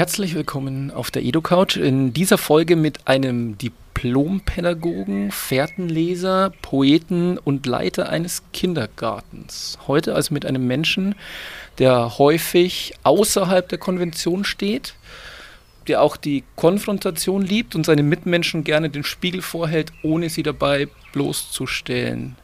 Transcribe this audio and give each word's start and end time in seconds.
Herzlich 0.00 0.34
willkommen 0.34 0.90
auf 0.90 1.10
der 1.10 1.22
EduCouch. 1.24 1.76
In 1.76 2.14
dieser 2.14 2.38
Folge 2.38 2.74
mit 2.74 3.06
einem 3.06 3.58
Diplompädagogen, 3.58 5.30
Fährtenleser, 5.30 6.54
Poeten 6.62 7.36
und 7.36 7.66
Leiter 7.66 8.08
eines 8.08 8.42
Kindergartens. 8.54 9.76
Heute 9.86 10.14
also 10.14 10.32
mit 10.32 10.46
einem 10.46 10.66
Menschen, 10.66 11.16
der 11.78 12.16
häufig 12.16 12.94
außerhalb 13.02 13.68
der 13.68 13.76
Konvention 13.76 14.44
steht, 14.44 14.94
der 15.86 16.00
auch 16.00 16.16
die 16.16 16.44
Konfrontation 16.56 17.42
liebt 17.42 17.74
und 17.74 17.84
seine 17.84 18.02
Mitmenschen 18.02 18.64
gerne 18.64 18.88
den 18.88 19.04
Spiegel 19.04 19.42
vorhält, 19.42 19.92
ohne 20.02 20.30
sie 20.30 20.42
dabei 20.42 20.88
bloßzustellen. 21.12 22.36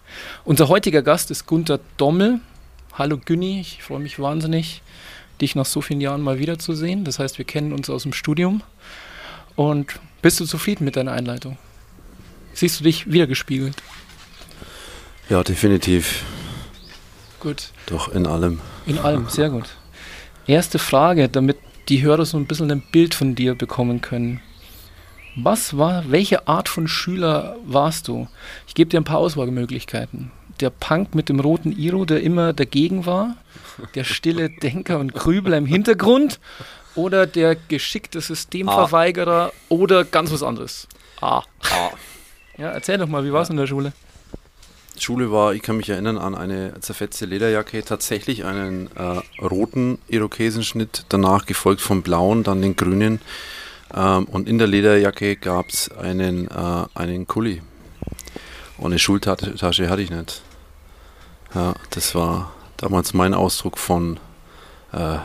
Unser 0.45 0.68
heutiger 0.68 1.00
Gast 1.00 1.30
ist 1.30 1.46
Gunther 1.46 1.80
Dommel. 1.96 2.40
Hallo 2.92 3.16
Günni, 3.16 3.60
ich 3.60 3.82
freue 3.82 4.00
mich 4.00 4.18
wahnsinnig, 4.18 4.82
dich 5.40 5.54
nach 5.54 5.66
so 5.66 5.80
vielen 5.80 6.00
Jahren 6.00 6.22
mal 6.22 6.38
wiederzusehen. 6.38 7.04
Das 7.04 7.18
heißt, 7.18 7.38
wir 7.38 7.45
kennen 7.45 7.72
uns 7.72 7.90
aus 7.90 8.02
dem 8.02 8.12
Studium. 8.12 8.62
Und 9.54 9.98
bist 10.22 10.40
du 10.40 10.45
zufrieden 10.45 10.84
mit 10.84 10.96
deiner 10.96 11.12
Einleitung? 11.12 11.56
Siehst 12.52 12.80
du 12.80 12.84
dich 12.84 13.10
wiedergespiegelt? 13.10 13.76
Ja, 15.29 15.42
definitiv. 15.42 16.24
Gut. 17.40 17.70
Doch, 17.87 18.09
in 18.09 18.26
allem. 18.26 18.60
In 18.87 18.98
allem, 18.98 19.29
sehr 19.29 19.51
gut. 19.51 19.66
Erste 20.46 20.79
Frage, 20.79 21.29
damit 21.29 21.59
die 21.88 22.02
Hörer 22.02 22.24
so 22.24 22.37
ein 22.37 22.46
bisschen 22.46 22.70
ein 22.70 22.82
Bild 22.92 23.14
von 23.14 23.34
dir 23.34 23.54
bekommen 23.54 24.01
können. 24.01 24.40
Was 25.37 25.76
war, 25.76 26.10
welche 26.10 26.48
Art 26.48 26.68
von 26.68 26.88
Schüler 26.88 27.57
warst 27.66 28.09
du? 28.09 28.26
Ich 28.66 28.74
gebe 28.74 28.88
dir 28.90 28.98
ein 28.98 29.04
paar 29.04 29.18
Auswahlmöglichkeiten. 29.18 30.30
Der 30.60 30.71
Punk 30.71 31.15
mit 31.15 31.29
dem 31.29 31.40
roten 31.40 31.73
Iro, 31.73 32.04
der 32.04 32.23
immer 32.23 32.52
dagegen 32.52 33.07
war, 33.07 33.37
der 33.95 34.04
stille 34.04 34.51
Denker 34.51 34.98
und 34.98 35.15
Grübler 35.15 35.59
im 35.59 35.66
Hintergrund 35.66 36.40
oder 36.95 37.26
der 37.26 37.54
geschickte 37.54 38.21
Systemverweigerer 38.21 39.52
ah. 39.52 39.59
oder 39.68 40.04
ganz 40.04 40.32
was 40.32 40.43
anderes? 40.43 40.88
Ah. 41.21 41.43
ah. 41.71 41.90
Ja, 42.57 42.71
erzähl 42.71 42.98
doch 42.98 43.09
mal, 43.09 43.24
wie 43.24 43.32
war 43.32 43.43
es 43.43 43.48
ja. 43.48 43.52
in 43.52 43.59
der 43.59 43.66
Schule? 43.66 43.93
Schule 44.98 45.30
war, 45.30 45.52
ich 45.54 45.63
kann 45.63 45.76
mich 45.76 45.90
erinnern 45.90 46.16
an 46.16 46.35
eine 46.35 46.80
zerfetzte 46.80 47.26
Lederjacke, 47.26 47.85
tatsächlich 47.85 48.45
einen 48.45 48.88
äh, 48.96 49.20
roten 49.45 49.98
Irokesenschnitt, 50.09 51.04
danach 51.10 51.45
gefolgt 51.45 51.82
vom 51.82 52.02
blauen, 52.02 52.45
dann 52.45 52.63
den 52.63 52.76
grünen. 52.76 53.20
Ähm, 53.95 54.24
und 54.24 54.48
in 54.48 54.57
der 54.59 54.66
Lederjacke 54.66 55.37
gab 55.37 55.68
es 55.68 55.91
einen, 55.91 56.48
äh, 56.48 56.85
einen 56.95 57.26
Kuli. 57.26 57.60
Und 58.79 58.93
eine 58.93 58.98
Schultasche 58.98 59.91
hatte 59.91 60.02
ich 60.02 60.10
nicht. 60.10 60.43
Ja, 61.57 61.73
das 61.88 62.15
war 62.15 62.52
damals 62.76 63.15
mein 63.15 63.32
Ausdruck 63.32 63.79
von 63.79 64.21
äh, 64.93 65.16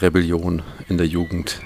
Rebellion 0.00 0.62
in 0.88 0.98
der 0.98 1.06
Jugend. 1.06 1.60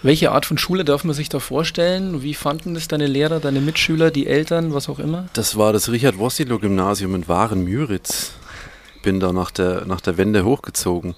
Welche 0.00 0.32
Art 0.32 0.46
von 0.46 0.56
Schule 0.56 0.82
darf 0.82 1.04
man 1.04 1.14
sich 1.14 1.28
da 1.28 1.38
vorstellen? 1.38 2.22
Wie 2.22 2.32
fanden 2.32 2.72
das 2.72 2.88
deine 2.88 3.06
Lehrer, 3.06 3.38
deine 3.38 3.60
Mitschüler, 3.60 4.10
die 4.10 4.26
Eltern, 4.26 4.72
was 4.72 4.88
auch 4.88 4.98
immer? 4.98 5.28
Das 5.34 5.58
war 5.58 5.74
das 5.74 5.90
Richard-Wossilo-Gymnasium 5.90 7.14
in 7.14 7.28
Waren-Müritz. 7.28 8.32
Bin 9.02 9.20
da 9.20 9.34
nach 9.34 9.50
der, 9.50 9.84
nach 9.84 10.00
der 10.00 10.16
Wende 10.16 10.46
hochgezogen. 10.46 11.14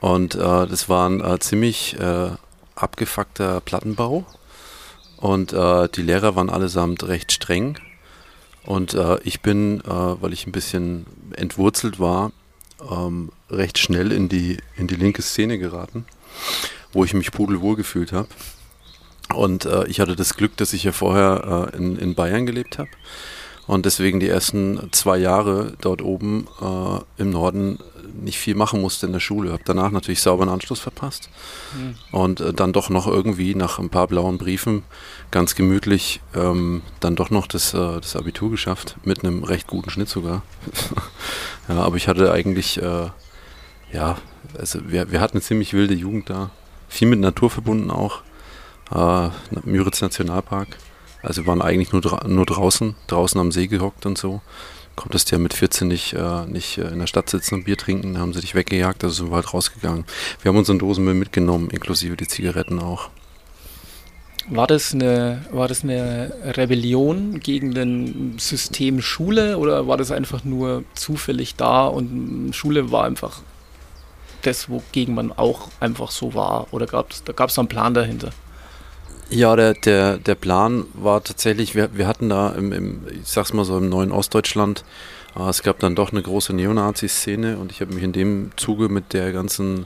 Und 0.00 0.34
äh, 0.34 0.38
das 0.38 0.88
war 0.88 1.10
ein 1.10 1.20
äh, 1.20 1.38
ziemlich 1.40 2.00
äh, 2.00 2.30
abgefuckter 2.74 3.60
Plattenbau. 3.60 4.24
Und 5.18 5.52
äh, 5.52 5.90
die 5.90 6.02
Lehrer 6.02 6.36
waren 6.36 6.48
allesamt 6.48 7.06
recht 7.06 7.32
streng. 7.32 7.78
Und 8.68 8.92
äh, 8.92 9.18
ich 9.24 9.40
bin, 9.40 9.80
äh, 9.80 9.86
weil 9.86 10.34
ich 10.34 10.46
ein 10.46 10.52
bisschen 10.52 11.06
entwurzelt 11.34 12.00
war, 12.00 12.32
ähm, 12.90 13.30
recht 13.48 13.78
schnell 13.78 14.12
in 14.12 14.28
die, 14.28 14.58
in 14.76 14.86
die 14.86 14.94
linke 14.94 15.22
Szene 15.22 15.58
geraten, 15.58 16.04
wo 16.92 17.02
ich 17.02 17.14
mich 17.14 17.32
pudelwohl 17.32 17.76
gefühlt 17.76 18.12
habe. 18.12 18.28
Und 19.34 19.64
äh, 19.64 19.86
ich 19.86 20.00
hatte 20.00 20.16
das 20.16 20.34
Glück, 20.34 20.54
dass 20.58 20.74
ich 20.74 20.84
ja 20.84 20.92
vorher 20.92 21.70
äh, 21.72 21.76
in, 21.78 21.96
in 21.96 22.14
Bayern 22.14 22.44
gelebt 22.44 22.76
habe 22.76 22.90
und 23.66 23.86
deswegen 23.86 24.20
die 24.20 24.28
ersten 24.28 24.90
zwei 24.92 25.16
Jahre 25.16 25.72
dort 25.80 26.02
oben 26.02 26.46
äh, 26.60 27.22
im 27.22 27.30
Norden 27.30 27.78
nicht 28.22 28.38
viel 28.38 28.54
machen 28.54 28.80
musste 28.80 29.06
in 29.06 29.12
der 29.12 29.20
Schule. 29.20 29.52
Habe 29.52 29.62
danach 29.64 29.90
natürlich 29.90 30.20
sauber 30.20 30.42
einen 30.42 30.52
Anschluss 30.52 30.80
verpasst 30.80 31.28
mhm. 31.76 31.94
und 32.12 32.40
äh, 32.40 32.52
dann 32.52 32.72
doch 32.72 32.90
noch 32.90 33.06
irgendwie 33.06 33.54
nach 33.54 33.78
ein 33.78 33.90
paar 33.90 34.06
blauen 34.06 34.38
Briefen 34.38 34.82
ganz 35.30 35.54
gemütlich 35.54 36.20
ähm, 36.34 36.82
dann 37.00 37.16
doch 37.16 37.30
noch 37.30 37.46
das, 37.46 37.74
äh, 37.74 38.00
das 38.00 38.16
Abitur 38.16 38.50
geschafft, 38.50 38.96
mit 39.04 39.24
einem 39.24 39.44
recht 39.44 39.66
guten 39.66 39.90
Schnitt 39.90 40.08
sogar. 40.08 40.42
ja, 41.68 41.76
aber 41.76 41.96
ich 41.96 42.08
hatte 42.08 42.32
eigentlich, 42.32 42.80
äh, 42.80 43.08
ja, 43.92 44.18
also 44.58 44.80
wir, 44.90 45.10
wir 45.10 45.20
hatten 45.20 45.38
eine 45.38 45.42
ziemlich 45.42 45.74
wilde 45.74 45.94
Jugend 45.94 46.30
da, 46.30 46.50
viel 46.88 47.08
mit 47.08 47.20
Natur 47.20 47.50
verbunden 47.50 47.90
auch, 47.90 48.22
äh, 48.94 49.28
Müritz 49.64 50.00
Nationalpark. 50.00 50.68
Also 51.22 51.42
wir 51.42 51.48
waren 51.48 51.62
eigentlich 51.62 51.92
nur, 51.92 52.00
dra 52.00 52.26
nur 52.26 52.46
draußen, 52.46 52.94
draußen 53.08 53.40
am 53.40 53.52
See 53.52 53.66
gehockt 53.66 54.06
und 54.06 54.16
so. 54.16 54.40
Konntest 54.98 55.30
ja 55.30 55.38
mit 55.38 55.54
14 55.54 55.86
nicht, 55.86 56.14
äh, 56.14 56.44
nicht 56.46 56.76
äh, 56.78 56.88
in 56.88 56.98
der 56.98 57.06
Stadt 57.06 57.30
sitzen 57.30 57.54
und 57.54 57.64
Bier 57.64 57.76
trinken, 57.76 58.18
haben 58.18 58.32
sie 58.32 58.40
dich 58.40 58.56
weggejagt, 58.56 59.04
also 59.04 59.14
sind 59.14 59.30
wir 59.30 59.36
halt 59.36 59.54
rausgegangen. 59.54 60.04
Wir 60.42 60.48
haben 60.48 60.58
unseren 60.58 60.80
Dosenmüll 60.80 61.14
mitgenommen, 61.14 61.70
inklusive 61.70 62.16
die 62.16 62.26
Zigaretten 62.26 62.80
auch. 62.80 63.08
War 64.48 64.66
das, 64.66 64.92
eine, 64.94 65.44
war 65.52 65.68
das 65.68 65.84
eine 65.84 66.32
Rebellion 66.42 67.38
gegen 67.38 67.74
den 67.74 68.40
System 68.40 69.00
Schule 69.00 69.58
oder 69.58 69.86
war 69.86 69.98
das 69.98 70.10
einfach 70.10 70.42
nur 70.42 70.82
zufällig 70.94 71.54
da 71.54 71.86
und 71.86 72.52
Schule 72.52 72.90
war 72.90 73.04
einfach 73.04 73.42
das, 74.42 74.68
wogegen 74.68 75.14
man 75.14 75.30
auch 75.30 75.68
einfach 75.78 76.10
so 76.10 76.34
war? 76.34 76.66
Oder 76.72 76.86
gab 76.86 77.12
es 77.12 77.22
da 77.22 77.32
gab's 77.32 77.56
einen 77.56 77.68
Plan 77.68 77.94
dahinter? 77.94 78.30
Ja, 79.30 79.56
der, 79.56 79.74
der, 79.74 80.16
der 80.16 80.34
Plan 80.34 80.86
war 80.94 81.22
tatsächlich, 81.22 81.74
wir, 81.74 81.90
wir 81.96 82.06
hatten 82.06 82.30
da 82.30 82.50
im, 82.50 82.72
im, 82.72 83.06
ich 83.10 83.28
sag's 83.28 83.52
mal 83.52 83.64
so, 83.64 83.76
im 83.76 83.90
neuen 83.90 84.10
Ostdeutschland, 84.10 84.84
äh, 85.36 85.48
es 85.48 85.62
gab 85.62 85.78
dann 85.80 85.94
doch 85.94 86.12
eine 86.12 86.22
große 86.22 86.54
Neonazi-Szene 86.54 87.58
und 87.58 87.70
ich 87.70 87.82
habe 87.82 87.92
mich 87.92 88.02
in 88.02 88.12
dem 88.12 88.52
Zuge 88.56 88.88
mit 88.88 89.12
der 89.12 89.32
ganzen 89.32 89.84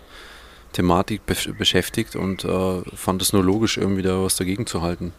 Thematik 0.73 1.27
be 1.27 1.35
beschäftigt 1.59 2.15
und 2.15 2.45
äh, 2.45 2.83
fand 2.95 3.21
es 3.21 3.33
nur 3.33 3.43
logisch, 3.43 3.79
irgendwie 3.79 4.03
da 4.03 4.23
was 4.23 4.37
dagegen 4.37 4.67
zu 4.67 4.81
halten. 4.81 5.13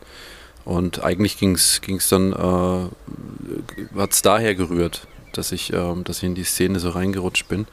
Und 0.64 1.04
eigentlich 1.04 1.38
ging 1.38 1.56
es 1.56 1.82
dann, 2.10 2.32
äh, 2.32 3.98
hat 4.00 4.14
es 4.14 4.22
daher 4.22 4.56
gerührt, 4.56 5.06
dass 5.38 5.52
ich, 5.52 5.74
äh, 5.74 5.96
dass 6.04 6.18
ich 6.18 6.24
in 6.24 6.36
die 6.36 6.44
Szene 6.44 6.80
so 6.80 6.90
reingerutscht 6.90 7.48
bin. 7.48 7.68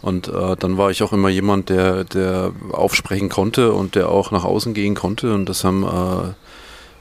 Und 0.00 0.28
äh, 0.28 0.56
dann 0.56 0.76
war 0.78 0.90
ich 0.90 1.02
auch 1.02 1.12
immer 1.12 1.28
jemand, 1.28 1.68
der, 1.68 2.04
der 2.04 2.52
aufsprechen 2.72 3.28
konnte 3.28 3.72
und 3.72 3.94
der 3.94 4.08
auch 4.08 4.30
nach 4.30 4.44
außen 4.44 4.74
gehen 4.74 4.94
konnte. 4.94 5.34
Und 5.34 5.48
das 5.48 5.64
haben 5.64 5.84
äh, 5.84 6.34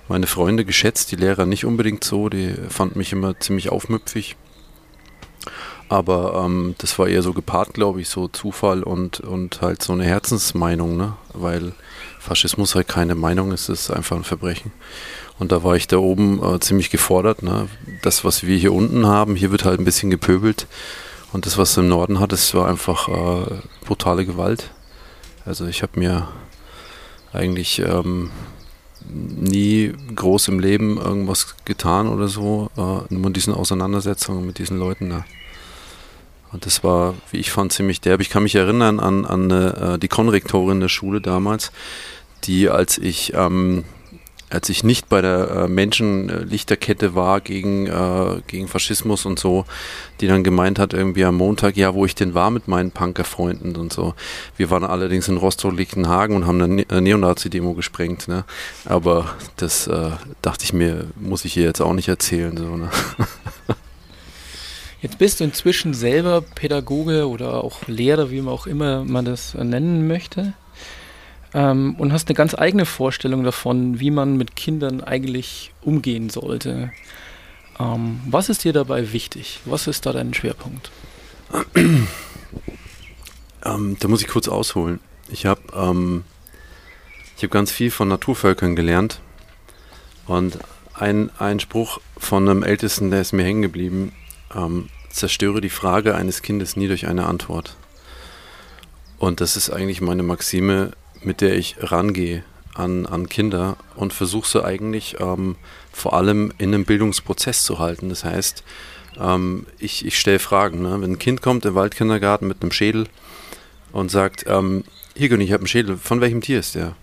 meine 0.07 0.27
Freunde 0.27 0.65
geschätzt, 0.65 1.11
die 1.11 1.17
Lehrer 1.17 1.45
nicht 1.45 1.65
unbedingt 1.65 2.03
so, 2.03 2.29
die 2.29 2.53
fanden 2.69 2.99
mich 2.99 3.11
immer 3.11 3.39
ziemlich 3.39 3.69
aufmüpfig. 3.69 4.35
Aber 5.89 6.43
ähm, 6.43 6.75
das 6.79 6.99
war 6.99 7.07
eher 7.07 7.21
so 7.21 7.33
gepaart, 7.33 7.73
glaube 7.73 8.01
ich, 8.01 8.09
so 8.09 8.27
Zufall 8.27 8.83
und, 8.83 9.21
und 9.21 9.61
halt 9.61 9.81
so 9.81 9.93
eine 9.93 10.03
Herzensmeinung, 10.03 10.97
ne? 10.97 11.13
Weil 11.33 11.71
Faschismus 12.19 12.75
halt 12.75 12.89
keine 12.89 13.15
Meinung 13.15 13.53
ist, 13.53 13.69
es 13.69 13.81
ist 13.81 13.91
einfach 13.91 14.17
ein 14.17 14.25
Verbrechen. 14.25 14.73
Und 15.39 15.51
da 15.51 15.63
war 15.63 15.75
ich 15.75 15.87
da 15.87 15.97
oben 15.97 16.43
äh, 16.43 16.59
ziemlich 16.59 16.89
gefordert. 16.89 17.43
Ne? 17.43 17.67
Das, 18.01 18.23
was 18.23 18.45
wir 18.45 18.57
hier 18.57 18.73
unten 18.73 19.05
haben, 19.05 19.35
hier 19.35 19.51
wird 19.51 19.65
halt 19.65 19.79
ein 19.79 19.85
bisschen 19.85 20.09
gepöbelt. 20.09 20.67
Und 21.33 21.45
das, 21.45 21.57
was 21.57 21.73
du 21.75 21.81
im 21.81 21.89
Norden 21.89 22.19
hattest, 22.19 22.53
war 22.55 22.67
einfach 22.67 23.07
äh, 23.07 23.59
brutale 23.85 24.25
Gewalt. 24.25 24.71
Also 25.45 25.67
ich 25.67 25.83
habe 25.83 25.99
mir 25.99 26.27
eigentlich 27.33 27.79
ähm, 27.79 28.31
nie 29.09 29.93
groß 30.15 30.47
im 30.49 30.59
Leben 30.59 30.97
irgendwas 30.97 31.55
getan 31.65 32.07
oder 32.07 32.27
so, 32.27 32.69
äh, 32.75 33.13
nur 33.13 33.27
in 33.27 33.33
diesen 33.33 33.53
Auseinandersetzungen 33.53 34.45
mit 34.45 34.57
diesen 34.57 34.79
Leuten 34.79 35.09
da. 35.09 35.25
Und 36.51 36.65
das 36.65 36.83
war, 36.83 37.13
wie 37.31 37.37
ich 37.37 37.51
fand, 37.51 37.73
ziemlich 37.73 38.01
derb. 38.01 38.21
Ich 38.21 38.29
kann 38.29 38.43
mich 38.43 38.55
erinnern 38.55 38.99
an, 38.99 39.25
an 39.25 39.51
äh, 39.51 39.99
die 39.99 40.07
Konrektorin 40.07 40.79
der 40.79 40.87
Schule 40.87 41.21
damals, 41.21 41.71
die, 42.45 42.69
als 42.69 42.97
ich 42.97 43.33
ähm, 43.33 43.83
als 44.49 44.69
ich 44.69 44.83
nicht 44.83 45.09
bei 45.09 45.21
der 45.21 45.49
äh, 45.49 45.67
Menschenlichterkette 45.67 47.15
war 47.15 47.41
gegen, 47.41 47.87
äh, 47.87 48.41
gegen 48.47 48.67
Faschismus 48.67 49.25
und 49.25 49.39
so, 49.39 49.65
die 50.21 50.27
dann 50.27 50.43
gemeint 50.43 50.79
hat, 50.79 50.93
irgendwie 50.93 51.25
am 51.25 51.35
Montag, 51.35 51.75
ja, 51.75 51.93
wo 51.93 52.05
ich 52.05 52.15
denn 52.15 52.33
war 52.33 52.49
mit 52.49 52.67
meinen 52.67 52.91
Punkerfreunden 52.91 53.75
und 53.75 53.91
so. 53.91 54.13
Wir 54.55 54.69
waren 54.69 54.85
allerdings 54.85 55.27
in 55.27 55.37
Rostock-Lichtenhagen 55.37 56.35
und 56.35 56.47
haben 56.47 56.61
eine 56.61 56.85
ne 56.85 57.01
Neonazi-Demo 57.01 57.73
gesprengt, 57.73 58.27
ne? 58.27 58.45
Aber 58.85 59.35
das 59.57 59.87
äh, 59.87 60.11
dachte 60.41 60.63
ich 60.63 60.71
mir, 60.71 61.07
muss 61.17 61.43
ich 61.43 61.57
ihr 61.57 61.63
jetzt 61.63 61.81
auch 61.81 61.93
nicht 61.93 62.07
erzählen. 62.07 62.55
So, 62.55 62.77
ne? 62.77 62.89
Jetzt 65.01 65.19
bist 65.19 65.39
du 65.39 65.43
inzwischen 65.43 65.93
selber 65.93 66.41
Pädagoge 66.41 67.27
oder 67.27 67.63
auch 67.63 67.87
Lehrer, 67.87 68.31
wie 68.31 68.41
man 68.41 68.53
auch 68.53 68.65
immer 68.65 69.03
man 69.03 69.25
das 69.25 69.53
nennen 69.53 70.07
möchte 70.07 70.53
ähm, 71.57 71.95
und 71.97 72.13
hast 72.13 72.27
eine 72.29 72.35
ganz 72.35 72.53
eigene 72.53 72.85
Vorstellung 72.85 73.43
davon, 73.43 73.99
wie 73.99 74.11
man 74.11 74.37
mit 74.37 74.55
Kindern 74.55 75.01
eigentlich 75.01 75.73
umgehen 75.81 76.29
sollte. 76.29 76.91
Ähm, 77.79 78.19
was 78.27 78.49
ist 78.49 78.63
dir 78.63 78.73
dabei 78.73 79.11
wichtig? 79.11 79.59
Was 79.65 79.87
ist 79.87 80.05
da 80.05 80.13
dein 80.13 80.35
Schwerpunkt? 80.35 80.91
Ähm, 83.65 83.97
da 83.99 84.07
muss 84.07 84.21
ich 84.21 84.27
kurz 84.27 84.47
ausholen. 84.47 84.99
Ich 85.29 85.47
habe 85.47 85.61
ähm, 85.75 86.23
hab 87.41 87.49
ganz 87.49 87.71
viel 87.71 87.89
von 87.89 88.07
Naturvölkern 88.07 88.75
gelernt 88.75 89.19
und 90.27 90.59
ein, 90.93 91.31
ein 91.39 91.59
Spruch 91.59 91.99
von 92.17 92.47
einem 92.47 92.61
Ältesten, 92.61 93.09
der 93.09 93.21
ist 93.21 93.33
mir 93.33 93.43
hängen 93.43 93.63
geblieben, 93.63 94.13
ähm, 94.55 94.89
zerstöre 95.09 95.59
die 95.59 95.69
Frage 95.69 96.13
eines 96.13 96.43
Kindes 96.43 96.77
nie 96.77 96.87
durch 96.87 97.07
eine 97.07 97.25
Antwort. 97.25 97.75
Und 99.17 99.41
das 99.41 99.57
ist 99.57 99.71
eigentlich 99.71 100.01
meine 100.01 100.23
Maxime 100.23 100.91
mit 101.27 101.41
der 101.41 101.55
ich 101.57 101.75
rangehe 101.79 102.43
an, 102.73 103.05
an 103.05 103.27
Kinder 103.27 103.77
und 103.95 104.13
versuche 104.13 104.47
sie 104.47 104.63
eigentlich 104.63 105.17
ähm, 105.19 105.57
vor 105.91 106.13
allem 106.13 106.53
in 106.57 106.73
einem 106.73 106.85
Bildungsprozess 106.85 107.63
zu 107.63 107.79
halten. 107.79 108.09
Das 108.09 108.23
heißt, 108.23 108.63
ähm, 109.19 109.65
ich, 109.77 110.05
ich 110.05 110.17
stelle 110.17 110.39
Fragen. 110.39 110.81
Ne? 110.81 111.01
Wenn 111.01 111.13
ein 111.13 111.19
Kind 111.19 111.41
kommt 111.41 111.65
im 111.65 111.75
Waldkindergarten 111.75 112.47
mit 112.47 112.61
einem 112.61 112.71
Schädel 112.71 113.07
und 113.91 114.09
sagt, 114.09 114.45
ähm, 114.47 114.83
hier 115.15 115.29
König, 115.29 115.47
ich 115.47 115.53
habe 115.53 115.61
einen 115.61 115.67
Schädel, 115.67 115.97
von 115.97 116.21
welchem 116.21 116.41
Tier 116.41 116.59
ist 116.59 116.75
der? 116.75 116.95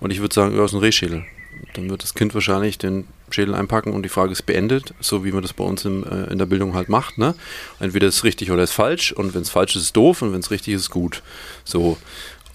Und 0.00 0.10
ich 0.10 0.20
würde 0.20 0.34
sagen, 0.34 0.56
ja, 0.56 0.64
ist 0.64 0.74
ein 0.74 0.80
Rehschädel. 0.80 1.24
Dann 1.74 1.90
wird 1.90 2.02
das 2.02 2.14
Kind 2.14 2.34
wahrscheinlich 2.34 2.78
den 2.78 3.08
Schädel 3.30 3.54
einpacken 3.54 3.92
und 3.92 4.02
die 4.04 4.08
Frage 4.08 4.32
ist 4.32 4.46
beendet, 4.46 4.94
so 5.00 5.24
wie 5.24 5.32
man 5.32 5.42
das 5.42 5.52
bei 5.52 5.64
uns 5.64 5.84
im, 5.84 6.04
äh, 6.04 6.30
in 6.30 6.38
der 6.38 6.46
Bildung 6.46 6.74
halt 6.74 6.88
macht. 6.88 7.18
Ne? 7.18 7.34
Entweder 7.80 8.06
ist 8.06 8.16
es 8.16 8.24
richtig 8.24 8.50
oder 8.50 8.62
ist 8.62 8.72
falsch 8.72 9.12
und 9.12 9.34
wenn 9.34 9.42
es 9.42 9.50
falsch 9.50 9.74
ist, 9.74 9.82
ist 9.82 9.86
es 9.88 9.92
doof 9.92 10.22
und 10.22 10.32
wenn 10.32 10.40
es 10.40 10.50
richtig 10.50 10.74
ist, 10.74 10.82
ist 10.82 10.90
gut. 10.90 11.22
So. 11.64 11.98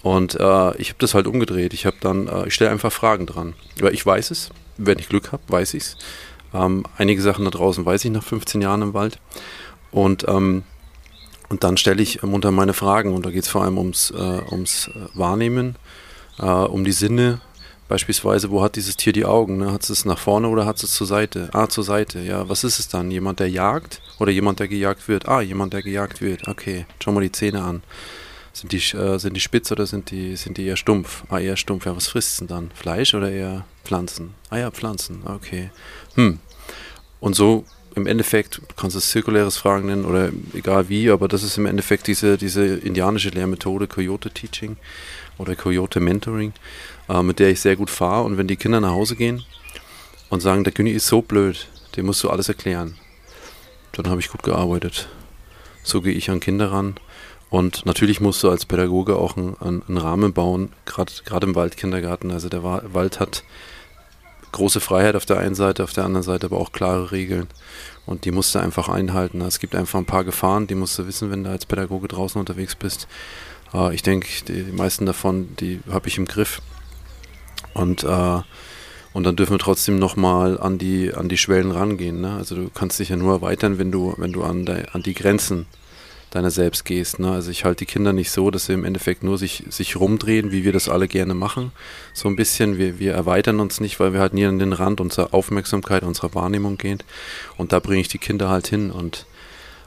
Und 0.04 0.34
äh, 0.34 0.76
ich 0.76 0.90
habe 0.90 0.98
das 0.98 1.14
halt 1.14 1.26
umgedreht. 1.26 1.72
Ich 1.72 1.86
habe 1.86 1.96
dann, 1.98 2.28
äh, 2.28 2.46
ich 2.46 2.54
stelle 2.54 2.70
einfach 2.70 2.92
Fragen 2.92 3.24
dran. 3.24 3.54
Weil 3.80 3.94
ich 3.94 4.04
weiß 4.04 4.32
es, 4.32 4.50
wenn 4.76 4.98
ich 4.98 5.08
Glück 5.08 5.32
habe, 5.32 5.42
weiß 5.48 5.72
ich 5.72 5.82
es. 5.82 5.96
Ähm, 6.52 6.84
einige 6.98 7.22
Sachen 7.22 7.46
da 7.46 7.50
draußen 7.50 7.86
weiß 7.86 8.04
ich 8.04 8.10
nach 8.10 8.22
15 8.22 8.60
Jahren 8.60 8.82
im 8.82 8.92
Wald. 8.92 9.18
Und, 9.92 10.28
ähm, 10.28 10.64
und 11.48 11.64
dann 11.64 11.78
stelle 11.78 12.02
ich 12.02 12.22
munter 12.22 12.50
meine 12.50 12.74
Fragen. 12.74 13.14
Und 13.14 13.24
da 13.24 13.30
geht 13.30 13.44
es 13.44 13.48
vor 13.48 13.62
allem 13.62 13.78
ums, 13.78 14.10
äh, 14.10 14.42
ums 14.50 14.88
äh, 14.88 15.18
Wahrnehmen, 15.18 15.76
äh, 16.38 16.44
um 16.44 16.84
die 16.84 16.92
Sinne. 16.92 17.40
Beispielsweise, 17.88 18.50
wo 18.50 18.62
hat 18.62 18.76
dieses 18.76 18.98
Tier 18.98 19.14
die 19.14 19.24
Augen? 19.24 19.56
Ne? 19.56 19.72
Hat 19.72 19.88
es 19.88 20.04
nach 20.04 20.18
vorne 20.18 20.48
oder 20.48 20.66
hat 20.66 20.82
es 20.82 20.92
zur 20.92 21.06
Seite? 21.06 21.48
Ah, 21.54 21.68
zur 21.68 21.84
Seite. 21.84 22.20
Ja, 22.20 22.46
was 22.46 22.62
ist 22.62 22.78
es 22.78 22.88
dann? 22.88 23.10
Jemand, 23.10 23.40
der 23.40 23.48
jagt 23.48 24.02
oder 24.18 24.30
jemand, 24.30 24.60
der 24.60 24.68
gejagt 24.68 25.08
wird? 25.08 25.28
Ah, 25.30 25.40
jemand, 25.40 25.72
der 25.72 25.82
gejagt 25.82 26.20
wird. 26.20 26.46
Okay, 26.46 26.84
schau 27.02 27.12
mal 27.12 27.22
die 27.22 27.32
Zähne 27.32 27.62
an. 27.62 27.82
Sind 28.54 28.70
die, 28.70 28.96
äh, 28.96 29.18
sind 29.18 29.34
die 29.34 29.40
spitz 29.40 29.72
oder 29.72 29.84
sind 29.84 30.12
die, 30.12 30.36
sind 30.36 30.58
die 30.58 30.66
eher 30.66 30.76
stumpf? 30.76 31.24
Ah, 31.28 31.40
eher 31.40 31.56
stumpf. 31.56 31.86
Ja, 31.86 31.96
was 31.96 32.06
frisst 32.06 32.40
denn 32.40 32.46
dann? 32.46 32.70
Fleisch 32.72 33.12
oder 33.12 33.30
eher 33.30 33.66
Pflanzen? 33.84 34.34
Ah 34.48 34.58
ja, 34.58 34.70
Pflanzen. 34.70 35.22
Okay. 35.24 35.70
Hm. 36.14 36.38
Und 37.18 37.34
so 37.34 37.64
im 37.96 38.06
Endeffekt, 38.06 38.58
du 38.58 38.74
kannst 38.76 38.96
es 38.96 39.10
zirkuläres 39.10 39.56
Fragen 39.56 39.86
nennen 39.86 40.04
oder 40.04 40.30
egal 40.52 40.88
wie, 40.88 41.10
aber 41.10 41.26
das 41.26 41.42
ist 41.42 41.58
im 41.58 41.66
Endeffekt 41.66 42.06
diese, 42.06 42.38
diese 42.38 42.64
indianische 42.64 43.30
Lehrmethode, 43.30 43.88
Coyote 43.88 44.30
Teaching 44.30 44.76
oder 45.36 45.56
Coyote 45.56 45.98
Mentoring, 45.98 46.52
äh, 47.08 47.22
mit 47.22 47.40
der 47.40 47.50
ich 47.50 47.60
sehr 47.60 47.74
gut 47.74 47.90
fahre. 47.90 48.22
Und 48.22 48.38
wenn 48.38 48.46
die 48.46 48.56
Kinder 48.56 48.80
nach 48.80 48.92
Hause 48.92 49.16
gehen 49.16 49.42
und 50.30 50.42
sagen, 50.42 50.62
der 50.62 50.72
König 50.72 50.94
ist 50.94 51.08
so 51.08 51.22
blöd, 51.22 51.68
dem 51.96 52.06
musst 52.06 52.22
du 52.22 52.30
alles 52.30 52.48
erklären, 52.48 52.96
dann 53.92 54.08
habe 54.08 54.20
ich 54.20 54.28
gut 54.28 54.44
gearbeitet. 54.44 55.08
So 55.82 56.02
gehe 56.02 56.14
ich 56.14 56.30
an 56.30 56.38
Kinder 56.38 56.70
ran 56.70 56.94
und 57.50 57.86
natürlich 57.86 58.20
musst 58.20 58.42
du 58.42 58.50
als 58.50 58.66
Pädagoge 58.66 59.16
auch 59.16 59.36
einen, 59.36 59.56
einen 59.60 59.98
Rahmen 59.98 60.32
bauen, 60.32 60.72
gerade 60.84 61.46
im 61.46 61.54
Waldkindergarten. 61.54 62.30
Also 62.30 62.48
der 62.48 62.64
Wald 62.64 63.20
hat 63.20 63.44
große 64.52 64.80
Freiheit 64.80 65.16
auf 65.16 65.26
der 65.26 65.38
einen 65.38 65.54
Seite, 65.54 65.84
auf 65.84 65.92
der 65.92 66.04
anderen 66.04 66.22
Seite 66.22 66.46
aber 66.46 66.58
auch 66.58 66.72
klare 66.72 67.12
Regeln. 67.12 67.48
Und 68.06 68.24
die 68.24 68.30
musst 68.30 68.54
du 68.54 68.58
einfach 68.58 68.88
einhalten. 68.88 69.40
Es 69.40 69.58
gibt 69.58 69.74
einfach 69.74 69.98
ein 69.98 70.04
paar 70.06 70.24
Gefahren, 70.24 70.66
die 70.66 70.74
musst 70.74 70.98
du 70.98 71.06
wissen, 71.06 71.30
wenn 71.30 71.44
du 71.44 71.50
als 71.50 71.66
Pädagoge 71.66 72.08
draußen 72.08 72.38
unterwegs 72.38 72.74
bist. 72.74 73.08
Äh, 73.72 73.94
ich 73.94 74.02
denke, 74.02 74.28
die 74.46 74.72
meisten 74.72 75.06
davon, 75.06 75.54
die 75.58 75.80
habe 75.90 76.08
ich 76.08 76.18
im 76.18 76.26
Griff. 76.26 76.60
Und, 77.72 78.04
äh, 78.04 78.40
und 79.12 79.24
dann 79.24 79.36
dürfen 79.36 79.54
wir 79.54 79.58
trotzdem 79.58 79.98
nochmal 79.98 80.60
an 80.60 80.78
die, 80.78 81.12
an 81.12 81.28
die 81.28 81.38
Schwellen 81.38 81.70
rangehen. 81.70 82.20
Ne? 82.20 82.34
Also 82.34 82.54
du 82.54 82.70
kannst 82.72 82.98
dich 82.98 83.08
ja 83.08 83.16
nur 83.16 83.34
erweitern, 83.34 83.78
wenn 83.78 83.90
du, 83.90 84.14
wenn 84.18 84.32
du 84.32 84.44
an, 84.44 84.64
de, 84.64 84.86
an 84.92 85.02
die 85.02 85.14
Grenzen 85.14 85.66
deiner 86.34 86.50
selbst 86.50 86.84
gehst. 86.84 87.20
Ne? 87.20 87.30
Also 87.30 87.50
ich 87.50 87.64
halte 87.64 87.84
die 87.84 87.92
Kinder 87.92 88.12
nicht 88.12 88.30
so, 88.30 88.50
dass 88.50 88.66
sie 88.66 88.72
im 88.72 88.84
Endeffekt 88.84 89.22
nur 89.22 89.38
sich, 89.38 89.64
sich 89.70 89.96
rumdrehen, 89.96 90.50
wie 90.50 90.64
wir 90.64 90.72
das 90.72 90.88
alle 90.88 91.06
gerne 91.06 91.34
machen. 91.34 91.70
So 92.12 92.28
ein 92.28 92.36
bisschen, 92.36 92.76
wir, 92.76 92.98
wir 92.98 93.14
erweitern 93.14 93.60
uns 93.60 93.80
nicht, 93.80 94.00
weil 94.00 94.12
wir 94.12 94.20
halt 94.20 94.34
nie 94.34 94.44
an 94.44 94.58
den 94.58 94.72
Rand 94.72 95.00
unserer 95.00 95.32
Aufmerksamkeit, 95.32 96.02
unserer 96.02 96.34
Wahrnehmung 96.34 96.76
gehen. 96.76 97.02
Und 97.56 97.72
da 97.72 97.78
bringe 97.78 98.00
ich 98.00 98.08
die 98.08 98.18
Kinder 98.18 98.48
halt 98.48 98.66
hin. 98.66 98.90
Und 98.90 99.26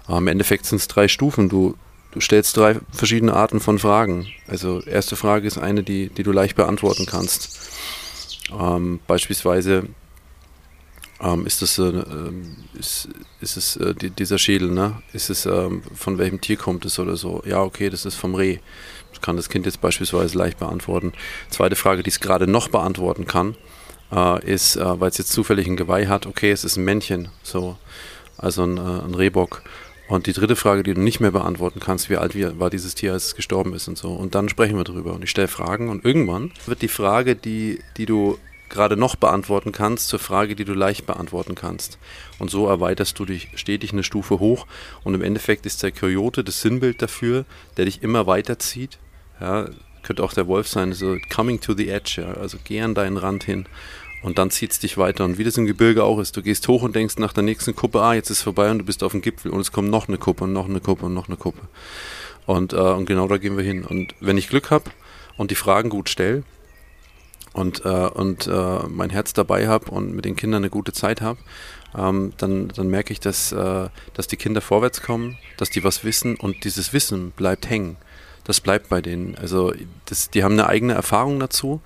äh, 0.08 0.18
im 0.18 0.28
Endeffekt 0.28 0.66
sind 0.66 0.78
es 0.78 0.88
drei 0.88 1.08
Stufen. 1.08 1.50
Du, 1.50 1.76
du 2.12 2.22
stellst 2.22 2.56
drei 2.56 2.78
verschiedene 2.92 3.34
Arten 3.34 3.60
von 3.60 3.78
Fragen. 3.78 4.28
Also 4.48 4.82
erste 4.82 5.16
Frage 5.16 5.48
ist 5.48 5.58
eine, 5.58 5.84
die, 5.84 6.10
die 6.10 6.24
du 6.24 6.32
leicht 6.32 6.56
beantworten 6.56 7.06
kannst. 7.06 7.60
Ähm, 8.58 9.02
beispielsweise, 9.06 9.84
ähm, 11.22 11.46
ist 11.46 11.62
das 11.62 11.80
äh, 11.80 12.04
ist, 12.78 13.10
ist 13.42 13.58
es 13.58 13.76
äh, 13.78 13.94
die, 13.96 14.10
dieser 14.10 14.38
Schädel, 14.38 14.70
ne? 14.70 15.02
Ist 15.14 15.30
es 15.30 15.46
ähm, 15.46 15.82
von 15.96 16.18
welchem 16.18 16.42
Tier 16.42 16.58
kommt 16.58 16.86
es 16.86 17.00
oder 17.00 17.18
so? 17.18 17.42
Ja, 17.46 17.62
okay, 17.62 17.90
das 17.90 18.06
ist 18.06 18.16
vom 18.16 18.36
Reh. 18.36 18.60
Das 19.12 19.22
kann 19.22 19.36
das 19.36 19.50
Kind 19.50 19.66
jetzt 19.66 19.82
beispielsweise 19.82 20.38
leicht 20.38 20.60
beantworten. 20.60 21.14
Zweite 21.50 21.76
Frage, 21.76 22.04
die 22.04 22.10
es 22.10 22.20
gerade 22.20 22.46
noch 22.46 22.68
beantworten 22.68 23.26
kann, 23.26 23.56
äh, 24.12 24.46
ist, 24.46 24.76
äh, 24.76 25.00
weil 25.00 25.10
es 25.10 25.18
jetzt 25.18 25.32
zufällig 25.32 25.68
ein 25.68 25.76
Geweih 25.78 26.06
hat, 26.08 26.28
okay, 26.28 26.52
es 26.52 26.64
ist 26.64 26.78
ein 26.78 26.86
Männchen, 26.86 27.30
so, 27.42 27.78
also 28.38 28.64
ein, 28.64 28.78
äh, 28.78 28.82
ein 28.82 29.16
Rehbock. 29.16 29.64
Und 30.08 30.28
die 30.28 30.34
dritte 30.34 30.56
Frage, 30.56 30.84
die 30.84 30.94
du 30.94 31.02
nicht 31.02 31.20
mehr 31.20 31.32
beantworten 31.32 31.82
kannst, 31.82 32.10
wie 32.10 32.16
alt 32.16 32.34
war 32.60 32.70
dieses 32.70 32.96
Tier, 32.96 33.12
als 33.12 33.26
es 33.26 33.36
gestorben 33.36 33.74
ist 33.74 33.90
und 33.90 33.98
so. 33.98 34.14
Und 34.14 34.36
dann 34.36 34.48
sprechen 34.48 34.78
wir 34.78 34.86
drüber. 34.86 35.14
Und 35.14 35.24
ich 35.24 35.30
stelle 35.30 35.50
Fragen 35.50 35.90
und 35.90 36.06
irgendwann 36.06 36.52
wird 36.66 36.82
die 36.82 36.88
Frage, 36.88 37.36
die, 37.36 37.80
die 37.98 38.06
du 38.06 38.38
gerade 38.70 38.98
noch 38.98 39.16
beantworten 39.16 39.72
kannst, 39.72 40.08
zur 40.08 40.20
Frage, 40.20 40.56
die 40.56 40.66
du 40.66 40.74
leicht 40.74 41.06
beantworten 41.06 41.56
kannst. 41.56 41.98
Und 42.40 42.50
so 42.50 42.68
erweiterst 42.68 43.18
du 43.20 43.26
dich 43.26 43.50
stetig 43.56 43.94
eine 43.94 44.04
Stufe 44.04 44.40
hoch 44.40 44.68
und 45.04 45.14
im 45.14 45.22
Endeffekt 45.22 45.66
ist 45.66 45.84
der 45.84 45.92
Coyote 45.92 46.44
das 46.44 46.62
Sinnbild 46.62 47.02
dafür, 47.02 47.46
der 47.78 47.86
dich 47.86 48.04
immer 48.04 48.28
weiterzieht. 48.28 48.98
Ja, 49.40 49.70
könnte 50.04 50.24
auch 50.24 50.34
der 50.34 50.48
Wolf 50.48 50.68
sein, 50.68 50.94
so 50.94 51.18
coming 51.34 51.60
to 51.60 51.74
the 51.74 51.90
edge, 51.90 52.22
ja, 52.22 52.34
also 52.34 52.58
geh 52.64 52.82
an 52.82 52.96
deinen 52.96 53.18
Rand 53.18 53.44
hin 53.44 53.66
und 54.24 54.38
dann 54.38 54.50
zieht 54.50 54.72
es 54.72 54.80
dich 54.80 54.98
weiter. 54.98 55.26
Und 55.26 55.38
wie 55.38 55.44
das 55.44 55.58
im 55.58 55.66
Gebirge 55.66 56.04
auch 56.04 56.20
ist, 56.20 56.36
du 56.38 56.42
gehst 56.42 56.68
hoch 56.68 56.82
und 56.82 56.96
denkst 56.96 57.18
nach 57.18 57.34
der 57.34 57.44
nächsten 57.44 57.76
Kuppe, 57.76 58.02
ah, 58.02 58.14
jetzt 58.14 58.30
ist 58.30 58.42
vorbei 58.42 58.72
und 58.72 58.80
du 58.80 58.86
bist 58.86 59.04
auf 59.04 59.12
dem 59.12 59.22
Gipfel 59.22 59.52
und 59.52 59.60
es 59.60 59.72
kommt 59.72 59.90
noch 59.90 60.08
eine 60.08 60.18
Kuppe 60.18 60.46
und 60.46 60.54
noch 60.54 60.68
eine 60.68 60.80
Kuppe 60.80 61.06
und 61.06 61.14
noch 61.14 61.28
eine 61.28 61.38
Kuppe. 61.38 61.62
Und, 62.46 62.74
äh, 62.74 62.78
und 62.78 63.06
genau 63.06 63.28
da 63.28 63.38
gehen 63.38 63.58
wir 63.58 63.64
hin. 63.64 63.86
Und 63.86 64.16
wenn 64.20 64.38
ich 64.38 64.50
Glück 64.50 64.72
habe 64.72 64.90
und 65.38 65.52
die 65.52 65.56
Fragen 65.56 65.90
gut 65.90 66.10
stelle, 66.10 66.44
und, 67.58 67.84
äh, 67.86 67.90
und 67.90 68.48
äh, 68.48 68.80
mein 68.88 69.10
Herz 69.10 69.34
dabei 69.34 69.68
habe 69.68 69.92
und 69.92 70.14
mit 70.14 70.26
den 70.26 70.36
Kindern 70.36 70.62
eine 70.62 70.70
gute 70.70 70.94
Zeit 70.94 71.22
habe, 71.22 71.40
ähm, 71.98 72.34
dann, 72.38 72.68
dann 72.70 72.88
merke 72.88 73.12
ich, 73.12 73.20
dass, 73.20 73.52
äh, 73.52 73.90
dass 74.14 74.28
die 74.28 74.38
Kinder 74.38 74.62
vorwärts 74.62 75.02
kommen, 75.02 75.38
dass 75.58 75.72
die 75.72 75.84
was 75.84 76.04
wissen 76.04 76.36
und 76.36 76.64
dieses 76.64 76.94
Wissen 76.94 77.32
bleibt 77.32 77.70
hängen. 77.70 77.98
Das 78.44 78.62
bleibt 78.62 78.88
bei 78.88 79.02
denen. 79.02 79.36
Also 79.36 79.74
das, 80.06 80.30
die 80.30 80.42
haben 80.42 80.54
eine 80.54 80.68
eigene 80.68 80.94
Erfahrung 80.94 81.38
dazu, 81.40 81.82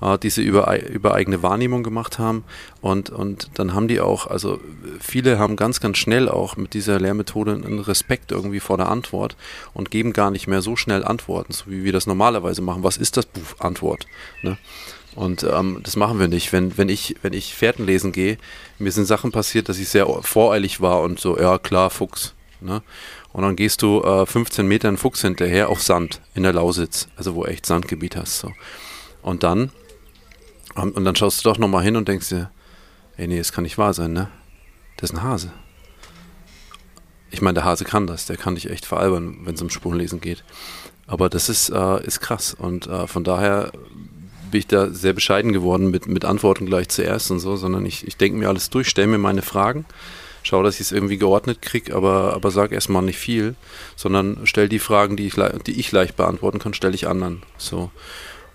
äh, 0.00 0.16
die 0.16 0.30
sie 0.30 0.44
über, 0.44 0.80
über 0.88 1.12
eigene 1.12 1.42
Wahrnehmung 1.42 1.82
gemacht 1.82 2.18
haben. 2.18 2.44
Und, 2.80 3.10
und 3.10 3.50
dann 3.54 3.74
haben 3.74 3.88
die 3.88 4.00
auch, 4.00 4.26
also 4.26 4.58
viele 5.00 5.38
haben 5.38 5.56
ganz, 5.56 5.80
ganz 5.80 5.98
schnell 5.98 6.28
auch 6.28 6.56
mit 6.56 6.72
dieser 6.72 6.98
Lehrmethode 6.98 7.52
einen 7.52 7.80
Respekt 7.80 8.32
irgendwie 8.32 8.60
vor 8.60 8.78
der 8.78 8.88
Antwort 8.88 9.36
und 9.74 9.90
geben 9.90 10.14
gar 10.14 10.30
nicht 10.30 10.46
mehr 10.46 10.62
so 10.62 10.74
schnell 10.76 11.04
Antworten, 11.04 11.52
so 11.52 11.64
wie 11.66 11.84
wir 11.84 11.92
das 11.92 12.06
normalerweise 12.06 12.62
machen. 12.62 12.82
Was 12.82 12.96
ist 12.96 13.18
das 13.18 13.26
Buch 13.26 13.58
Antwort? 13.58 14.06
Ne? 14.42 14.56
Und 15.16 15.42
ähm, 15.42 15.80
das 15.82 15.96
machen 15.96 16.20
wir 16.20 16.28
nicht. 16.28 16.52
Wenn, 16.52 16.78
wenn 16.78 16.88
ich, 16.88 17.16
wenn 17.22 17.32
ich 17.32 17.54
Fährten 17.54 17.86
lesen 17.86 18.12
gehe, 18.12 18.38
mir 18.78 18.92
sind 18.92 19.06
Sachen 19.06 19.32
passiert, 19.32 19.68
dass 19.68 19.78
ich 19.78 19.88
sehr 19.88 20.06
voreilig 20.06 20.80
war 20.80 21.00
und 21.00 21.18
so, 21.18 21.38
ja 21.38 21.58
klar, 21.58 21.90
Fuchs. 21.90 22.34
Ne? 22.60 22.82
Und 23.32 23.42
dann 23.42 23.56
gehst 23.56 23.82
du 23.82 24.02
äh, 24.02 24.26
15 24.26 24.66
Meter 24.66 24.88
einen 24.88 24.98
Fuchs 24.98 25.22
hinterher 25.22 25.68
auf 25.70 25.82
Sand 25.82 26.20
in 26.34 26.44
der 26.44 26.52
Lausitz, 26.52 27.08
also 27.16 27.34
wo 27.34 27.44
echt 27.44 27.66
Sandgebiet 27.66 28.14
hast. 28.16 28.38
So. 28.38 28.52
Und 29.22 29.42
dann 29.42 29.72
Und 30.74 31.04
dann 31.04 31.16
schaust 31.16 31.44
du 31.44 31.48
doch 31.48 31.58
nochmal 31.58 31.82
hin 31.82 31.96
und 31.96 32.06
denkst 32.06 32.28
dir, 32.28 32.50
ey, 33.16 33.26
nee, 33.26 33.38
das 33.38 33.52
kann 33.52 33.64
nicht 33.64 33.78
wahr 33.78 33.94
sein, 33.94 34.12
ne? 34.12 34.28
Das 34.98 35.10
ist 35.10 35.16
ein 35.16 35.22
Hase. 35.22 35.50
Ich 37.30 37.40
meine, 37.40 37.54
der 37.54 37.64
Hase 37.64 37.84
kann 37.84 38.06
das, 38.06 38.26
der 38.26 38.36
kann 38.36 38.54
dich 38.54 38.70
echt 38.70 38.84
veralbern, 38.86 39.38
wenn 39.44 39.54
es 39.54 39.62
um 39.62 39.70
Spurenlesen 39.70 40.20
geht. 40.20 40.44
Aber 41.06 41.28
das 41.28 41.48
ist, 41.48 41.70
äh, 41.70 42.04
ist 42.04 42.20
krass 42.20 42.54
und 42.54 42.86
äh, 42.86 43.06
von 43.06 43.24
daher 43.24 43.72
bin 44.50 44.58
ich 44.58 44.66
da 44.66 44.88
sehr 44.88 45.12
bescheiden 45.12 45.52
geworden 45.52 45.90
mit, 45.90 46.06
mit 46.06 46.24
Antworten 46.24 46.66
gleich 46.66 46.88
zuerst 46.88 47.30
und 47.30 47.40
so, 47.40 47.56
sondern 47.56 47.86
ich, 47.86 48.06
ich 48.06 48.16
denke 48.16 48.38
mir 48.38 48.48
alles 48.48 48.70
durch, 48.70 48.88
stelle 48.88 49.08
mir 49.08 49.18
meine 49.18 49.42
Fragen, 49.42 49.84
schaue, 50.42 50.64
dass 50.64 50.76
ich 50.76 50.82
es 50.82 50.92
irgendwie 50.92 51.18
geordnet 51.18 51.62
kriege, 51.62 51.94
aber, 51.94 52.34
aber 52.34 52.50
sage 52.50 52.74
erstmal 52.74 53.02
nicht 53.02 53.18
viel, 53.18 53.54
sondern 53.96 54.46
stelle 54.46 54.68
die 54.68 54.78
Fragen, 54.78 55.16
die 55.16 55.26
ich, 55.26 55.34
die 55.66 55.78
ich 55.78 55.92
leicht 55.92 56.16
beantworten 56.16 56.58
kann, 56.58 56.74
stelle 56.74 56.94
ich 56.94 57.08
anderen. 57.08 57.42
So. 57.58 57.90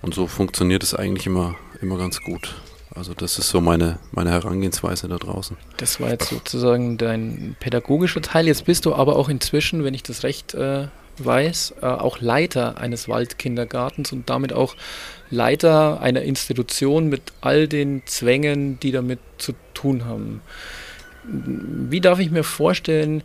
Und 0.01 0.13
so 0.13 0.27
funktioniert 0.27 0.83
es 0.83 0.95
eigentlich 0.95 1.27
immer, 1.27 1.55
immer 1.81 1.97
ganz 1.97 2.21
gut. 2.21 2.55
Also 2.93 3.13
das 3.13 3.39
ist 3.39 3.49
so 3.49 3.61
meine, 3.61 3.99
meine 4.11 4.31
Herangehensweise 4.31 5.07
da 5.07 5.17
draußen. 5.17 5.55
Das 5.77 6.01
war 6.01 6.09
jetzt 6.09 6.29
sozusagen 6.29 6.97
dein 6.97 7.55
pädagogischer 7.59 8.21
Teil. 8.21 8.47
Jetzt 8.47 8.65
bist 8.65 8.85
du 8.85 8.93
aber 8.93 9.15
auch 9.15 9.29
inzwischen, 9.29 9.83
wenn 9.83 9.93
ich 9.93 10.03
das 10.03 10.23
recht 10.23 10.53
äh, 10.53 10.87
weiß, 11.17 11.75
äh, 11.81 11.85
auch 11.85 12.21
Leiter 12.21 12.77
eines 12.77 13.07
Waldkindergartens 13.07 14.11
und 14.11 14.29
damit 14.29 14.53
auch 14.53 14.75
Leiter 15.29 16.01
einer 16.01 16.21
Institution 16.21 17.07
mit 17.07 17.21
all 17.41 17.67
den 17.67 18.03
Zwängen, 18.05 18.79
die 18.79 18.91
damit 18.91 19.19
zu 19.37 19.53
tun 19.73 20.05
haben. 20.05 20.41
Wie 21.23 22.01
darf 22.01 22.19
ich 22.19 22.31
mir 22.31 22.43
vorstellen, 22.43 23.23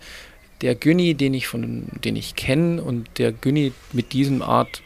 der 0.62 0.74
Günni, 0.74 1.14
den 1.14 1.34
ich 1.34 1.48
von, 1.48 1.86
den 2.04 2.16
ich 2.16 2.34
kenne 2.34 2.82
und 2.82 3.06
der 3.18 3.32
Günni 3.32 3.72
mit 3.92 4.12
diesem 4.12 4.42
Art 4.42 4.82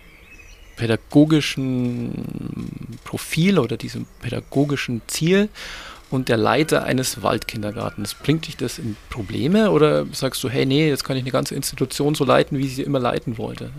pädagogischen 0.77 2.99
Profil 3.05 3.59
oder 3.59 3.77
diesem 3.77 4.07
pädagogischen 4.23 5.03
Ziel 5.07 5.49
und 6.11 6.29
der 6.29 6.37
Leiter 6.37 6.85
eines 6.85 7.23
Waldkindergartens. 7.23 8.15
Bringt 8.15 8.47
dich 8.47 8.57
das 8.57 8.79
in 8.79 8.97
Probleme 9.11 9.71
oder 9.71 10.07
sagst 10.13 10.43
du, 10.43 10.49
hey, 10.49 10.67
nee, 10.67 10.89
jetzt 10.89 11.05
kann 11.05 11.17
ich 11.17 11.23
eine 11.23 11.31
ganze 11.31 11.55
Institution 11.55 12.15
so 12.15 12.25
leiten, 12.25 12.59
wie 12.59 12.67
ich 12.67 12.77
sie 12.77 12.83
immer 12.83 12.99
leiten 12.99 13.39
wollte? 13.39 13.71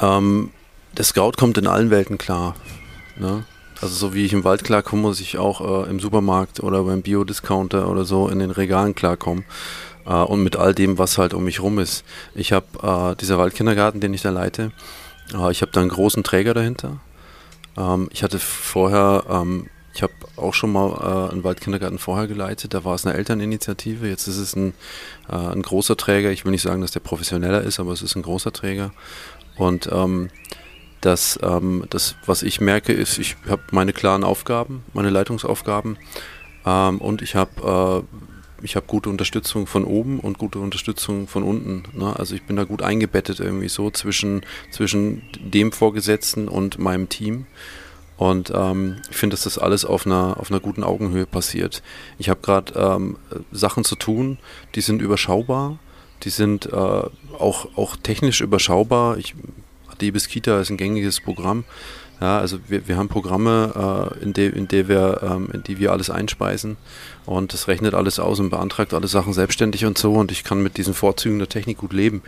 Ähm, 0.00 0.50
der 0.96 1.04
Scout 1.04 1.32
kommt 1.32 1.58
in 1.58 1.66
allen 1.66 1.90
Welten 1.90 2.18
klar. 2.18 2.54
Ne? 3.16 3.44
Also 3.80 3.94
so 3.94 4.14
wie 4.14 4.24
ich 4.24 4.32
im 4.32 4.44
Wald 4.44 4.64
klarkomme, 4.64 5.02
muss 5.02 5.20
ich 5.20 5.38
auch 5.38 5.86
äh, 5.86 5.90
im 5.90 6.00
Supermarkt 6.00 6.60
oder 6.60 6.84
beim 6.84 7.02
Biodiscounter 7.02 7.88
oder 7.88 8.04
so 8.04 8.28
in 8.28 8.38
den 8.38 8.50
Regalen 8.50 8.94
klarkommen 8.94 9.44
äh, 10.06 10.14
und 10.14 10.42
mit 10.42 10.56
all 10.56 10.74
dem, 10.74 10.98
was 10.98 11.18
halt 11.18 11.34
um 11.34 11.44
mich 11.44 11.60
rum 11.60 11.78
ist. 11.78 12.04
Ich 12.34 12.52
habe 12.52 12.66
äh, 12.82 13.16
dieser 13.16 13.38
Waldkindergarten, 13.38 14.00
den 14.00 14.14
ich 14.14 14.22
da 14.22 14.30
leite, 14.30 14.72
äh, 15.34 15.50
ich 15.50 15.62
habe 15.62 15.72
da 15.72 15.80
einen 15.80 15.90
großen 15.90 16.22
Träger 16.22 16.54
dahinter. 16.54 17.00
Ähm, 17.76 18.08
ich 18.12 18.22
hatte 18.22 18.38
vorher, 18.38 19.24
ähm, 19.28 19.68
ich 19.94 20.02
habe 20.02 20.12
auch 20.36 20.54
schon 20.54 20.72
mal 20.72 21.28
äh, 21.28 21.32
einen 21.32 21.44
Waldkindergarten 21.44 21.98
vorher 21.98 22.26
geleitet, 22.26 22.74
da 22.74 22.84
war 22.84 22.94
es 22.94 23.06
eine 23.06 23.16
Elterninitiative, 23.16 24.08
jetzt 24.08 24.26
ist 24.26 24.38
es 24.38 24.56
ein, 24.56 24.74
äh, 25.28 25.36
ein 25.36 25.62
großer 25.62 25.96
Träger. 25.96 26.32
Ich 26.32 26.44
will 26.44 26.50
nicht 26.50 26.62
sagen, 26.62 26.80
dass 26.80 26.90
der 26.90 27.00
professioneller 27.00 27.62
ist, 27.62 27.78
aber 27.78 27.92
es 27.92 28.02
ist 28.02 28.16
ein 28.16 28.22
großer 28.22 28.52
Träger. 28.52 28.92
Und 29.56 29.88
ähm, 29.92 30.30
das, 31.00 31.38
ähm, 31.42 31.84
das, 31.90 32.16
was 32.26 32.42
ich 32.42 32.60
merke, 32.60 32.92
ist, 32.92 33.18
ich 33.18 33.36
habe 33.48 33.62
meine 33.70 33.92
klaren 33.92 34.24
Aufgaben, 34.24 34.82
meine 34.94 35.10
Leitungsaufgaben 35.10 35.96
ähm, 36.66 36.98
und 36.98 37.22
ich 37.22 37.36
habe 37.36 38.04
äh, 38.04 38.74
habe 38.74 38.86
gute 38.86 39.10
Unterstützung 39.10 39.66
von 39.66 39.84
oben 39.84 40.18
und 40.18 40.38
gute 40.38 40.58
Unterstützung 40.58 41.28
von 41.28 41.42
unten. 41.42 41.84
Ne? 41.92 42.18
Also 42.18 42.34
ich 42.34 42.42
bin 42.44 42.56
da 42.56 42.64
gut 42.64 42.82
eingebettet 42.82 43.38
irgendwie 43.38 43.68
so 43.68 43.90
zwischen, 43.90 44.40
zwischen 44.70 45.22
dem 45.38 45.70
Vorgesetzten 45.70 46.48
und 46.48 46.78
meinem 46.78 47.08
Team. 47.10 47.46
Und 48.16 48.52
ähm, 48.54 48.96
ich 49.10 49.16
finde, 49.16 49.34
dass 49.34 49.44
das 49.44 49.58
alles 49.58 49.84
auf 49.84 50.06
einer, 50.06 50.38
auf 50.38 50.50
einer 50.50 50.60
guten 50.60 50.84
Augenhöhe 50.84 51.26
passiert. 51.26 51.82
Ich 52.18 52.28
habe 52.28 52.40
gerade 52.40 52.72
ähm, 52.74 53.16
Sachen 53.50 53.84
zu 53.84 53.96
tun, 53.96 54.38
die 54.74 54.80
sind 54.80 55.02
überschaubar, 55.02 55.78
die 56.22 56.30
sind 56.30 56.66
äh, 56.66 56.76
auch, 56.76 57.76
auch 57.76 57.96
technisch 57.96 58.40
überschaubar. 58.40 59.18
Ich, 59.18 59.34
Adebis 59.88 60.28
Kita 60.28 60.60
ist 60.60 60.70
ein 60.70 60.76
gängiges 60.76 61.20
Programm. 61.20 61.64
Ja, 62.24 62.38
also 62.38 62.56
wir, 62.68 62.88
wir 62.88 62.96
haben 62.96 63.08
Programme, 63.08 64.10
äh, 64.18 64.24
in, 64.24 64.32
de, 64.32 64.48
in, 64.48 64.66
de 64.66 64.88
wir, 64.88 65.20
ähm, 65.22 65.50
in 65.52 65.62
die 65.62 65.78
wir 65.78 65.92
alles 65.92 66.08
einspeisen 66.08 66.78
und 67.26 67.52
das 67.52 67.68
rechnet 67.68 67.92
alles 67.92 68.18
aus 68.18 68.40
und 68.40 68.48
beantragt 68.48 68.94
alle 68.94 69.08
Sachen 69.08 69.34
selbstständig 69.34 69.84
und 69.84 69.98
so 69.98 70.14
und 70.14 70.32
ich 70.32 70.42
kann 70.42 70.62
mit 70.62 70.78
diesen 70.78 70.94
Vorzügen 70.94 71.38
der 71.38 71.50
Technik 71.50 71.76
gut 71.76 71.92
leben. 71.92 72.22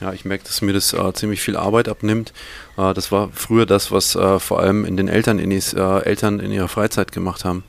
Ja, 0.00 0.14
ich 0.14 0.24
merke, 0.24 0.44
dass 0.44 0.62
mir 0.62 0.72
das 0.72 0.94
äh, 0.94 1.12
ziemlich 1.12 1.42
viel 1.42 1.58
Arbeit 1.58 1.90
abnimmt. 1.90 2.32
Äh, 2.78 2.94
das 2.94 3.12
war 3.12 3.28
früher 3.34 3.66
das, 3.66 3.92
was 3.92 4.14
äh, 4.14 4.38
vor 4.38 4.60
allem 4.60 4.86
in 4.86 4.96
den 4.96 5.08
Eltern 5.08 5.38
in, 5.38 5.50
die, 5.50 5.60
äh, 5.76 6.02
Eltern 6.04 6.40
in 6.40 6.50
ihrer 6.50 6.68
Freizeit 6.68 7.12
gemacht 7.12 7.44
haben. 7.44 7.64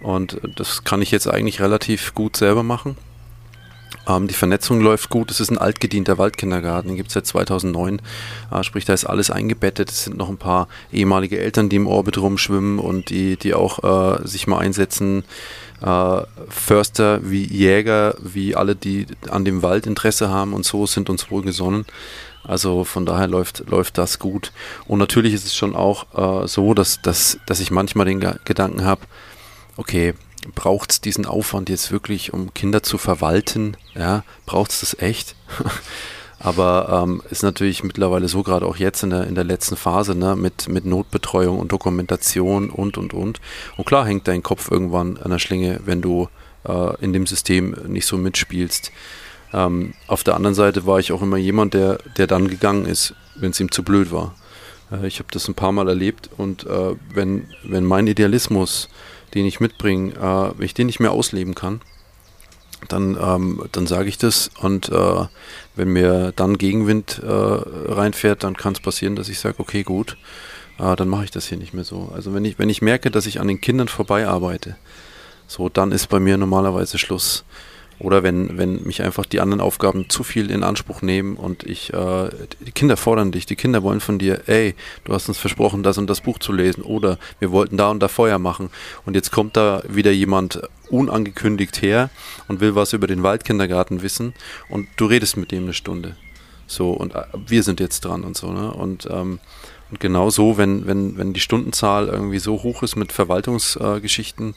Und 0.00 0.40
das 0.56 0.82
kann 0.82 1.02
ich 1.02 1.12
jetzt 1.12 1.28
eigentlich 1.28 1.60
relativ 1.60 2.14
gut 2.14 2.36
selber 2.36 2.64
machen. 2.64 2.96
Ähm, 4.08 4.28
die 4.28 4.34
Vernetzung 4.34 4.80
läuft 4.80 5.10
gut. 5.10 5.30
Es 5.30 5.40
ist 5.40 5.50
ein 5.50 5.58
altgedienter 5.58 6.18
Waldkindergarten, 6.18 6.88
den 6.88 6.96
gibt 6.96 7.08
es 7.08 7.14
seit 7.14 7.26
2009. 7.26 8.00
Äh, 8.50 8.62
sprich, 8.62 8.84
da 8.84 8.92
ist 8.92 9.04
alles 9.04 9.30
eingebettet. 9.30 9.90
Es 9.90 10.04
sind 10.04 10.16
noch 10.16 10.28
ein 10.28 10.38
paar 10.38 10.68
ehemalige 10.92 11.38
Eltern, 11.38 11.68
die 11.68 11.76
im 11.76 11.86
Orbit 11.86 12.18
rumschwimmen 12.18 12.78
und 12.78 13.10
die, 13.10 13.36
die 13.36 13.54
auch 13.54 14.18
äh, 14.20 14.26
sich 14.26 14.46
mal 14.46 14.58
einsetzen. 14.58 15.24
Äh, 15.80 16.22
Förster 16.48 17.20
wie 17.28 17.44
Jäger, 17.44 18.14
wie 18.20 18.54
alle, 18.54 18.76
die 18.76 19.06
an 19.28 19.44
dem 19.44 19.62
Wald 19.62 19.86
Interesse 19.86 20.28
haben 20.28 20.52
und 20.52 20.64
so, 20.64 20.86
sind 20.86 21.10
uns 21.10 21.30
wohl 21.30 21.42
gesonnen. 21.42 21.86
Also 22.44 22.84
von 22.84 23.06
daher 23.06 23.28
läuft, 23.28 23.64
läuft 23.68 23.98
das 23.98 24.18
gut. 24.18 24.52
Und 24.86 24.98
natürlich 24.98 25.32
ist 25.32 25.46
es 25.46 25.54
schon 25.54 25.76
auch 25.76 26.42
äh, 26.44 26.48
so, 26.48 26.74
dass, 26.74 27.00
dass, 27.02 27.38
dass 27.46 27.60
ich 27.60 27.70
manchmal 27.70 28.06
den 28.06 28.20
Gedanken 28.44 28.84
habe, 28.84 29.02
okay, 29.76 30.14
braucht 30.54 30.92
es 30.92 31.00
diesen 31.00 31.26
Aufwand 31.26 31.68
jetzt 31.68 31.92
wirklich, 31.92 32.32
um 32.32 32.54
Kinder 32.54 32.82
zu 32.82 32.98
verwalten? 32.98 33.76
Ja, 33.94 34.24
braucht 34.46 34.70
es 34.70 34.80
das 34.80 34.98
echt? 34.98 35.36
Aber 36.38 37.04
ähm, 37.04 37.22
ist 37.30 37.44
natürlich 37.44 37.84
mittlerweile 37.84 38.26
so, 38.26 38.42
gerade 38.42 38.66
auch 38.66 38.76
jetzt 38.76 39.04
in 39.04 39.10
der, 39.10 39.28
in 39.28 39.36
der 39.36 39.44
letzten 39.44 39.76
Phase, 39.76 40.16
ne, 40.16 40.34
mit, 40.34 40.68
mit 40.68 40.84
Notbetreuung 40.84 41.58
und 41.60 41.70
Dokumentation 41.70 42.68
und, 42.68 42.98
und, 42.98 43.14
und. 43.14 43.40
Und 43.76 43.86
klar 43.86 44.04
hängt 44.06 44.26
dein 44.26 44.42
Kopf 44.42 44.68
irgendwann 44.68 45.18
an 45.18 45.30
der 45.30 45.38
Schlinge, 45.38 45.80
wenn 45.84 46.02
du 46.02 46.28
äh, 46.66 47.00
in 47.00 47.12
dem 47.12 47.28
System 47.28 47.76
nicht 47.86 48.06
so 48.06 48.18
mitspielst. 48.18 48.90
Ähm, 49.52 49.94
auf 50.08 50.24
der 50.24 50.34
anderen 50.34 50.56
Seite 50.56 50.84
war 50.84 50.98
ich 50.98 51.12
auch 51.12 51.22
immer 51.22 51.36
jemand, 51.36 51.74
der, 51.74 51.98
der 52.16 52.26
dann 52.26 52.48
gegangen 52.48 52.86
ist, 52.86 53.14
wenn 53.36 53.52
es 53.52 53.60
ihm 53.60 53.70
zu 53.70 53.84
blöd 53.84 54.10
war. 54.10 54.34
Äh, 54.90 55.06
ich 55.06 55.18
habe 55.18 55.28
das 55.30 55.46
ein 55.46 55.54
paar 55.54 55.72
Mal 55.72 55.88
erlebt 55.88 56.28
und 56.36 56.66
äh, 56.66 56.96
wenn, 57.14 57.48
wenn 57.62 57.84
mein 57.84 58.06
Idealismus 58.06 58.88
den 59.34 59.46
ich 59.46 59.60
mitbringe, 59.60 60.12
äh, 60.14 60.58
wenn 60.58 60.66
ich 60.66 60.74
den 60.74 60.86
nicht 60.86 61.00
mehr 61.00 61.12
ausleben 61.12 61.54
kann, 61.54 61.80
dann, 62.88 63.16
ähm, 63.20 63.62
dann 63.72 63.86
sage 63.86 64.08
ich 64.08 64.18
das 64.18 64.50
und 64.60 64.88
äh, 64.88 65.26
wenn 65.76 65.88
mir 65.88 66.32
dann 66.34 66.58
Gegenwind 66.58 67.20
äh, 67.22 67.28
reinfährt, 67.30 68.42
dann 68.44 68.56
kann 68.56 68.72
es 68.74 68.80
passieren, 68.80 69.16
dass 69.16 69.28
ich 69.28 69.38
sage, 69.38 69.56
okay, 69.58 69.82
gut, 69.82 70.16
äh, 70.78 70.96
dann 70.96 71.08
mache 71.08 71.24
ich 71.24 71.30
das 71.30 71.46
hier 71.46 71.58
nicht 71.58 71.74
mehr 71.74 71.84
so. 71.84 72.10
Also 72.14 72.34
wenn 72.34 72.44
ich, 72.44 72.58
wenn 72.58 72.68
ich 72.68 72.82
merke, 72.82 73.10
dass 73.10 73.26
ich 73.26 73.40
an 73.40 73.48
den 73.48 73.60
Kindern 73.60 73.88
vorbei 73.88 74.26
arbeite, 74.26 74.76
so, 75.46 75.68
dann 75.68 75.92
ist 75.92 76.08
bei 76.08 76.18
mir 76.18 76.36
normalerweise 76.36 76.98
Schluss. 76.98 77.44
Oder 78.02 78.24
wenn, 78.24 78.58
wenn 78.58 78.82
mich 78.82 79.00
einfach 79.02 79.24
die 79.24 79.40
anderen 79.40 79.60
Aufgaben 79.60 80.10
zu 80.10 80.24
viel 80.24 80.50
in 80.50 80.64
Anspruch 80.64 81.02
nehmen 81.02 81.36
und 81.36 81.62
ich, 81.62 81.92
äh, 81.92 82.30
die 82.66 82.72
Kinder 82.72 82.96
fordern 82.96 83.30
dich, 83.30 83.46
die 83.46 83.54
Kinder 83.54 83.84
wollen 83.84 84.00
von 84.00 84.18
dir, 84.18 84.42
ey, 84.46 84.74
du 85.04 85.14
hast 85.14 85.28
uns 85.28 85.38
versprochen, 85.38 85.84
das 85.84 85.98
und 85.98 86.10
das 86.10 86.20
Buch 86.20 86.40
zu 86.40 86.52
lesen 86.52 86.82
oder 86.82 87.16
wir 87.38 87.52
wollten 87.52 87.76
da 87.76 87.90
und 87.90 88.00
da 88.00 88.08
Feuer 88.08 88.40
machen 88.40 88.70
und 89.06 89.14
jetzt 89.14 89.30
kommt 89.30 89.56
da 89.56 89.84
wieder 89.88 90.10
jemand 90.10 90.62
unangekündigt 90.90 91.80
her 91.80 92.10
und 92.48 92.60
will 92.60 92.74
was 92.74 92.92
über 92.92 93.06
den 93.06 93.22
Waldkindergarten 93.22 94.02
wissen 94.02 94.34
und 94.68 94.88
du 94.96 95.06
redest 95.06 95.36
mit 95.36 95.52
dem 95.52 95.62
eine 95.62 95.72
Stunde. 95.72 96.16
So, 96.66 96.90
und 96.90 97.14
äh, 97.14 97.22
wir 97.46 97.62
sind 97.62 97.78
jetzt 97.78 98.04
dran 98.04 98.24
und 98.24 98.36
so, 98.36 98.50
ne? 98.50 98.72
Und, 98.72 99.06
ähm, 99.12 99.38
und 99.90 100.00
genau 100.00 100.28
so, 100.30 100.58
wenn, 100.58 100.88
wenn, 100.88 101.18
wenn 101.18 101.34
die 101.34 101.40
Stundenzahl 101.40 102.08
irgendwie 102.08 102.40
so 102.40 102.64
hoch 102.64 102.82
ist 102.82 102.96
mit 102.96 103.12
Verwaltungsgeschichten, 103.12 104.50
äh, 104.50 104.54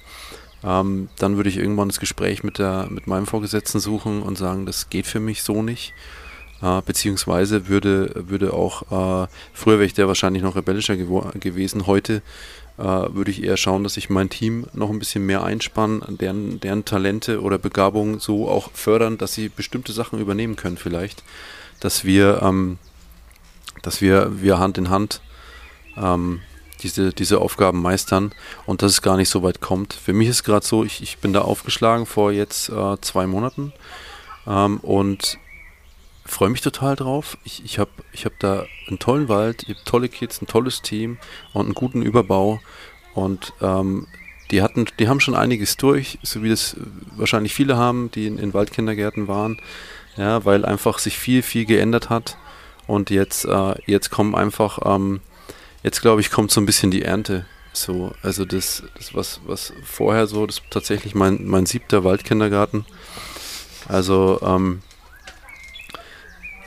ähm, 0.66 1.10
dann 1.20 1.38
würde 1.38 1.50
ich 1.50 1.58
irgendwann 1.58 1.90
das 1.90 2.00
Gespräch 2.00 2.44
mit, 2.44 2.58
der, 2.58 2.88
mit 2.90 3.08
meinem 3.08 3.28
Vorgesetzten 3.28 3.80
suchen 3.80 4.24
und 4.24 4.38
sagen, 4.38 4.66
das 4.66 4.90
geht 4.90 5.06
für 5.06 5.20
mich 5.20 5.44
so 5.44 5.62
nicht. 5.62 5.94
Äh, 6.62 6.82
beziehungsweise 6.84 7.68
würde, 7.68 8.24
würde 8.28 8.54
auch, 8.54 9.26
äh, 9.26 9.28
früher 9.54 9.76
wäre 9.76 9.86
ich 9.86 9.94
der 9.94 10.08
wahrscheinlich 10.08 10.42
noch 10.42 10.56
rebellischer 10.56 10.96
gewesen, 10.98 11.86
heute 11.86 12.22
äh, 12.78 12.84
würde 12.84 13.30
ich 13.30 13.44
eher 13.44 13.58
schauen, 13.58 13.84
dass 13.84 13.98
ich 13.98 14.10
mein 14.10 14.30
Team 14.30 14.66
noch 14.74 14.90
ein 14.90 15.00
bisschen 15.00 15.26
mehr 15.26 15.44
einspanne, 15.44 16.02
deren, 16.20 16.60
deren 16.60 16.84
Talente 16.84 17.42
oder 17.42 17.58
Begabungen 17.58 18.20
so 18.20 18.50
auch 18.50 18.72
fördern, 18.74 19.18
dass 19.18 19.34
sie 19.34 19.50
bestimmte 19.50 19.94
Sachen 19.94 20.20
übernehmen 20.20 20.56
können 20.56 20.78
vielleicht, 20.78 21.24
dass 21.80 22.06
wir, 22.06 22.42
ähm, 22.42 22.78
dass 23.82 24.02
wir, 24.02 24.42
wir 24.42 24.58
Hand 24.58 24.78
in 24.78 24.90
Hand 24.90 25.22
ähm, 25.98 26.42
diese, 26.86 27.14
diese 27.14 27.40
Aufgaben 27.42 27.82
meistern 27.82 28.34
und 28.66 28.82
dass 28.82 28.92
es 28.94 29.02
gar 29.02 29.18
nicht 29.18 29.30
so 29.30 29.44
weit 29.44 29.60
kommt. 29.60 29.94
Für 29.94 30.14
mich 30.14 30.30
ist 30.30 30.44
gerade 30.44 30.66
so, 30.66 30.84
ich, 30.84 31.02
ich 31.02 31.18
bin 31.18 31.34
da 31.34 31.42
aufgeschlagen 31.42 32.06
vor 32.06 32.32
jetzt 32.32 32.70
äh, 32.70 33.02
zwei 33.02 33.28
Monaten 33.28 33.74
ähm, 34.48 34.78
und 34.78 35.38
freue 36.26 36.50
mich 36.50 36.62
total 36.62 36.96
drauf. 36.96 37.38
Ich, 37.44 37.64
ich 37.64 37.80
habe 37.80 37.92
ich 38.12 38.26
hab 38.26 38.38
da 38.40 38.66
einen 38.88 39.00
tollen 39.00 39.30
Wald, 39.30 39.66
tolle 39.86 40.10
Kids, 40.10 40.42
ein 40.42 40.48
tolles 40.48 40.82
Team 40.82 41.18
und 41.54 41.66
einen 41.66 41.76
guten 41.76 42.02
Überbau. 42.02 42.60
Und 43.14 43.54
ähm, 43.62 44.08
die 44.52 44.62
hatten, 44.62 44.86
die 45.00 45.08
haben 45.08 45.20
schon 45.20 45.36
einiges 45.36 45.78
durch, 45.78 46.20
so 46.22 46.44
wie 46.44 46.50
das 46.50 46.76
wahrscheinlich 47.16 47.54
viele 47.54 47.78
haben, 47.78 48.12
die 48.12 48.28
in, 48.28 48.38
in 48.38 48.54
Waldkindergärten 48.54 49.28
waren. 49.28 49.60
Ja, 50.18 50.46
weil 50.46 50.66
einfach 50.66 51.00
sich 51.00 51.18
viel, 51.18 51.42
viel 51.42 51.66
geändert 51.66 52.10
hat. 52.10 52.38
Und 52.88 53.10
jetzt, 53.10 53.46
äh, 53.46 53.76
jetzt 53.86 54.12
kommen 54.12 54.36
einfach, 54.36 54.80
ähm, 54.86 55.22
jetzt 55.86 56.02
glaube 56.02 56.20
ich, 56.20 56.32
kommt 56.32 56.52
so 56.52 56.60
ein 56.60 56.66
bisschen 56.66 56.90
die 56.90 57.04
Ernte. 57.04 57.46
So, 57.72 58.14
also 58.24 58.44
das, 58.44 58.84
das 58.98 59.14
was, 59.14 59.40
was 59.46 59.72
vorher 59.84 60.28
so, 60.28 60.46
das 60.48 60.58
ist 60.58 60.64
tatsächlich 60.72 61.14
mein, 61.14 61.46
mein 61.46 61.66
siebter 61.66 62.04
Waldkindergarten. 62.04 62.86
Also, 63.88 64.40
ähm, 64.44 64.82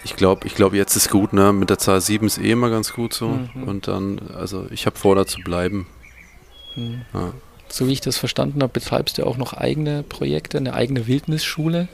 ich 0.04 0.14
glaube, 0.14 0.46
ich 0.46 0.54
glaube, 0.54 0.76
jetzt 0.76 0.94
ist 0.94 1.10
gut, 1.10 1.32
ne? 1.32 1.52
Mit 1.52 1.70
der 1.70 1.78
Zahl 1.78 2.00
7 2.00 2.26
ist 2.26 2.38
eh 2.38 2.52
immer 2.52 2.70
ganz 2.70 2.92
gut 2.92 3.12
so. 3.12 3.28
Mhm. 3.54 3.64
Und 3.64 3.88
dann, 3.88 4.20
also 4.34 4.66
ich 4.70 4.87
habe 4.87 4.96
vor, 4.96 5.16
da 5.16 5.26
zu 5.26 5.40
bleiben. 5.40 5.87
Mhm. 6.76 7.02
Ja. 7.12 7.32
So 7.68 7.88
wie 7.88 7.92
ich 7.92 8.00
das 8.00 8.16
verstanden 8.16 8.62
habe, 8.62 8.72
betreibst 8.72 9.18
du 9.18 9.26
auch 9.26 9.37
noch 9.37 9.52
eigene 9.52 10.04
Projekte, 10.04 10.58
eine 10.58 10.75
eigene 10.75 11.08
Wildnisschule. 11.08 11.88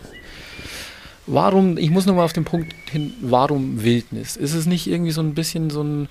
Warum, 1.26 1.78
ich 1.78 1.90
muss 1.90 2.04
nochmal 2.04 2.26
auf 2.26 2.34
den 2.34 2.44
Punkt 2.44 2.74
hin, 2.90 3.14
warum 3.22 3.82
Wildnis? 3.82 4.36
Ist 4.36 4.52
es 4.52 4.66
nicht 4.66 4.86
irgendwie 4.86 5.12
so 5.12 5.22
ein 5.22 5.34
bisschen 5.34 5.70
so 5.70 5.82
ein 5.82 6.08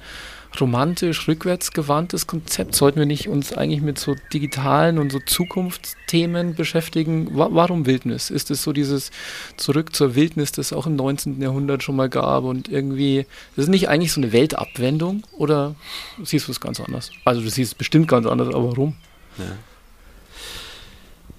romantisch 0.60 1.27
rückwärtsgewandtes 1.27 2.25
Konzept? 2.25 2.74
Sollten 2.74 3.00
wir 3.00 3.05
nicht 3.05 3.27
uns 3.29 3.53
eigentlich 3.53 3.81
mit 3.81 4.00
so 4.00 4.15
digitalen 4.33 4.98
und 4.98 5.12
so 5.12 5.19
Zukunftsthemen 5.19 6.55
beschäftigen? 6.55 7.38
Wa 7.38 7.50
warum 7.51 7.86
Wildnis? 7.86 8.31
Ist 8.31 8.50
es 8.50 8.63
so 8.63 8.74
dieses 8.74 9.12
Zurück 9.57 9.95
zur 9.95 10.15
Wildnis, 10.15 10.51
das 10.51 10.63
es 10.63 10.74
auch 10.74 10.88
im 10.88 10.95
19. 10.95 11.41
Jahrhundert 11.41 11.83
schon 11.83 11.95
mal 11.95 12.10
gab 12.10 12.43
und 12.43 12.67
irgendwie, 12.69 13.19
ist 13.19 13.63
es 13.63 13.67
nicht 13.67 13.89
eigentlich 13.89 14.12
so 14.12 14.22
eine 14.22 14.31
Weltabwendung 14.31 15.24
oder 15.33 15.75
siehst 16.24 16.48
du 16.48 16.51
es 16.51 16.60
ganz 16.60 16.79
anders? 16.79 17.12
Also 17.25 17.41
du 17.41 17.50
siehst 17.50 17.74
es 17.74 17.75
bestimmt 17.75 18.07
ganz 18.07 18.25
anders, 18.25 18.48
aber 18.50 18.69
warum? 18.69 18.95
Ja. 19.38 19.57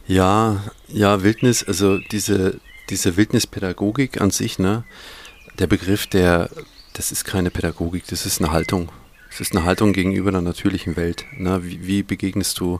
Ja, 0.06 0.62
ja, 0.88 1.22
Wildnis, 1.22 1.64
also 1.64 1.96
diese, 1.96 2.60
diese 2.90 3.16
Wildnispädagogik 3.16 4.20
an 4.20 4.30
sich, 4.30 4.58
ne, 4.58 4.84
der 5.58 5.66
Begriff, 5.66 6.06
der, 6.06 6.50
das 6.92 7.10
ist 7.10 7.24
keine 7.24 7.50
Pädagogik, 7.50 8.06
das 8.08 8.26
ist 8.26 8.40
eine 8.40 8.52
Haltung. 8.52 8.90
Es 9.34 9.40
ist 9.40 9.56
eine 9.56 9.64
Haltung 9.64 9.92
gegenüber 9.92 10.30
der 10.30 10.42
natürlichen 10.42 10.94
Welt. 10.94 11.26
Ne? 11.36 11.64
Wie, 11.64 11.84
wie, 11.84 12.02
begegnest 12.04 12.60
du 12.60 12.78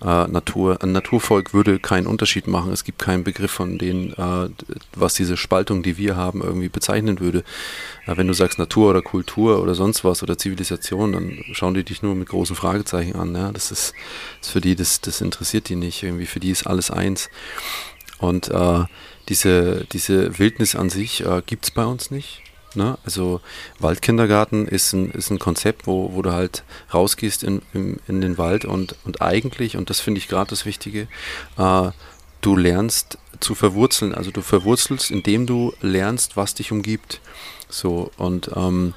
äh, 0.00 0.26
Natur? 0.26 0.82
Ein 0.82 0.90
Naturvolk 0.90 1.54
würde 1.54 1.78
keinen 1.78 2.08
Unterschied 2.08 2.48
machen. 2.48 2.72
Es 2.72 2.82
gibt 2.82 2.98
keinen 2.98 3.22
Begriff 3.22 3.52
von 3.52 3.78
denen, 3.78 4.12
äh, 4.14 4.48
was 4.96 5.14
diese 5.14 5.36
Spaltung, 5.36 5.84
die 5.84 5.98
wir 5.98 6.16
haben, 6.16 6.42
irgendwie 6.42 6.68
bezeichnen 6.68 7.20
würde. 7.20 7.44
Äh, 8.06 8.16
wenn 8.16 8.26
du 8.26 8.32
sagst 8.32 8.58
Natur 8.58 8.90
oder 8.90 9.00
Kultur 9.00 9.62
oder 9.62 9.76
sonst 9.76 10.02
was 10.02 10.24
oder 10.24 10.36
Zivilisation, 10.36 11.12
dann 11.12 11.44
schauen 11.52 11.74
die 11.74 11.84
dich 11.84 12.02
nur 12.02 12.16
mit 12.16 12.28
großen 12.28 12.56
Fragezeichen 12.56 13.14
an. 13.14 13.32
Ja? 13.36 13.52
Das 13.52 13.70
ist, 13.70 13.94
ist 14.40 14.50
für 14.50 14.60
die, 14.60 14.74
das, 14.74 15.02
das 15.02 15.20
interessiert 15.20 15.68
die 15.68 15.76
nicht. 15.76 16.02
Irgendwie 16.02 16.26
für 16.26 16.40
die 16.40 16.50
ist 16.50 16.66
alles 16.66 16.90
eins. 16.90 17.30
Und 18.18 18.48
äh, 18.48 18.84
diese, 19.28 19.86
diese 19.92 20.36
Wildnis 20.40 20.74
an 20.74 20.90
sich 20.90 21.24
äh, 21.24 21.42
gibt 21.46 21.66
es 21.66 21.70
bei 21.70 21.84
uns 21.84 22.10
nicht. 22.10 22.42
Ne? 22.76 22.98
Also 23.04 23.40
Waldkindergarten 23.78 24.66
ist 24.66 24.92
ein, 24.92 25.10
ist 25.10 25.30
ein 25.30 25.38
Konzept, 25.38 25.86
wo, 25.86 26.12
wo 26.14 26.22
du 26.22 26.32
halt 26.32 26.64
rausgehst 26.92 27.42
in, 27.42 27.62
in, 27.72 28.00
in 28.08 28.20
den 28.20 28.38
Wald 28.38 28.64
und, 28.64 28.96
und 29.04 29.22
eigentlich, 29.22 29.76
und 29.76 29.90
das 29.90 30.00
finde 30.00 30.18
ich 30.18 30.28
gerade 30.28 30.50
das 30.50 30.66
Wichtige, 30.66 31.08
äh, 31.58 31.90
du 32.40 32.56
lernst 32.56 33.18
zu 33.40 33.54
verwurzeln. 33.54 34.14
Also 34.14 34.30
du 34.30 34.42
verwurzelst, 34.42 35.10
indem 35.10 35.46
du 35.46 35.72
lernst, 35.80 36.36
was 36.36 36.54
dich 36.54 36.72
umgibt. 36.72 37.20
So, 37.68 38.10
und 38.16 38.50
ähm, 38.54 38.94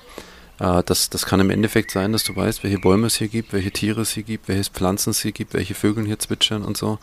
äh, 0.60 0.84
das, 0.84 1.10
das 1.10 1.25
kann 1.25 1.39
im 1.39 1.50
Endeffekt 1.50 1.91
sein, 1.91 2.12
dass 2.12 2.24
du 2.24 2.36
weißt, 2.36 2.63
welche 2.63 2.79
Bäume 2.79 3.08
es 3.08 3.15
hier 3.15 3.27
gibt, 3.27 3.53
welche 3.53 3.72
Tiere 3.72 4.01
es 4.01 4.12
hier 4.12 4.24
gibt, 4.24 4.48
welche 4.48 4.70
Pflanzen 4.70 5.12
es 5.12 5.22
hier 5.22 5.32
gibt, 5.32 5.53
welche 5.53 5.75
Vögel 5.75 6.05
hier 6.05 6.20
zwitschern 6.20 6.63
und 6.63 6.77
so. 6.77 7.00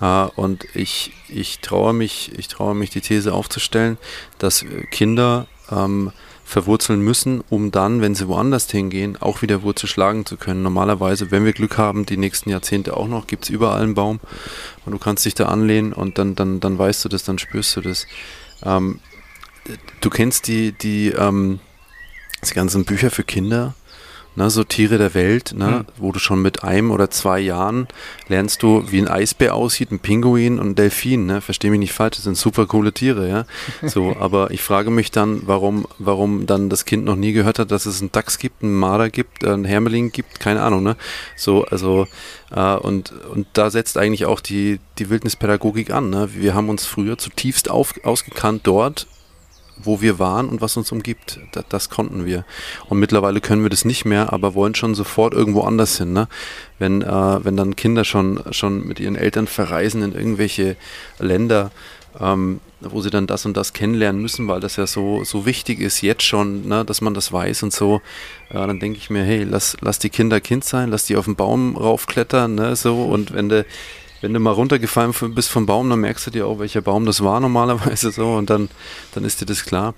Äh, 0.00 0.24
und 0.36 0.66
ich, 0.74 1.12
ich 1.28 1.60
traue 1.60 1.92
mich, 1.92 2.32
ich 2.36 2.48
traue 2.48 2.74
mich, 2.74 2.90
die 2.90 3.00
These 3.00 3.32
aufzustellen, 3.32 3.98
dass 4.38 4.64
Kinder 4.90 5.46
ähm, 5.72 6.12
verwurzeln 6.44 7.00
müssen, 7.00 7.42
um 7.48 7.70
dann, 7.70 8.00
wenn 8.02 8.14
sie 8.14 8.28
woanders 8.28 8.70
hingehen, 8.70 9.16
auch 9.18 9.42
wieder 9.42 9.62
Wurzel 9.62 9.88
schlagen 9.88 10.26
zu 10.26 10.36
können. 10.36 10.62
Normalerweise, 10.62 11.30
wenn 11.30 11.44
wir 11.44 11.52
Glück 11.52 11.78
haben, 11.78 12.04
die 12.04 12.16
nächsten 12.16 12.50
Jahrzehnte 12.50 12.96
auch 12.96 13.08
noch, 13.08 13.26
gibt 13.26 13.44
es 13.44 13.50
überall 13.50 13.82
einen 13.82 13.94
Baum 13.94 14.20
und 14.84 14.92
du 14.92 14.98
kannst 14.98 15.24
dich 15.24 15.34
da 15.34 15.46
anlehnen 15.46 15.92
und 15.92 16.18
dann, 16.18 16.34
dann, 16.34 16.60
dann 16.60 16.78
weißt 16.78 17.04
du 17.04 17.08
das, 17.08 17.24
dann 17.24 17.38
spürst 17.38 17.76
du 17.76 17.80
das. 17.80 18.06
Ähm, 18.64 19.00
du 20.00 20.10
kennst 20.10 20.46
die, 20.48 20.72
die, 20.72 21.08
ähm, 21.08 21.60
die 22.46 22.54
ganzen 22.54 22.84
Bücher 22.84 23.10
für 23.10 23.24
Kinder, 23.24 23.74
ne, 24.36 24.50
so 24.50 24.64
Tiere 24.64 24.98
der 24.98 25.14
Welt, 25.14 25.54
ne, 25.56 25.66
mhm. 25.66 25.84
wo 25.96 26.12
du 26.12 26.18
schon 26.18 26.40
mit 26.42 26.64
einem 26.64 26.90
oder 26.90 27.10
zwei 27.10 27.40
Jahren 27.40 27.88
lernst 28.28 28.62
du, 28.62 28.84
wie 28.90 29.00
ein 29.00 29.08
Eisbär 29.08 29.54
aussieht, 29.54 29.90
ein 29.90 29.98
Pinguin 29.98 30.58
und 30.58 30.70
ein 30.70 30.74
Delfin, 30.74 31.26
ne, 31.26 31.40
versteh 31.40 31.70
mich 31.70 31.78
nicht 31.78 31.92
falsch, 31.92 32.16
das 32.16 32.24
sind 32.24 32.36
super 32.36 32.66
coole 32.66 32.92
Tiere, 32.92 33.28
ja, 33.28 33.44
so, 33.88 34.16
aber 34.20 34.50
ich 34.50 34.62
frage 34.62 34.90
mich 34.90 35.10
dann, 35.10 35.42
warum, 35.46 35.86
warum 35.98 36.46
dann 36.46 36.70
das 36.70 36.84
Kind 36.84 37.04
noch 37.04 37.16
nie 37.16 37.32
gehört 37.32 37.58
hat, 37.58 37.70
dass 37.70 37.86
es 37.86 38.00
einen 38.00 38.12
Dachs 38.12 38.38
gibt, 38.38 38.62
einen 38.62 38.78
Marder 38.78 39.10
gibt, 39.10 39.44
einen 39.44 39.64
Hermeling 39.64 40.12
gibt, 40.12 40.40
keine 40.40 40.62
Ahnung, 40.62 40.82
ne, 40.82 40.96
so, 41.36 41.64
also, 41.64 42.06
äh, 42.50 42.74
und, 42.76 43.12
und 43.32 43.46
da 43.52 43.70
setzt 43.70 43.98
eigentlich 43.98 44.26
auch 44.26 44.40
die, 44.40 44.80
die 44.98 45.10
Wildnispädagogik 45.10 45.90
an, 45.90 46.10
ne, 46.10 46.30
wir 46.34 46.54
haben 46.54 46.68
uns 46.68 46.86
früher 46.86 47.18
zutiefst 47.18 47.70
auf, 47.70 47.94
ausgekannt 48.04 48.62
dort, 48.64 49.06
wo 49.84 50.00
wir 50.00 50.18
waren 50.18 50.48
und 50.48 50.60
was 50.60 50.76
uns 50.76 50.92
umgibt. 50.92 51.40
Das, 51.52 51.64
das, 51.68 51.90
konnten 51.90 52.26
wir. 52.26 52.44
Und 52.88 52.98
mittlerweile 52.98 53.40
können 53.40 53.62
wir 53.62 53.70
das 53.70 53.84
nicht 53.84 54.04
mehr, 54.04 54.32
aber 54.32 54.54
wollen 54.54 54.74
schon 54.74 54.94
sofort 54.94 55.34
irgendwo 55.34 55.62
anders 55.62 55.98
hin. 55.98 56.12
Ne? 56.12 56.28
Wenn, 56.78 57.02
äh, 57.02 57.44
wenn 57.44 57.56
dann 57.56 57.76
Kinder 57.76 58.04
schon, 58.04 58.40
schon 58.50 58.86
mit 58.86 59.00
ihren 59.00 59.16
Eltern 59.16 59.46
verreisen 59.46 60.02
in 60.02 60.12
irgendwelche 60.12 60.76
Länder, 61.18 61.70
ähm, 62.20 62.60
wo 62.80 63.00
sie 63.00 63.10
dann 63.10 63.26
das 63.26 63.46
und 63.46 63.56
das 63.56 63.72
kennenlernen 63.72 64.20
müssen, 64.20 64.48
weil 64.48 64.60
das 64.60 64.76
ja 64.76 64.86
so, 64.86 65.24
so 65.24 65.46
wichtig 65.46 65.80
ist, 65.80 66.02
jetzt 66.02 66.24
schon, 66.24 66.66
ne, 66.68 66.84
dass 66.84 67.00
man 67.00 67.14
das 67.14 67.32
weiß 67.32 67.62
und 67.62 67.72
so, 67.72 68.00
äh, 68.50 68.54
dann 68.54 68.80
denke 68.80 68.98
ich 68.98 69.08
mir, 69.10 69.24
hey, 69.24 69.44
lass, 69.44 69.76
lass 69.80 69.98
die 69.98 70.10
Kinder 70.10 70.40
Kind 70.40 70.64
sein, 70.64 70.90
lass 70.90 71.06
die 71.06 71.16
auf 71.16 71.24
den 71.24 71.36
Baum 71.36 71.76
raufklettern, 71.76 72.54
ne, 72.54 72.76
so, 72.76 73.04
und 73.04 73.32
wenn 73.32 73.48
du 73.48 73.64
wenn 74.22 74.32
du 74.32 74.40
mal 74.40 74.52
runtergefallen 74.52 75.12
bist 75.34 75.50
vom 75.50 75.66
Baum, 75.66 75.90
dann 75.90 76.00
merkst 76.00 76.26
du 76.26 76.30
dir 76.30 76.46
auch, 76.46 76.58
welcher 76.58 76.80
Baum 76.80 77.04
das 77.04 77.22
war 77.22 77.40
normalerweise 77.40 78.10
so 78.10 78.34
und 78.34 78.48
dann, 78.48 78.70
dann 79.14 79.24
ist 79.24 79.40
dir 79.40 79.46
das 79.46 79.64
klar. 79.64 79.94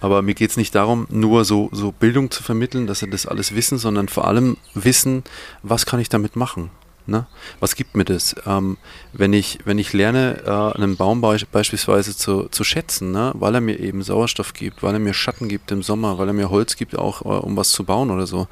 Aber 0.00 0.20
mir 0.20 0.34
geht 0.34 0.50
es 0.50 0.56
nicht 0.56 0.74
darum, 0.74 1.06
nur 1.10 1.44
so, 1.44 1.68
so 1.70 1.92
Bildung 1.92 2.30
zu 2.32 2.42
vermitteln, 2.42 2.88
dass 2.88 2.98
sie 2.98 3.08
das 3.08 3.24
alles 3.24 3.54
wissen, 3.54 3.78
sondern 3.78 4.08
vor 4.08 4.26
allem 4.26 4.56
wissen, 4.74 5.22
was 5.62 5.86
kann 5.86 6.00
ich 6.00 6.08
damit 6.08 6.34
machen. 6.34 6.70
Ne? 7.06 7.26
Was 7.60 7.74
gibt 7.76 7.96
mir 7.96 8.04
das? 8.04 8.34
Ähm, 8.46 8.78
wenn, 9.12 9.32
ich, 9.32 9.60
wenn 9.64 9.78
ich 9.78 9.92
lerne, 9.92 10.42
äh, 10.44 10.76
einen 10.76 10.96
Baum 10.96 11.20
be 11.20 11.36
beispielsweise 11.50 12.16
zu, 12.16 12.48
zu 12.48 12.64
schätzen, 12.64 13.12
ne? 13.12 13.32
weil 13.34 13.54
er 13.54 13.60
mir 13.60 13.78
eben 13.78 14.02
Sauerstoff 14.02 14.54
gibt, 14.54 14.82
weil 14.82 14.94
er 14.94 15.00
mir 15.00 15.14
Schatten 15.14 15.48
gibt 15.48 15.70
im 15.72 15.82
Sommer, 15.82 16.18
weil 16.18 16.28
er 16.28 16.34
mir 16.34 16.50
Holz 16.50 16.76
gibt, 16.76 16.96
auch 16.96 17.22
äh, 17.22 17.44
um 17.44 17.56
was 17.56 17.70
zu 17.70 17.84
bauen 17.84 18.10
oder 18.10 18.26
so, 18.26 18.46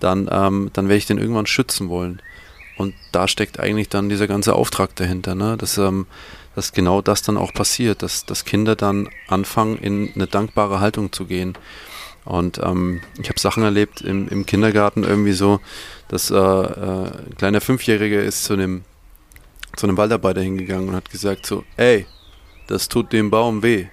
dann, 0.00 0.28
ähm, 0.30 0.70
dann 0.72 0.88
werde 0.88 0.98
ich 0.98 1.06
den 1.06 1.18
irgendwann 1.18 1.46
schützen 1.46 1.88
wollen. 1.88 2.20
Und 2.82 2.94
da 3.12 3.28
steckt 3.28 3.60
eigentlich 3.60 3.88
dann 3.88 4.08
dieser 4.08 4.26
ganze 4.26 4.56
Auftrag 4.56 4.96
dahinter, 4.96 5.36
ne? 5.36 5.56
dass, 5.56 5.78
ähm, 5.78 6.06
dass 6.56 6.72
genau 6.72 7.00
das 7.00 7.22
dann 7.22 7.36
auch 7.36 7.54
passiert, 7.54 8.02
dass, 8.02 8.26
dass 8.26 8.44
Kinder 8.44 8.74
dann 8.74 9.08
anfangen, 9.28 9.78
in 9.78 10.12
eine 10.16 10.26
dankbare 10.26 10.80
Haltung 10.80 11.12
zu 11.12 11.26
gehen. 11.26 11.56
Und 12.24 12.58
ähm, 12.58 13.00
ich 13.20 13.28
habe 13.28 13.38
Sachen 13.38 13.62
erlebt 13.62 14.00
im, 14.00 14.28
im, 14.28 14.46
Kindergarten 14.46 15.04
irgendwie 15.04 15.32
so, 15.32 15.60
dass 16.08 16.32
äh, 16.32 16.34
äh, 16.34 16.38
ein 16.40 17.36
kleiner 17.38 17.60
Fünfjähriger 17.60 18.20
ist 18.20 18.42
zu 18.42 18.54
einem, 18.54 18.82
zu 19.76 19.86
einem 19.86 19.96
Waldarbeiter 19.96 20.40
hingegangen 20.40 20.88
und 20.88 20.96
hat 20.96 21.08
gesagt 21.08 21.46
so, 21.46 21.62
ey, 21.76 22.06
das 22.66 22.88
tut 22.88 23.12
dem 23.12 23.30
Baum 23.30 23.62
weh. 23.62 23.86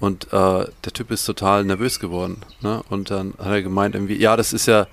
Und 0.00 0.32
äh, 0.32 0.64
der 0.64 0.92
Typ 0.94 1.10
ist 1.10 1.26
total 1.26 1.64
nervös 1.64 2.00
geworden. 2.00 2.40
Ne? 2.62 2.82
Und 2.88 3.10
dann 3.10 3.34
hat 3.36 3.48
er 3.48 3.62
gemeint 3.62 3.94
irgendwie, 3.94 4.16
ja, 4.16 4.34
das 4.34 4.54
ist 4.54 4.64
ja, 4.64 4.86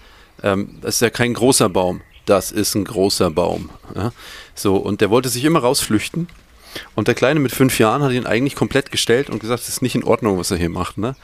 ähm, 0.43 0.80
das 0.82 0.96
ist 0.96 1.02
ja 1.02 1.10
kein 1.10 1.34
großer 1.34 1.69
Baum 1.69 2.02
das 2.26 2.52
ist 2.52 2.76
ein 2.76 2.86
großer 2.86 3.30
Baum. 3.32 3.70
Ja? 3.96 4.12
So, 4.56 4.78
und 4.78 5.02
der 5.02 5.10
wollte 5.10 5.30
sich 5.30 5.44
immer 5.46 5.60
rausflüchten. 5.60 6.28
Und 6.96 7.08
der 7.08 7.16
Kleine 7.16 7.40
mit 7.40 7.52
fünf 7.52 7.78
Jahren 7.80 8.02
hat 8.02 8.12
ihn 8.12 8.26
eigentlich 8.26 8.56
komplett 8.56 8.92
gestellt 8.92 9.30
und 9.30 9.40
gesagt, 9.40 9.62
es 9.62 9.70
ist 9.70 9.82
nicht 9.82 9.96
in 9.96 10.04
Ordnung, 10.04 10.40
was 10.40 10.52
er 10.52 10.58
hier 10.58 10.70
macht. 10.70 10.98
Ne? 10.98 11.16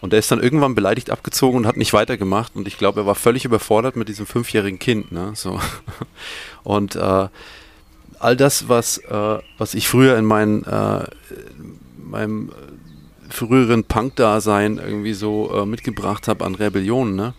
Und 0.00 0.12
er 0.12 0.18
ist 0.18 0.30
dann 0.30 0.42
irgendwann 0.42 0.74
beleidigt 0.74 1.10
abgezogen 1.10 1.58
und 1.58 1.66
hat 1.66 1.76
nicht 1.76 1.92
weitergemacht. 1.92 2.56
Und 2.56 2.68
ich 2.68 2.78
glaube, 2.78 3.00
er 3.00 3.06
war 3.06 3.14
völlig 3.14 3.44
überfordert 3.44 3.96
mit 3.96 4.08
diesem 4.08 4.26
fünfjährigen 4.26 4.78
Kind. 4.78 5.12
Ne? 5.12 5.32
So. 5.34 5.60
Und 6.62 6.96
äh, 6.96 7.28
all 8.18 8.36
das, 8.36 8.68
was, 8.68 8.98
äh, 8.98 9.38
was 9.58 9.74
ich 9.74 9.88
früher 9.88 10.16
in 10.16 10.24
mein, 10.24 10.64
äh, 10.64 11.04
meinem 11.96 12.52
früheren 13.28 13.84
Punk-Dasein 13.84 14.78
irgendwie 14.78 15.14
so 15.14 15.52
äh, 15.54 15.66
mitgebracht 15.66 16.28
habe 16.28 16.44
an 16.44 16.54
Rebellion, 16.54 17.16
ne? 17.16 17.34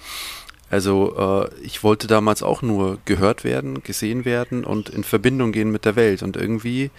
Also 0.75 1.15
äh, 1.17 1.65
ich 1.65 1.83
wollte 1.83 2.05
damals 2.05 2.43
auch 2.43 2.61
nur 2.61 2.97
gehört 3.05 3.45
werden, 3.45 3.81
gesehen 3.81 4.25
werden 4.25 4.65
und 4.65 4.89
in 4.89 5.05
Verbindung 5.05 5.53
gehen 5.53 5.71
mit 5.71 5.85
der 5.85 5.95
Welt. 5.95 6.21
Und 6.21 6.35
irgendwie 6.35 6.91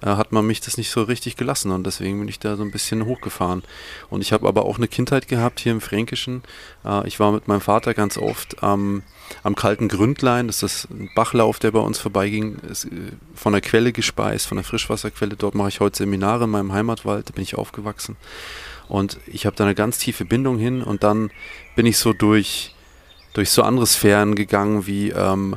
äh, 0.00 0.06
hat 0.06 0.32
man 0.32 0.46
mich 0.46 0.62
das 0.62 0.78
nicht 0.78 0.90
so 0.90 1.02
richtig 1.02 1.36
gelassen 1.36 1.70
und 1.70 1.84
deswegen 1.84 2.20
bin 2.20 2.28
ich 2.28 2.38
da 2.38 2.56
so 2.56 2.62
ein 2.62 2.70
bisschen 2.70 3.04
hochgefahren. 3.04 3.64
Und 4.08 4.22
ich 4.22 4.32
habe 4.32 4.48
aber 4.48 4.64
auch 4.64 4.78
eine 4.78 4.88
Kindheit 4.88 5.28
gehabt 5.28 5.60
hier 5.60 5.72
im 5.72 5.82
Fränkischen. 5.82 6.42
Äh, 6.86 7.06
ich 7.06 7.20
war 7.20 7.30
mit 7.30 7.48
meinem 7.48 7.60
Vater 7.60 7.92
ganz 7.92 8.16
oft 8.16 8.62
am, 8.62 9.02
am 9.42 9.54
kalten 9.54 9.88
Gründlein, 9.88 10.46
das 10.46 10.62
ist 10.62 10.88
ein 10.88 11.10
Bachlauf, 11.14 11.58
der 11.58 11.72
bei 11.72 11.80
uns 11.80 11.98
vorbeiging, 11.98 12.56
ist, 12.70 12.86
äh, 12.86 13.12
von 13.34 13.52
der 13.52 13.60
Quelle 13.60 13.92
gespeist, 13.92 14.46
von 14.46 14.56
der 14.56 14.64
Frischwasserquelle. 14.64 15.36
Dort 15.36 15.54
mache 15.54 15.68
ich 15.68 15.80
heute 15.80 15.98
Seminare 15.98 16.44
in 16.44 16.50
meinem 16.50 16.72
Heimatwald, 16.72 17.28
da 17.28 17.34
bin 17.34 17.42
ich 17.42 17.56
aufgewachsen. 17.56 18.16
Und 18.88 19.18
ich 19.26 19.44
habe 19.44 19.54
da 19.54 19.64
eine 19.64 19.74
ganz 19.74 19.98
tiefe 19.98 20.24
Bindung 20.24 20.56
hin 20.56 20.82
und 20.82 21.02
dann 21.02 21.30
bin 21.76 21.84
ich 21.84 21.98
so 21.98 22.14
durch, 22.14 22.74
durch 23.38 23.50
so 23.50 23.62
andere 23.62 23.86
Sphären 23.86 24.34
gegangen 24.34 24.88
wie 24.88 25.10
ähm, 25.10 25.54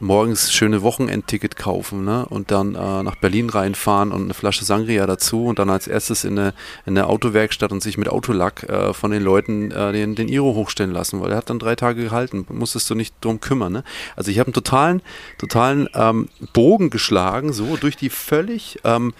morgens 0.00 0.52
schöne 0.52 0.82
Wochenendticket 0.82 1.54
kaufen 1.54 2.04
ne? 2.04 2.26
und 2.28 2.50
dann 2.50 2.74
äh, 2.74 3.04
nach 3.04 3.14
Berlin 3.14 3.48
reinfahren 3.48 4.10
und 4.10 4.24
eine 4.24 4.34
Flasche 4.34 4.64
Sangria 4.64 5.06
dazu 5.06 5.44
und 5.44 5.60
dann 5.60 5.70
als 5.70 5.86
erstes 5.86 6.24
in 6.24 6.36
eine, 6.36 6.54
in 6.86 6.98
eine 6.98 7.06
Autowerkstatt 7.06 7.70
und 7.70 7.84
sich 7.84 7.98
mit 7.98 8.08
Autolack 8.08 8.64
äh, 8.64 8.92
von 8.94 9.12
den 9.12 9.22
Leuten 9.22 9.70
äh, 9.70 9.92
den, 9.92 10.16
den 10.16 10.26
Iro 10.26 10.56
hochstellen 10.56 10.90
lassen, 10.90 11.20
weil 11.20 11.30
er 11.30 11.36
hat 11.36 11.50
dann 11.50 11.60
drei 11.60 11.76
Tage 11.76 12.02
gehalten, 12.02 12.44
musstest 12.48 12.90
du 12.90 12.96
nicht 12.96 13.14
drum 13.20 13.38
kümmern. 13.38 13.74
Ne? 13.74 13.84
Also 14.16 14.32
ich 14.32 14.40
habe 14.40 14.48
einen 14.48 14.54
totalen, 14.54 15.00
totalen 15.38 15.88
ähm, 15.94 16.30
Bogen 16.52 16.90
geschlagen, 16.90 17.52
so 17.52 17.76
durch 17.76 17.96
die 17.96 18.10
völlig 18.10 18.80
ähm, 18.82 19.14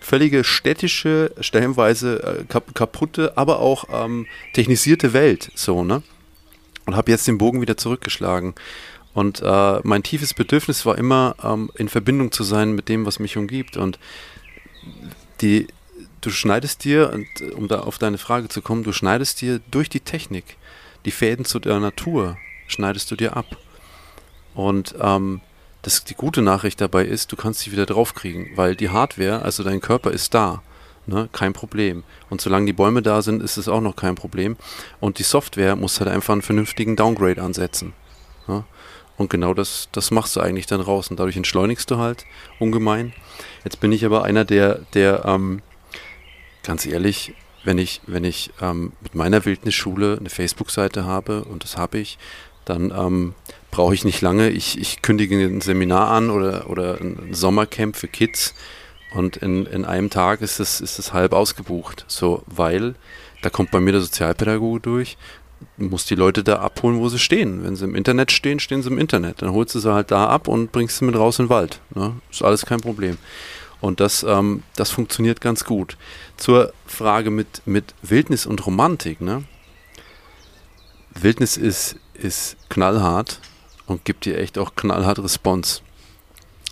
völlige 0.00 0.42
städtische, 0.42 1.30
stellenweise 1.38 2.40
äh, 2.40 2.44
kap 2.48 2.74
kaputte, 2.74 3.38
aber 3.38 3.60
auch 3.60 3.84
ähm, 3.92 4.26
technisierte 4.54 5.12
Welt, 5.12 5.52
so, 5.54 5.84
ne? 5.84 6.02
Und 6.86 6.96
habe 6.96 7.10
jetzt 7.10 7.26
den 7.26 7.38
Bogen 7.38 7.60
wieder 7.60 7.76
zurückgeschlagen. 7.76 8.54
Und 9.14 9.40
äh, 9.42 9.80
mein 9.84 10.02
tiefes 10.02 10.34
Bedürfnis 10.34 10.84
war 10.84 10.98
immer, 10.98 11.36
ähm, 11.42 11.70
in 11.76 11.88
Verbindung 11.88 12.32
zu 12.32 12.42
sein 12.42 12.74
mit 12.74 12.88
dem, 12.88 13.06
was 13.06 13.20
mich 13.20 13.36
umgibt. 13.36 13.76
Und 13.76 13.98
die, 15.40 15.68
du 16.20 16.30
schneidest 16.30 16.84
dir, 16.84 17.12
und, 17.12 17.26
äh, 17.40 17.52
um 17.52 17.68
da 17.68 17.80
auf 17.80 17.98
deine 17.98 18.18
Frage 18.18 18.48
zu 18.48 18.60
kommen, 18.60 18.82
du 18.82 18.92
schneidest 18.92 19.40
dir 19.40 19.60
durch 19.70 19.88
die 19.88 20.00
Technik 20.00 20.56
die 21.04 21.10
Fäden 21.10 21.44
zu 21.44 21.58
der 21.58 21.78
Natur, 21.80 22.38
schneidest 22.66 23.10
du 23.10 23.16
dir 23.16 23.36
ab. 23.36 23.46
Und 24.54 24.94
ähm, 25.00 25.40
das, 25.82 26.04
die 26.04 26.14
gute 26.14 26.42
Nachricht 26.42 26.80
dabei 26.80 27.04
ist, 27.04 27.30
du 27.30 27.36
kannst 27.36 27.60
sie 27.60 27.72
wieder 27.72 27.86
draufkriegen, 27.86 28.50
weil 28.56 28.74
die 28.74 28.90
Hardware, 28.90 29.42
also 29.42 29.62
dein 29.62 29.80
Körper 29.80 30.10
ist 30.10 30.34
da. 30.34 30.62
Ne, 31.06 31.28
kein 31.32 31.52
Problem. 31.52 32.02
Und 32.30 32.40
solange 32.40 32.64
die 32.64 32.72
Bäume 32.72 33.02
da 33.02 33.20
sind, 33.20 33.42
ist 33.42 33.58
es 33.58 33.68
auch 33.68 33.82
noch 33.82 33.94
kein 33.94 34.14
Problem. 34.14 34.56
Und 35.00 35.18
die 35.18 35.22
Software 35.22 35.76
muss 35.76 36.00
halt 36.00 36.08
einfach 36.08 36.32
einen 36.32 36.40
vernünftigen 36.40 36.96
Downgrade 36.96 37.42
ansetzen. 37.42 37.92
Ne? 38.46 38.64
Und 39.18 39.28
genau 39.28 39.52
das, 39.52 39.88
das 39.92 40.10
machst 40.10 40.34
du 40.34 40.40
eigentlich 40.40 40.66
dann 40.66 40.80
raus. 40.80 41.08
Und 41.08 41.20
dadurch 41.20 41.36
entschleunigst 41.36 41.90
du 41.90 41.98
halt 41.98 42.24
ungemein. 42.58 43.12
Jetzt 43.64 43.80
bin 43.80 43.92
ich 43.92 44.06
aber 44.06 44.24
einer, 44.24 44.46
der, 44.46 44.80
der 44.94 45.26
ähm, 45.26 45.60
ganz 46.62 46.86
ehrlich, 46.86 47.34
wenn 47.64 47.78
ich, 47.78 48.00
wenn 48.06 48.24
ich 48.24 48.50
ähm, 48.62 48.92
mit 49.02 49.14
meiner 49.14 49.44
Wildnisschule 49.44 50.16
eine 50.18 50.30
Facebook-Seite 50.30 51.04
habe, 51.04 51.44
und 51.44 51.64
das 51.64 51.76
habe 51.76 51.98
ich, 51.98 52.18
dann 52.64 52.90
ähm, 52.90 53.34
brauche 53.70 53.94
ich 53.94 54.04
nicht 54.04 54.22
lange. 54.22 54.50
Ich, 54.50 54.78
ich 54.80 55.02
kündige 55.02 55.36
ein 55.36 55.60
Seminar 55.60 56.10
an 56.10 56.30
oder, 56.30 56.70
oder 56.70 56.98
ein 57.00 57.34
Sommercamp 57.34 57.96
für 57.96 58.08
Kids 58.08 58.54
und 59.14 59.36
in, 59.36 59.64
in 59.66 59.84
einem 59.84 60.10
Tag 60.10 60.40
ist 60.40 60.58
es, 60.58 60.80
ist 60.80 61.12
halb 61.12 61.32
ausgebucht. 61.32 62.04
So, 62.08 62.42
weil 62.46 62.94
da 63.42 63.50
kommt 63.50 63.70
bei 63.70 63.80
mir 63.80 63.92
der 63.92 64.00
Sozialpädagoge 64.00 64.80
durch, 64.80 65.16
muss 65.76 66.04
die 66.04 66.16
Leute 66.16 66.42
da 66.42 66.56
abholen, 66.56 66.98
wo 66.98 67.08
sie 67.08 67.18
stehen. 67.18 67.62
Wenn 67.64 67.76
sie 67.76 67.84
im 67.84 67.94
Internet 67.94 68.32
stehen, 68.32 68.58
stehen 68.58 68.82
sie 68.82 68.90
im 68.90 68.98
Internet. 68.98 69.40
Dann 69.40 69.52
holst 69.52 69.74
du 69.74 69.78
sie 69.78 69.92
halt 69.92 70.10
da 70.10 70.26
ab 70.26 70.48
und 70.48 70.72
bringst 70.72 70.98
sie 70.98 71.04
mit 71.04 71.16
raus 71.16 71.38
in 71.38 71.46
den 71.46 71.50
Wald. 71.50 71.80
Ne? 71.94 72.16
Ist 72.30 72.42
alles 72.42 72.66
kein 72.66 72.80
Problem. 72.80 73.16
Und 73.80 74.00
das, 74.00 74.24
ähm, 74.24 74.62
das 74.76 74.90
funktioniert 74.90 75.40
ganz 75.40 75.64
gut. 75.64 75.96
Zur 76.36 76.72
Frage 76.86 77.30
mit, 77.30 77.62
mit 77.66 77.94
Wildnis 78.02 78.46
und 78.46 78.66
Romantik. 78.66 79.20
Ne? 79.20 79.44
Wildnis 81.14 81.56
ist, 81.56 81.96
ist 82.14 82.56
knallhart 82.68 83.40
und 83.86 84.04
gibt 84.04 84.24
dir 84.24 84.38
echt 84.38 84.58
auch 84.58 84.74
knallhart 84.74 85.20
Response. 85.20 85.82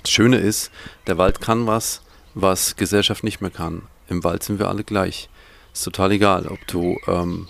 Das 0.02 0.10
Schöne 0.10 0.38
ist, 0.38 0.72
der 1.06 1.18
Wald 1.18 1.40
kann 1.40 1.66
was, 1.66 2.02
was 2.34 2.76
Gesellschaft 2.76 3.24
nicht 3.24 3.40
mehr 3.40 3.50
kann. 3.50 3.82
Im 4.08 4.24
Wald 4.24 4.42
sind 4.42 4.58
wir 4.58 4.68
alle 4.68 4.84
gleich. 4.84 5.28
Ist 5.72 5.84
total 5.84 6.12
egal, 6.12 6.46
ob 6.46 6.66
du, 6.66 6.98
ähm, 7.06 7.48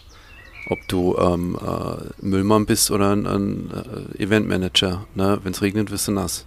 ob 0.69 0.79
du 0.89 1.17
ähm, 1.19 1.59
äh, 1.61 2.25
Müllmann 2.25 2.67
bist 2.67 2.91
oder 2.91 3.11
ein, 3.11 3.27
ein 3.27 3.71
äh, 4.19 4.23
Eventmanager. 4.23 5.07
Ne? 5.15 5.41
Wenn 5.43 5.53
es 5.53 5.63
regnet, 5.63 5.91
wirst 5.91 6.09
du 6.09 6.13
nass. 6.13 6.47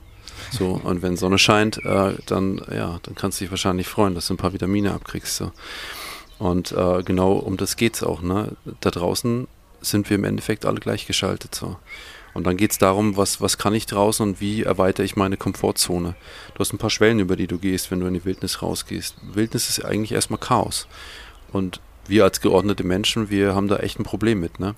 So, 0.51 0.79
und 0.83 1.01
wenn 1.01 1.17
Sonne 1.17 1.37
scheint, 1.37 1.83
äh, 1.85 2.13
dann, 2.25 2.61
ja, 2.71 2.99
dann 3.03 3.15
kannst 3.15 3.39
du 3.39 3.45
dich 3.45 3.51
wahrscheinlich 3.51 3.87
freuen, 3.87 4.15
dass 4.15 4.27
du 4.27 4.33
ein 4.33 4.37
paar 4.37 4.53
Vitamine 4.53 4.93
abkriegst. 4.93 5.35
So. 5.35 5.51
Und 6.39 6.71
äh, 6.71 7.03
genau 7.03 7.33
um 7.33 7.57
das 7.57 7.77
geht 7.77 7.95
es 7.95 8.03
auch. 8.03 8.21
Ne? 8.21 8.55
Da 8.81 8.91
draußen 8.91 9.47
sind 9.81 10.09
wir 10.09 10.15
im 10.15 10.23
Endeffekt 10.23 10.65
alle 10.65 10.79
gleichgeschaltet. 10.79 11.55
So. 11.55 11.77
Und 12.35 12.45
dann 12.45 12.57
geht 12.57 12.71
es 12.71 12.77
darum, 12.77 13.15
was, 13.15 13.39
was 13.39 13.57
kann 13.57 13.73
ich 13.73 13.85
draußen 13.85 14.27
und 14.27 14.41
wie 14.41 14.63
erweitere 14.63 15.05
ich 15.05 15.15
meine 15.15 15.37
Komfortzone. 15.37 16.15
Du 16.53 16.59
hast 16.59 16.73
ein 16.73 16.77
paar 16.77 16.89
Schwellen, 16.89 17.19
über 17.19 17.37
die 17.37 17.47
du 17.47 17.57
gehst, 17.57 17.91
wenn 17.91 18.01
du 18.01 18.07
in 18.07 18.13
die 18.13 18.25
Wildnis 18.25 18.61
rausgehst. 18.61 19.15
Wildnis 19.33 19.69
ist 19.69 19.85
eigentlich 19.85 20.11
erstmal 20.11 20.39
Chaos. 20.39 20.87
Und 21.53 21.79
wir 22.07 22.25
als 22.25 22.41
geordnete 22.41 22.83
Menschen, 22.83 23.29
wir 23.29 23.55
haben 23.55 23.69
da 23.69 23.77
echt 23.77 23.99
ein 23.99 24.03
Problem 24.03 24.41
mit. 24.41 24.59
Ne? 24.59 24.75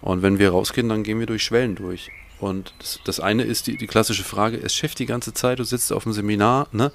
Und 0.00 0.22
wenn 0.22 0.40
wir 0.40 0.50
rausgehen, 0.50 0.88
dann 0.88 1.04
gehen 1.04 1.20
wir 1.20 1.26
durch 1.26 1.44
Schwellen 1.44 1.76
durch. 1.76 2.10
Und 2.40 2.74
das, 2.80 2.98
das 3.04 3.20
eine 3.20 3.44
ist 3.44 3.68
die, 3.68 3.76
die 3.76 3.86
klassische 3.86 4.24
Frage, 4.24 4.56
es 4.60 4.74
schafft 4.74 4.98
die 4.98 5.06
ganze 5.06 5.32
Zeit, 5.32 5.60
du 5.60 5.64
sitzt 5.64 5.92
auf 5.92 6.02
dem 6.02 6.12
Seminar, 6.12 6.66
ne? 6.72 6.90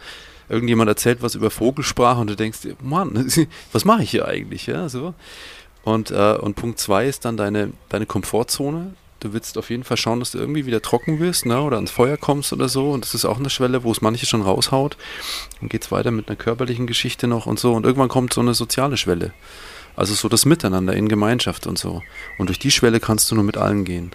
irgendjemand 0.49 0.89
erzählt 0.89 1.21
was 1.21 1.36
über 1.36 1.49
Vogelsprache 1.49 2.19
und 2.19 2.29
du 2.29 2.36
denkst, 2.36 2.60
Mann, 2.81 3.31
was 3.71 3.86
mache 3.86 4.03
ich 4.03 4.12
hier 4.12 4.27
eigentlich? 4.27 4.67
Ja, 4.67 4.89
so. 4.89 5.13
Und, 5.84 6.12
äh, 6.12 6.34
und 6.34 6.55
Punkt 6.55 6.79
zwei 6.79 7.08
ist 7.08 7.23
dann 7.23 7.38
deine, 7.38 7.71
deine 7.88 8.05
Komfortzone. 8.05 8.93
Du 9.26 9.34
willst 9.34 9.58
auf 9.58 9.72
jeden 9.72 9.84
Fall 9.84 9.98
schauen, 9.98 10.20
dass 10.20 10.30
du 10.30 10.38
irgendwie 10.38 10.68
wieder 10.68 10.84
trocken 10.84 11.20
wirst, 11.20 11.48
ne? 11.48 11.60
Oder 11.60 11.78
ans 11.78 11.90
Feuer 11.90 12.16
kommst 12.16 12.54
oder 12.54 12.70
so. 12.70 12.92
Und 12.92 13.04
das 13.04 13.16
ist 13.16 13.26
auch 13.26 13.40
eine 13.40 13.50
Schwelle, 13.50 13.84
wo 13.84 13.92
es 13.92 14.00
manche 14.00 14.28
schon 14.28 14.44
raushaut. 14.44 14.98
Dann 15.60 15.68
geht 15.68 15.84
es 15.84 15.92
weiter 15.92 16.12
mit 16.12 16.28
einer 16.28 16.36
körperlichen 16.36 16.86
Geschichte 16.86 17.26
noch 17.26 17.48
und 17.48 17.58
so. 17.58 17.74
Und 17.74 17.88
irgendwann 17.88 18.08
kommt 18.08 18.34
so 18.34 18.42
eine 18.42 18.54
soziale 18.54 18.98
Schwelle. 18.98 19.34
Also 19.96 20.14
so 20.14 20.30
das 20.30 20.46
Miteinander 20.46 20.94
in 20.94 21.10
Gemeinschaft 21.10 21.66
und 21.66 21.80
so. 21.80 22.04
Und 22.38 22.50
durch 22.50 22.60
die 22.60 22.70
Schwelle 22.70 23.00
kannst 23.00 23.32
du 23.32 23.36
nur 23.36 23.44
mit 23.44 23.58
allen 23.58 23.84
gehen. 23.84 24.12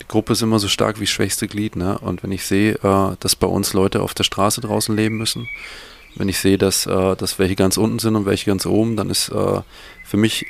Die 0.00 0.08
Gruppe 0.08 0.32
ist 0.32 0.40
immer 0.40 0.58
so 0.58 0.68
stark 0.68 1.00
wie 1.00 1.04
das 1.04 1.12
schwächste 1.12 1.46
Glied, 1.46 1.76
ne? 1.76 1.98
Und 1.98 2.22
wenn 2.22 2.32
ich 2.32 2.46
sehe, 2.46 2.76
äh, 2.76 3.16
dass 3.20 3.36
bei 3.36 3.46
uns 3.46 3.74
Leute 3.74 4.00
auf 4.00 4.14
der 4.14 4.24
Straße 4.24 4.62
draußen 4.62 4.96
leben 4.96 5.18
müssen, 5.18 5.46
wenn 6.16 6.28
ich 6.28 6.38
sehe, 6.38 6.58
dass, 6.58 6.86
äh, 6.86 7.16
dass 7.16 7.38
welche 7.38 7.56
ganz 7.56 7.76
unten 7.76 7.98
sind 7.98 8.16
und 8.16 8.26
welche 8.26 8.46
ganz 8.46 8.66
oben, 8.66 8.96
dann 8.96 9.10
ist 9.10 9.28
äh, 9.30 9.60
für 10.04 10.16
mich 10.16 10.46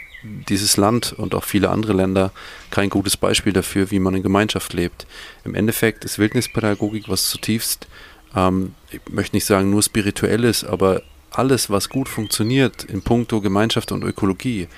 dieses 0.49 0.77
Land 0.77 1.13
und 1.13 1.35
auch 1.35 1.45
viele 1.45 1.71
andere 1.71 1.93
Länder 1.93 2.33
kein 2.71 2.91
gutes 2.91 3.17
Beispiel 3.17 3.53
dafür, 3.53 3.91
wie 3.91 4.01
man 4.01 4.15
in 4.15 4.23
Gemeinschaft 4.23 4.73
lebt. 4.73 5.07
Im 5.45 5.55
Endeffekt 5.55 6.05
ist 6.05 6.19
Wildnispädagogik 6.19 7.09
was 7.09 7.29
zutiefst, 7.29 7.87
ähm, 8.35 8.75
ich 8.91 9.01
möchte 9.11 9.37
nicht 9.37 9.45
sagen 9.45 9.71
nur 9.71 9.83
spirituelles, 9.83 10.65
aber 10.65 11.03
alles, 11.31 11.71
was 11.71 11.89
gut 11.89 12.09
funktioniert 12.09 12.85
in 12.85 13.03
puncto 13.03 13.41
Gemeinschaft 13.41 13.93
und 13.93 14.03
Ökologie, 14.03 14.69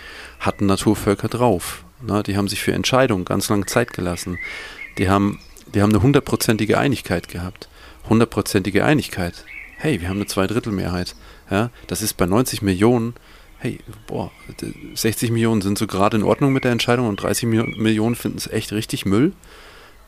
hatten 0.40 0.66
Naturvölker 0.66 1.28
drauf. 1.28 1.84
Na, 2.02 2.22
die 2.22 2.36
haben 2.36 2.48
sich 2.48 2.62
für 2.62 2.72
Entscheidungen 2.72 3.24
ganz 3.24 3.48
lange 3.48 3.66
Zeit 3.66 3.92
gelassen. 3.92 4.38
Die 4.98 5.08
haben, 5.08 5.38
die 5.74 5.82
haben 5.82 5.90
eine 5.90 6.02
hundertprozentige 6.02 6.78
Einigkeit 6.78 7.28
gehabt. 7.28 7.68
Hundertprozentige 8.08 8.84
Einigkeit. 8.84 9.44
Hey, 9.82 10.00
wir 10.00 10.08
haben 10.08 10.16
eine 10.16 10.26
Zweidrittelmehrheit. 10.26 11.14
Ja, 11.50 11.70
das 11.86 12.02
ist 12.02 12.16
bei 12.16 12.26
90 12.26 12.62
Millionen 12.62 13.14
hey, 13.60 13.78
boah, 14.06 14.30
60 14.94 15.30
Millionen 15.30 15.60
sind 15.60 15.78
so 15.78 15.86
gerade 15.86 16.16
in 16.16 16.22
Ordnung 16.22 16.52
mit 16.52 16.64
der 16.64 16.72
Entscheidung 16.72 17.08
und 17.08 17.22
30 17.22 17.46
Millionen 17.76 18.16
finden 18.16 18.38
es 18.38 18.46
echt 18.46 18.72
richtig 18.72 19.04
Müll. 19.04 19.32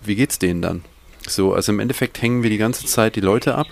Wie 0.01 0.17
geht's 0.17 0.39
denen 0.39 0.63
dann? 0.63 0.85
So, 1.29 1.55
also 1.55 1.71
im 1.71 1.79
Endeffekt 1.79 2.21
hängen 2.21 2.43
wir 2.43 2.51
die 2.51 2.59
ganze 2.59 2.87
Zeit 2.87 3.15
die 3.15 3.21
Leute 3.21 3.55
ab. 3.55 3.67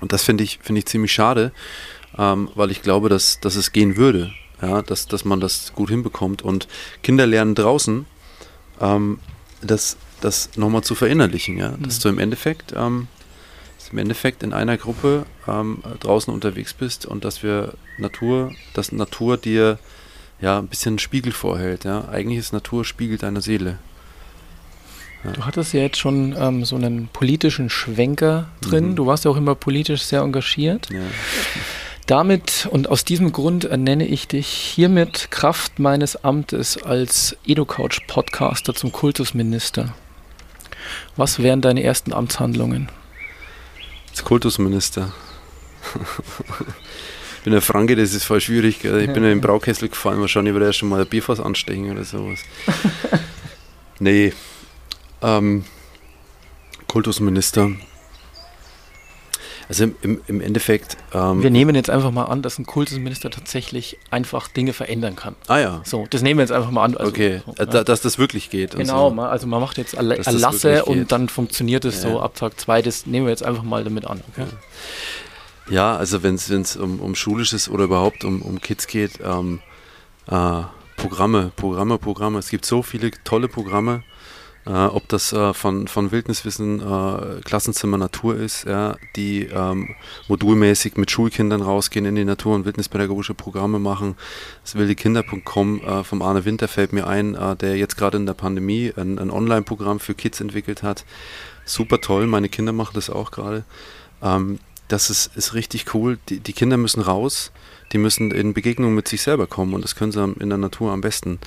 Und 0.00 0.12
das 0.12 0.24
finde 0.24 0.44
ich, 0.44 0.58
finde 0.60 0.80
ich 0.80 0.86
ziemlich 0.86 1.12
schade, 1.12 1.52
ähm, 2.18 2.50
weil 2.54 2.70
ich 2.70 2.82
glaube, 2.82 3.08
dass, 3.08 3.38
dass 3.40 3.54
es 3.54 3.72
gehen 3.72 3.96
würde, 3.96 4.32
ja, 4.60 4.82
dass, 4.82 5.06
dass 5.06 5.24
man 5.24 5.40
das 5.40 5.72
gut 5.72 5.88
hinbekommt. 5.88 6.42
Und 6.42 6.66
Kinder 7.02 7.26
lernen 7.26 7.54
draußen, 7.54 8.06
ähm, 8.80 9.20
das, 9.62 9.96
das 10.20 10.56
nochmal 10.56 10.82
zu 10.82 10.94
verinnerlichen, 10.94 11.58
ja. 11.58 11.76
Dass 11.78 11.98
mhm. 11.98 12.02
du 12.02 12.08
im 12.08 12.18
Endeffekt 12.18 12.74
ähm, 12.76 13.06
im 13.92 13.98
Endeffekt 13.98 14.42
in 14.42 14.52
einer 14.52 14.76
Gruppe 14.76 15.26
ähm, 15.48 15.82
draußen 16.00 16.32
unterwegs 16.32 16.74
bist 16.74 17.06
und 17.06 17.24
dass 17.24 17.42
wir 17.42 17.74
Natur, 17.98 18.52
dass 18.74 18.92
Natur 18.92 19.36
dir 19.36 19.78
ja 20.40 20.58
ein 20.58 20.68
bisschen 20.68 20.92
einen 20.92 20.98
Spiegel 20.98 21.32
vorhält. 21.32 21.84
Ja? 21.84 22.08
Eigentlich 22.08 22.38
ist 22.38 22.52
Natur 22.52 22.84
Spiegel 22.84 23.18
deiner 23.18 23.40
Seele. 23.40 23.78
Ja. 25.24 25.32
Du 25.32 25.44
hattest 25.44 25.74
ja 25.74 25.80
jetzt 25.80 25.98
schon 25.98 26.34
ähm, 26.38 26.64
so 26.64 26.76
einen 26.76 27.08
politischen 27.08 27.68
Schwenker 27.68 28.48
drin. 28.62 28.90
Mhm. 28.90 28.96
Du 28.96 29.06
warst 29.06 29.24
ja 29.24 29.30
auch 29.30 29.36
immer 29.36 29.54
politisch 29.54 30.02
sehr 30.02 30.22
engagiert. 30.22 30.88
Ja. 30.90 31.00
Damit 32.06 32.66
und 32.70 32.88
aus 32.88 33.04
diesem 33.04 33.30
Grund 33.30 33.64
ernenne 33.64 34.06
ich 34.06 34.26
dich 34.26 34.48
hiermit 34.48 35.30
Kraft 35.30 35.78
meines 35.78 36.24
Amtes 36.24 36.82
als 36.82 37.36
EduCouch-Podcaster 37.46 38.74
zum 38.74 38.90
Kultusminister. 38.90 39.94
Was 41.16 41.40
wären 41.40 41.60
deine 41.60 41.84
ersten 41.84 42.12
Amtshandlungen? 42.12 42.88
Als 44.10 44.24
Kultusminister. 44.24 45.12
ich 47.38 47.44
bin 47.44 47.54
ein 47.54 47.60
Franke, 47.60 47.96
das 47.96 48.12
ist 48.12 48.24
voll 48.24 48.40
schwierig. 48.40 48.80
Gell? 48.80 49.00
Ich 49.00 49.06
bin 49.06 49.22
in 49.22 49.30
den 49.30 49.40
Braukessel 49.40 49.88
gefallen, 49.88 50.20
wahrscheinlich 50.20 50.52
würde 50.52 50.66
er 50.66 50.72
schon 50.72 50.88
mal 50.88 51.00
ein 51.00 51.06
Bierfass 51.06 51.40
anstechen 51.40 51.90
oder 51.90 52.04
sowas. 52.04 52.40
nee. 53.98 54.32
Ähm, 55.22 55.64
Kultusminister. 56.86 57.70
Also 59.70 59.84
im, 59.84 60.20
im 60.26 60.40
Endeffekt. 60.40 60.96
Ähm, 61.14 61.44
wir 61.44 61.50
nehmen 61.50 61.76
jetzt 61.76 61.90
einfach 61.90 62.10
mal 62.10 62.24
an, 62.24 62.42
dass 62.42 62.58
ein 62.58 62.66
Kultusminister 62.66 63.30
tatsächlich 63.30 63.98
einfach 64.10 64.48
Dinge 64.48 64.72
verändern 64.72 65.14
kann. 65.14 65.36
Ah 65.46 65.58
ja. 65.58 65.82
So, 65.84 66.08
das 66.10 66.22
nehmen 66.22 66.38
wir 66.38 66.42
jetzt 66.42 66.50
einfach 66.50 66.72
mal 66.72 66.82
an. 66.82 66.96
Also, 66.96 67.08
okay, 67.08 67.42
so, 67.46 67.54
ja. 67.56 67.84
dass 67.84 68.00
das 68.00 68.18
wirklich 68.18 68.50
geht. 68.50 68.74
Genau, 68.74 69.14
so. 69.14 69.20
also 69.22 69.46
man 69.46 69.60
macht 69.60 69.78
jetzt 69.78 69.94
Erla 69.94 70.16
Erlasse 70.16 70.84
und 70.86 71.12
dann 71.12 71.28
funktioniert 71.28 71.84
es 71.84 72.02
ja. 72.02 72.10
so 72.10 72.20
ab 72.20 72.34
Tag 72.34 72.58
2. 72.58 72.82
Das 72.82 73.06
nehmen 73.06 73.26
wir 73.26 73.30
jetzt 73.30 73.44
einfach 73.44 73.62
mal 73.62 73.84
damit 73.84 74.08
an. 74.08 74.20
Okay? 74.32 74.46
Ja, 75.70 75.96
also 75.96 76.24
wenn 76.24 76.34
es 76.34 76.76
um, 76.76 76.98
um 76.98 77.14
Schulisches 77.14 77.68
oder 77.68 77.84
überhaupt 77.84 78.24
um, 78.24 78.42
um 78.42 78.60
Kids 78.60 78.88
geht, 78.88 79.20
ähm, 79.22 79.60
äh, 80.26 80.62
Programme, 80.96 81.52
Programme, 81.54 81.96
Programme. 81.98 82.40
Es 82.40 82.50
gibt 82.50 82.66
so 82.66 82.82
viele 82.82 83.12
tolle 83.22 83.46
Programme 83.46 84.02
äh, 84.66 84.70
ob 84.70 85.08
das 85.08 85.32
äh, 85.32 85.54
von, 85.54 85.88
von 85.88 86.12
Wildniswissen 86.12 86.80
äh, 86.80 87.40
Klassenzimmer 87.42 87.96
Natur 87.96 88.36
ist, 88.36 88.64
ja, 88.64 88.96
die 89.16 89.44
ähm, 89.46 89.94
modulmäßig 90.28 90.96
mit 90.96 91.10
Schulkindern 91.10 91.62
rausgehen 91.62 92.04
in 92.04 92.14
die 92.14 92.24
Natur 92.24 92.54
und 92.54 92.66
wildnispädagogische 92.66 93.34
Programme 93.34 93.78
machen. 93.78 94.16
Das 94.62 94.74
wildekinder.com 94.74 95.80
äh, 95.80 96.04
vom 96.04 96.22
Arne 96.22 96.44
Winter 96.44 96.68
fällt 96.68 96.92
mir 96.92 97.06
ein, 97.06 97.34
äh, 97.34 97.56
der 97.56 97.76
jetzt 97.76 97.96
gerade 97.96 98.18
in 98.18 98.26
der 98.26 98.34
Pandemie 98.34 98.92
ein, 98.96 99.18
ein 99.18 99.30
Online-Programm 99.30 99.98
für 99.98 100.14
Kids 100.14 100.40
entwickelt 100.40 100.82
hat. 100.82 101.04
Super 101.64 102.00
toll, 102.00 102.26
meine 102.26 102.48
Kinder 102.48 102.72
machen 102.72 102.92
das 102.94 103.08
auch 103.08 103.30
gerade. 103.30 103.64
Ähm, 104.22 104.58
das 104.88 105.08
ist, 105.08 105.36
ist 105.36 105.54
richtig 105.54 105.94
cool. 105.94 106.18
Die, 106.28 106.40
die 106.40 106.52
Kinder 106.52 106.76
müssen 106.76 107.00
raus, 107.00 107.52
die 107.92 107.98
müssen 107.98 108.30
in 108.30 108.54
Begegnung 108.54 108.94
mit 108.94 109.08
sich 109.08 109.22
selber 109.22 109.46
kommen 109.46 109.72
und 109.72 109.82
das 109.82 109.94
können 109.94 110.12
sie 110.12 110.22
in 110.40 110.48
der 110.48 110.58
Natur 110.58 110.92
am 110.92 111.00
besten. 111.00 111.38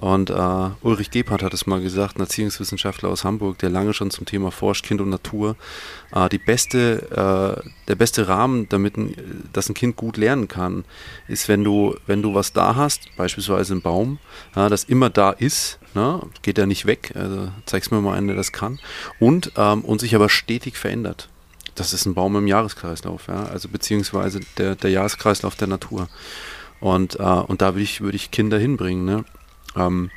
Und 0.00 0.30
äh, 0.30 0.70
Ulrich 0.80 1.10
Gebhardt 1.10 1.42
hat 1.42 1.52
es 1.52 1.66
mal 1.66 1.82
gesagt, 1.82 2.16
ein 2.16 2.20
Erziehungswissenschaftler 2.20 3.10
aus 3.10 3.22
Hamburg, 3.22 3.58
der 3.58 3.68
lange 3.68 3.92
schon 3.92 4.10
zum 4.10 4.24
Thema 4.24 4.50
forscht, 4.50 4.86
Kind 4.86 5.02
und 5.02 5.10
Natur. 5.10 5.56
Äh, 6.12 6.30
die 6.30 6.38
beste, 6.38 7.60
äh, 7.62 7.70
der 7.86 7.94
beste 7.96 8.26
Rahmen, 8.26 8.66
damit 8.70 8.96
ein, 8.96 9.14
dass 9.52 9.68
ein 9.68 9.74
Kind 9.74 9.96
gut 9.96 10.16
lernen 10.16 10.48
kann, 10.48 10.84
ist, 11.28 11.48
wenn 11.48 11.62
du, 11.62 11.96
wenn 12.06 12.22
du 12.22 12.34
was 12.34 12.54
da 12.54 12.76
hast, 12.76 13.14
beispielsweise 13.18 13.74
ein 13.74 13.82
Baum, 13.82 14.18
das 14.54 14.84
immer 14.84 15.10
da 15.10 15.32
ist, 15.32 15.78
ne? 15.94 16.22
geht 16.40 16.56
ja 16.56 16.64
nicht 16.64 16.86
weg, 16.86 17.12
also 17.14 17.50
zeig's 17.66 17.90
mir 17.90 18.00
mal 18.00 18.16
einen, 18.16 18.28
der 18.28 18.36
das 18.36 18.52
kann, 18.52 18.78
und, 19.18 19.52
ähm, 19.56 19.82
und 19.82 20.00
sich 20.00 20.14
aber 20.14 20.30
stetig 20.30 20.78
verändert. 20.78 21.28
Das 21.74 21.92
ist 21.92 22.06
ein 22.06 22.14
Baum 22.14 22.36
im 22.36 22.46
Jahreskreislauf, 22.46 23.26
ja? 23.28 23.44
also 23.44 23.68
beziehungsweise 23.68 24.40
der, 24.56 24.76
der 24.76 24.90
Jahreskreislauf 24.90 25.56
der 25.56 25.68
Natur. 25.68 26.08
Und, 26.80 27.20
äh, 27.20 27.22
und 27.22 27.60
da 27.60 27.74
würde 27.74 27.82
ich, 27.82 28.00
würd 28.00 28.14
ich 28.14 28.30
Kinder 28.30 28.58
hinbringen. 28.58 29.04
Ne? 29.04 29.24
Ähm, 29.76 30.10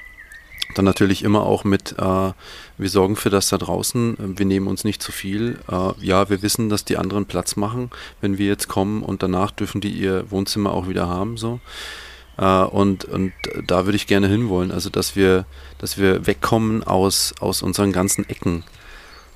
dann 0.75 0.85
natürlich 0.85 1.23
immer 1.23 1.43
auch 1.43 1.63
mit, 1.63 1.95
äh, 1.97 2.31
wir 2.77 2.89
sorgen 2.89 3.15
für 3.15 3.29
das 3.29 3.49
da 3.49 3.57
draußen, 3.57 4.17
äh, 4.17 4.39
wir 4.39 4.45
nehmen 4.45 4.67
uns 4.67 4.83
nicht 4.83 5.01
zu 5.01 5.11
viel. 5.11 5.59
Äh, 5.71 5.91
ja, 5.99 6.29
wir 6.29 6.41
wissen, 6.41 6.69
dass 6.69 6.85
die 6.85 6.97
anderen 6.97 7.25
Platz 7.25 7.55
machen, 7.55 7.91
wenn 8.21 8.37
wir 8.37 8.47
jetzt 8.47 8.67
kommen 8.67 9.03
und 9.03 9.23
danach 9.23 9.51
dürfen 9.51 9.81
die 9.81 9.91
ihr 9.91 10.29
Wohnzimmer 10.31 10.71
auch 10.71 10.87
wieder 10.87 11.07
haben. 11.07 11.37
So. 11.37 11.59
Äh, 12.37 12.63
und, 12.63 13.05
und 13.05 13.33
da 13.67 13.85
würde 13.85 13.95
ich 13.95 14.07
gerne 14.07 14.27
hinwollen, 14.27 14.71
also 14.71 14.89
dass 14.89 15.15
wir, 15.15 15.45
dass 15.77 15.97
wir 15.97 16.25
wegkommen 16.25 16.83
aus, 16.83 17.33
aus 17.39 17.61
unseren 17.61 17.91
ganzen 17.91 18.27
Ecken. 18.29 18.63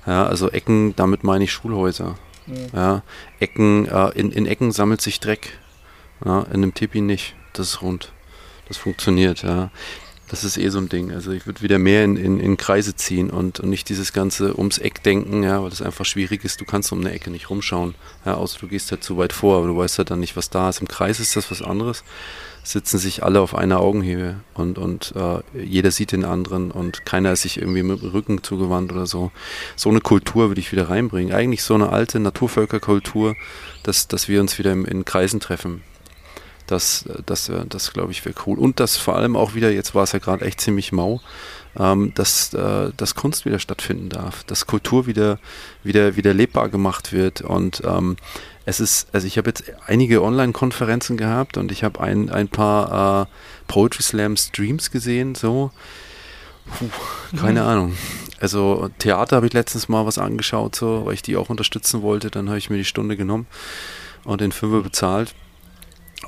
Ja, 0.06 0.26
also 0.26 0.50
Ecken, 0.50 0.96
damit 0.96 1.22
meine 1.22 1.44
ich 1.44 1.52
Schulhäuser. 1.52 2.16
Ja. 2.46 2.80
ja 2.80 3.02
Ecken, 3.40 3.86
äh, 3.86 4.08
in, 4.18 4.32
in 4.32 4.46
Ecken 4.46 4.72
sammelt 4.72 5.00
sich 5.00 5.20
Dreck. 5.20 5.58
Ja, 6.24 6.42
in 6.42 6.62
einem 6.62 6.74
Tipi 6.74 7.00
nicht. 7.00 7.36
Das 7.52 7.68
ist 7.68 7.82
rund. 7.82 8.12
Das 8.66 8.76
funktioniert, 8.76 9.42
ja. 9.42 9.70
Das 10.28 10.44
ist 10.44 10.58
eh 10.58 10.68
so 10.68 10.78
ein 10.78 10.90
Ding. 10.90 11.10
Also 11.10 11.32
ich 11.32 11.46
würde 11.46 11.62
wieder 11.62 11.78
mehr 11.78 12.04
in, 12.04 12.16
in, 12.16 12.38
in 12.38 12.56
Kreise 12.58 12.94
ziehen 12.94 13.30
und, 13.30 13.60
und, 13.60 13.70
nicht 13.70 13.88
dieses 13.88 14.12
ganze 14.12 14.56
ums 14.56 14.78
Eck 14.78 15.02
denken, 15.02 15.42
ja, 15.42 15.62
weil 15.62 15.70
das 15.70 15.80
einfach 15.80 16.04
schwierig 16.04 16.44
ist. 16.44 16.60
Du 16.60 16.66
kannst 16.66 16.92
um 16.92 17.00
eine 17.00 17.12
Ecke 17.12 17.30
nicht 17.30 17.48
rumschauen, 17.48 17.94
ja, 18.26 18.34
außer 18.34 18.58
du 18.60 18.68
gehst 18.68 18.90
halt 18.90 19.02
zu 19.02 19.16
weit 19.16 19.32
vor, 19.32 19.56
aber 19.56 19.68
du 19.68 19.76
weißt 19.76 19.94
ja 19.94 19.98
halt 19.98 20.10
dann 20.10 20.20
nicht, 20.20 20.36
was 20.36 20.50
da 20.50 20.68
ist. 20.68 20.80
Im 20.80 20.88
Kreis 20.88 21.18
ist 21.18 21.34
das 21.34 21.50
was 21.50 21.62
anderes. 21.62 22.04
Sitzen 22.62 22.98
sich 22.98 23.22
alle 23.22 23.40
auf 23.40 23.54
einer 23.54 23.80
Augenhöhe 23.80 24.40
und, 24.52 24.76
und 24.76 25.14
äh, 25.16 25.40
jeder 25.58 25.90
sieht 25.90 26.12
den 26.12 26.26
anderen 26.26 26.70
und 26.70 27.06
keiner 27.06 27.32
ist 27.32 27.42
sich 27.42 27.58
irgendwie 27.58 27.82
mit 27.82 28.02
dem 28.02 28.10
Rücken 28.10 28.42
zugewandt 28.42 28.92
oder 28.92 29.06
so. 29.06 29.32
So 29.76 29.88
eine 29.88 30.00
Kultur 30.00 30.48
würde 30.48 30.60
ich 30.60 30.72
wieder 30.72 30.90
reinbringen. 30.90 31.32
Eigentlich 31.32 31.62
so 31.62 31.74
eine 31.74 31.88
alte 31.88 32.20
Naturvölkerkultur, 32.20 33.34
dass, 33.82 34.08
dass 34.08 34.28
wir 34.28 34.42
uns 34.42 34.58
wieder 34.58 34.72
im, 34.72 34.84
in 34.84 35.06
Kreisen 35.06 35.40
treffen. 35.40 35.82
Das, 36.68 37.06
das, 37.26 37.50
das 37.68 37.92
glaube 37.92 38.12
ich, 38.12 38.24
wäre 38.24 38.34
cool. 38.46 38.58
Und 38.58 38.78
das 38.78 38.96
vor 38.96 39.16
allem 39.16 39.36
auch 39.36 39.54
wieder, 39.54 39.70
jetzt 39.70 39.94
war 39.94 40.04
es 40.04 40.12
ja 40.12 40.18
gerade 40.18 40.44
echt 40.44 40.60
ziemlich 40.60 40.92
mau, 40.92 41.20
ähm, 41.78 42.12
dass, 42.14 42.52
äh, 42.54 42.90
dass 42.96 43.14
Kunst 43.14 43.44
wieder 43.44 43.58
stattfinden 43.58 44.10
darf, 44.10 44.44
dass 44.44 44.66
Kultur 44.66 45.06
wieder, 45.06 45.38
wieder, 45.82 46.16
wieder 46.16 46.34
lebbar 46.34 46.68
gemacht 46.68 47.12
wird. 47.12 47.40
Und 47.40 47.82
ähm, 47.84 48.16
es 48.66 48.80
ist, 48.80 49.08
also 49.12 49.26
ich 49.26 49.38
habe 49.38 49.48
jetzt 49.48 49.64
einige 49.86 50.22
Online-Konferenzen 50.22 51.16
gehabt 51.16 51.56
und 51.56 51.72
ich 51.72 51.84
habe 51.84 52.00
ein, 52.00 52.28
ein 52.30 52.48
paar 52.48 53.22
äh, 53.22 53.26
Poetry 53.66 54.02
Slam 54.02 54.36
Streams 54.36 54.90
gesehen, 54.90 55.34
so. 55.34 55.70
Puh, 56.78 56.90
keine 57.38 57.62
mhm. 57.62 57.66
Ahnung. 57.66 57.96
Also 58.40 58.90
Theater 58.98 59.36
habe 59.36 59.46
ich 59.46 59.54
letztens 59.54 59.88
mal 59.88 60.04
was 60.04 60.18
angeschaut, 60.18 60.76
so, 60.76 61.06
weil 61.06 61.14
ich 61.14 61.22
die 61.22 61.36
auch 61.36 61.48
unterstützen 61.48 62.02
wollte. 62.02 62.30
Dann 62.30 62.48
habe 62.48 62.58
ich 62.58 62.68
mir 62.68 62.76
die 62.76 62.84
Stunde 62.84 63.16
genommen 63.16 63.46
und 64.24 64.42
den 64.42 64.52
Fünfer 64.52 64.82
bezahlt. 64.82 65.34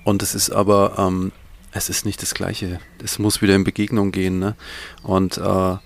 Und 0.05 0.23
es 0.23 0.35
ist 0.35 0.51
aber, 0.51 0.95
ähm, 0.99 1.33
es 1.73 1.89
ist 1.89 2.05
nicht 2.05 2.23
das 2.23 2.35
Gleiche. 2.35 2.81
Es 3.03 3.19
muss 3.19 3.43
wieder 3.43 3.55
in 3.55 3.65
Begegnung 3.65 4.13
gehen. 4.13 4.39
Ne? 4.39 4.57
Und 5.03 5.39
äh, 5.39 5.77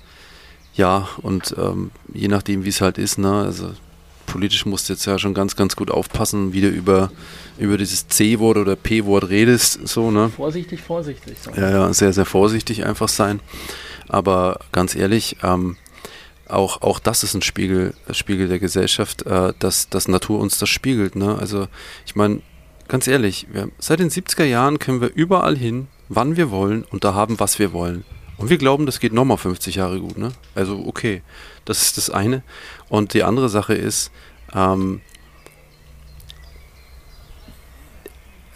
ja, 0.74 1.08
und 1.22 1.54
ähm, 1.58 1.90
je 2.12 2.28
nachdem, 2.28 2.64
wie 2.64 2.70
es 2.70 2.80
halt 2.80 2.98
ist, 2.98 3.18
ne, 3.18 3.42
also 3.42 3.72
politisch 4.26 4.66
musst 4.66 4.88
du 4.88 4.94
jetzt 4.94 5.04
ja 5.04 5.18
schon 5.18 5.34
ganz, 5.34 5.54
ganz 5.54 5.76
gut 5.76 5.90
aufpassen, 5.90 6.52
wie 6.52 6.60
du 6.60 6.68
über, 6.68 7.12
über 7.58 7.78
dieses 7.78 8.08
C-Wort 8.08 8.56
oder 8.56 8.74
P-Wort 8.74 9.28
redest. 9.28 9.86
So, 9.86 10.10
ne? 10.10 10.30
Vorsichtig, 10.30 10.80
vorsichtig. 10.80 11.36
So. 11.40 11.52
Ja, 11.52 11.70
ja, 11.70 11.92
sehr, 11.92 12.12
sehr 12.12 12.24
vorsichtig 12.24 12.84
einfach 12.84 13.08
sein. 13.08 13.40
Aber 14.08 14.58
ganz 14.72 14.96
ehrlich, 14.96 15.36
ähm, 15.42 15.76
auch, 16.48 16.82
auch 16.82 16.98
das 16.98 17.22
ist 17.22 17.34
ein 17.34 17.42
Spiegel, 17.42 17.94
Spiegel 18.10 18.48
der 18.48 18.58
Gesellschaft, 18.58 19.24
äh, 19.26 19.52
dass, 19.58 19.88
dass 19.88 20.08
Natur 20.08 20.40
uns 20.40 20.58
das 20.58 20.68
spiegelt. 20.68 21.16
Ne? 21.16 21.38
Also 21.38 21.68
ich 22.06 22.16
meine, 22.16 22.40
ganz 22.88 23.06
ehrlich, 23.06 23.46
wir, 23.50 23.70
seit 23.78 24.00
den 24.00 24.10
70er 24.10 24.44
Jahren 24.44 24.78
können 24.78 25.00
wir 25.00 25.12
überall 25.14 25.56
hin, 25.56 25.88
wann 26.08 26.36
wir 26.36 26.50
wollen 26.50 26.84
und 26.84 27.04
da 27.04 27.14
haben, 27.14 27.40
was 27.40 27.58
wir 27.58 27.72
wollen. 27.72 28.04
Und 28.36 28.50
wir 28.50 28.58
glauben, 28.58 28.86
das 28.86 29.00
geht 29.00 29.12
nochmal 29.12 29.38
50 29.38 29.76
Jahre 29.76 30.00
gut, 30.00 30.18
ne? 30.18 30.32
Also 30.54 30.84
okay, 30.86 31.22
das 31.64 31.82
ist 31.82 31.96
das 31.96 32.10
eine. 32.10 32.42
Und 32.88 33.14
die 33.14 33.22
andere 33.22 33.48
Sache 33.48 33.74
ist, 33.74 34.10
ähm, 34.52 35.00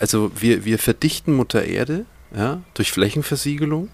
also 0.00 0.30
wir, 0.34 0.64
wir 0.64 0.78
verdichten 0.78 1.34
Mutter 1.34 1.64
Erde 1.64 2.06
ja, 2.34 2.60
durch 2.74 2.90
Flächenversiegelung, 2.92 3.88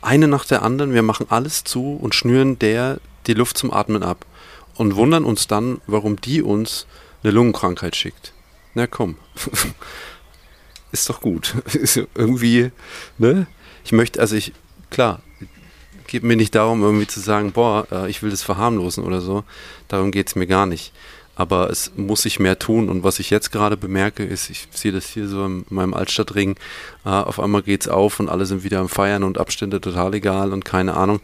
eine 0.00 0.28
nach 0.28 0.44
der 0.44 0.62
anderen, 0.62 0.94
wir 0.94 1.02
machen 1.02 1.26
alles 1.30 1.64
zu 1.64 1.96
und 1.96 2.14
schnüren 2.14 2.58
der 2.58 3.00
die 3.26 3.34
Luft 3.34 3.58
zum 3.58 3.72
Atmen 3.72 4.02
ab 4.02 4.24
und 4.74 4.94
wundern 4.94 5.24
uns 5.24 5.48
dann, 5.48 5.80
warum 5.86 6.20
die 6.20 6.42
uns 6.42 6.86
eine 7.22 7.32
Lungenkrankheit 7.32 7.96
schickt 7.96 8.32
na 8.78 8.86
komm, 8.86 9.16
ist 10.92 11.10
doch 11.10 11.20
gut. 11.20 11.54
Irgendwie, 12.14 12.70
ne? 13.18 13.48
Ich 13.84 13.90
möchte, 13.90 14.20
also 14.20 14.36
ich, 14.36 14.52
klar, 14.90 15.20
geht 16.06 16.22
mir 16.22 16.36
nicht 16.36 16.54
darum, 16.54 16.82
irgendwie 16.82 17.08
zu 17.08 17.18
sagen, 17.18 17.52
boah, 17.52 17.88
äh, 17.90 18.08
ich 18.08 18.22
will 18.22 18.30
das 18.30 18.42
verharmlosen 18.42 19.02
oder 19.02 19.20
so. 19.20 19.42
Darum 19.88 20.12
geht 20.12 20.28
es 20.28 20.36
mir 20.36 20.46
gar 20.46 20.66
nicht. 20.66 20.92
Aber 21.34 21.70
es 21.70 21.92
muss 21.96 22.22
sich 22.22 22.38
mehr 22.38 22.58
tun. 22.58 22.88
Und 22.88 23.02
was 23.02 23.18
ich 23.18 23.30
jetzt 23.30 23.50
gerade 23.50 23.76
bemerke, 23.76 24.24
ist, 24.24 24.48
ich 24.48 24.68
sehe 24.72 24.92
das 24.92 25.06
hier 25.06 25.26
so 25.26 25.44
in 25.44 25.64
meinem 25.70 25.94
Altstadtring, 25.94 26.56
äh, 27.04 27.08
auf 27.08 27.40
einmal 27.40 27.62
geht 27.62 27.82
es 27.82 27.88
auf 27.88 28.20
und 28.20 28.28
alle 28.28 28.46
sind 28.46 28.62
wieder 28.62 28.78
am 28.78 28.88
Feiern 28.88 29.24
und 29.24 29.38
Abstände 29.38 29.80
total 29.80 30.14
egal 30.14 30.52
und 30.52 30.64
keine 30.64 30.94
Ahnung. 30.94 31.20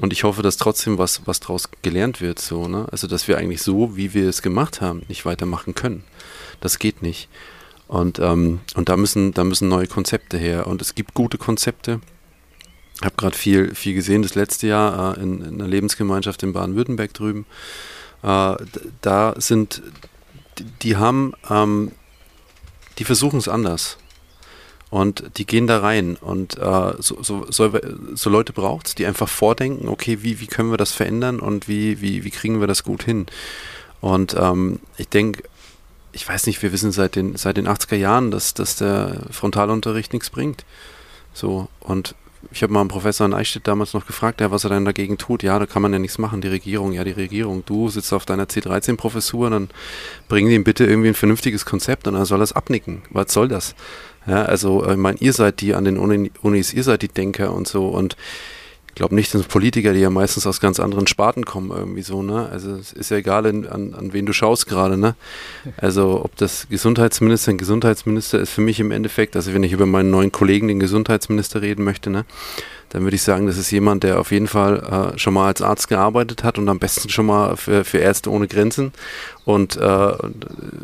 Und 0.00 0.12
ich 0.12 0.24
hoffe, 0.24 0.42
dass 0.42 0.56
trotzdem 0.56 0.98
was, 0.98 1.22
was 1.26 1.38
draus 1.38 1.68
gelernt 1.82 2.20
wird, 2.20 2.40
so, 2.40 2.66
ne? 2.66 2.86
Also, 2.90 3.06
dass 3.06 3.28
wir 3.28 3.38
eigentlich 3.38 3.62
so, 3.62 3.96
wie 3.96 4.14
wir 4.14 4.28
es 4.28 4.42
gemacht 4.42 4.80
haben, 4.80 5.02
nicht 5.08 5.26
weitermachen 5.26 5.74
können. 5.74 6.04
Das 6.60 6.78
geht 6.78 7.02
nicht. 7.02 7.28
Und, 7.88 8.18
ähm, 8.20 8.60
und 8.74 8.88
da, 8.88 8.96
müssen, 8.96 9.34
da 9.34 9.42
müssen 9.44 9.68
neue 9.68 9.88
Konzepte 9.88 10.38
her. 10.38 10.66
Und 10.66 10.80
es 10.80 10.94
gibt 10.94 11.14
gute 11.14 11.38
Konzepte. 11.38 12.00
Ich 12.96 13.02
habe 13.02 13.16
gerade 13.16 13.36
viel, 13.36 13.74
viel 13.74 13.94
gesehen 13.94 14.22
das 14.22 14.34
letzte 14.34 14.68
Jahr 14.68 15.16
äh, 15.16 15.20
in, 15.20 15.42
in 15.42 15.54
einer 15.54 15.66
Lebensgemeinschaft 15.66 16.42
in 16.42 16.52
Baden-Württemberg 16.52 17.12
drüben. 17.14 17.46
Äh, 18.22 18.56
da 19.00 19.34
sind, 19.38 19.82
die, 20.58 20.64
die 20.82 20.96
haben, 20.98 21.32
ähm, 21.48 21.92
die 22.98 23.04
versuchen 23.04 23.38
es 23.38 23.48
anders. 23.48 23.96
Und 24.90 25.38
die 25.38 25.46
gehen 25.46 25.68
da 25.68 25.78
rein 25.78 26.16
und 26.16 26.58
äh, 26.58 26.92
so, 26.98 27.22
so, 27.22 27.46
so, 27.48 27.72
so 28.14 28.30
Leute 28.30 28.52
braucht 28.52 28.88
es, 28.88 28.94
die 28.96 29.06
einfach 29.06 29.28
vordenken, 29.28 29.88
okay, 29.88 30.18
wie, 30.22 30.40
wie 30.40 30.48
können 30.48 30.72
wir 30.72 30.78
das 30.78 30.90
verändern 30.90 31.38
und 31.38 31.68
wie, 31.68 32.00
wie, 32.00 32.24
wie 32.24 32.30
kriegen 32.30 32.58
wir 32.58 32.66
das 32.66 32.82
gut 32.82 33.04
hin? 33.04 33.26
Und 34.00 34.34
ähm, 34.36 34.80
ich 34.96 35.08
denke, 35.08 35.44
ich 36.12 36.28
weiß 36.28 36.46
nicht, 36.46 36.62
wir 36.62 36.72
wissen 36.72 36.92
seit 36.92 37.16
den, 37.16 37.36
seit 37.36 37.56
den 37.56 37.68
80er 37.68 37.96
Jahren, 37.96 38.30
dass, 38.30 38.54
dass 38.54 38.76
der 38.76 39.22
Frontalunterricht 39.30 40.12
nichts 40.12 40.30
bringt. 40.30 40.64
So, 41.32 41.68
und 41.80 42.14
ich 42.52 42.62
habe 42.62 42.72
mal 42.72 42.80
einen 42.80 42.88
Professor 42.88 43.26
in 43.26 43.34
Eichstätt 43.34 43.68
damals 43.68 43.92
noch 43.92 44.06
gefragt, 44.06 44.40
ja, 44.40 44.50
was 44.50 44.64
er 44.64 44.70
denn 44.70 44.84
dagegen 44.84 45.18
tut. 45.18 45.42
Ja, 45.42 45.58
da 45.58 45.66
kann 45.66 45.82
man 45.82 45.92
ja 45.92 45.98
nichts 45.98 46.18
machen, 46.18 46.40
die 46.40 46.48
Regierung. 46.48 46.92
Ja, 46.92 47.04
die 47.04 47.10
Regierung, 47.10 47.64
du 47.66 47.88
sitzt 47.88 48.12
auf 48.12 48.24
deiner 48.24 48.44
C13-Professur, 48.44 49.50
dann 49.50 49.68
bring 50.28 50.48
ihm 50.48 50.64
bitte 50.64 50.84
irgendwie 50.84 51.08
ein 51.08 51.14
vernünftiges 51.14 51.66
Konzept 51.66 52.08
und 52.08 52.14
dann 52.14 52.24
soll 52.24 52.40
es 52.42 52.52
abnicken. 52.52 53.02
Was 53.10 53.32
soll 53.32 53.48
das? 53.48 53.74
Ja, 54.26 54.42
also, 54.42 54.88
ich 54.88 54.96
meine, 54.96 55.18
ihr 55.18 55.32
seid 55.32 55.60
die 55.60 55.74
an 55.74 55.84
den 55.84 55.98
Unis, 55.98 56.72
ihr 56.72 56.82
seid 56.82 57.02
die 57.02 57.08
Denker 57.08 57.52
und 57.52 57.68
so 57.68 57.88
und 57.88 58.16
glaube 59.00 59.14
nicht, 59.14 59.32
dass 59.34 59.44
Politiker, 59.44 59.94
die 59.94 60.00
ja 60.00 60.10
meistens 60.10 60.46
aus 60.46 60.60
ganz 60.60 60.78
anderen 60.78 61.06
Sparten 61.06 61.46
kommen, 61.46 61.70
irgendwie 61.70 62.02
so, 62.02 62.22
ne? 62.22 62.50
Also 62.52 62.76
es 62.76 62.92
ist 62.92 63.10
ja 63.10 63.16
egal, 63.16 63.46
an, 63.46 63.94
an 63.94 64.12
wen 64.12 64.26
du 64.26 64.34
schaust 64.34 64.66
gerade, 64.66 64.98
ne? 64.98 65.14
Also 65.78 66.22
ob 66.22 66.36
das 66.36 66.66
Gesundheitsminister 66.68 67.52
ein 67.52 67.56
Gesundheitsminister 67.56 68.38
ist 68.38 68.50
für 68.50 68.60
mich 68.60 68.78
im 68.78 68.90
Endeffekt, 68.90 69.36
also 69.36 69.54
wenn 69.54 69.62
ich 69.62 69.72
über 69.72 69.86
meinen 69.86 70.10
neuen 70.10 70.32
Kollegen, 70.32 70.68
den 70.68 70.80
Gesundheitsminister, 70.80 71.62
reden 71.62 71.82
möchte, 71.82 72.10
ne? 72.10 72.26
Dann 72.90 73.04
würde 73.04 73.14
ich 73.14 73.22
sagen, 73.22 73.46
das 73.46 73.56
ist 73.56 73.70
jemand, 73.70 74.02
der 74.02 74.20
auf 74.20 74.32
jeden 74.32 74.48
Fall 74.48 75.14
äh, 75.14 75.18
schon 75.18 75.32
mal 75.32 75.46
als 75.46 75.62
Arzt 75.62 75.88
gearbeitet 75.88 76.44
hat 76.44 76.58
und 76.58 76.68
am 76.68 76.78
besten 76.78 77.08
schon 77.08 77.24
mal 77.24 77.56
für, 77.56 77.86
für 77.86 77.98
Ärzte 77.98 78.30
ohne 78.30 78.48
Grenzen 78.48 78.92
und 79.46 79.78
äh, 79.78 80.12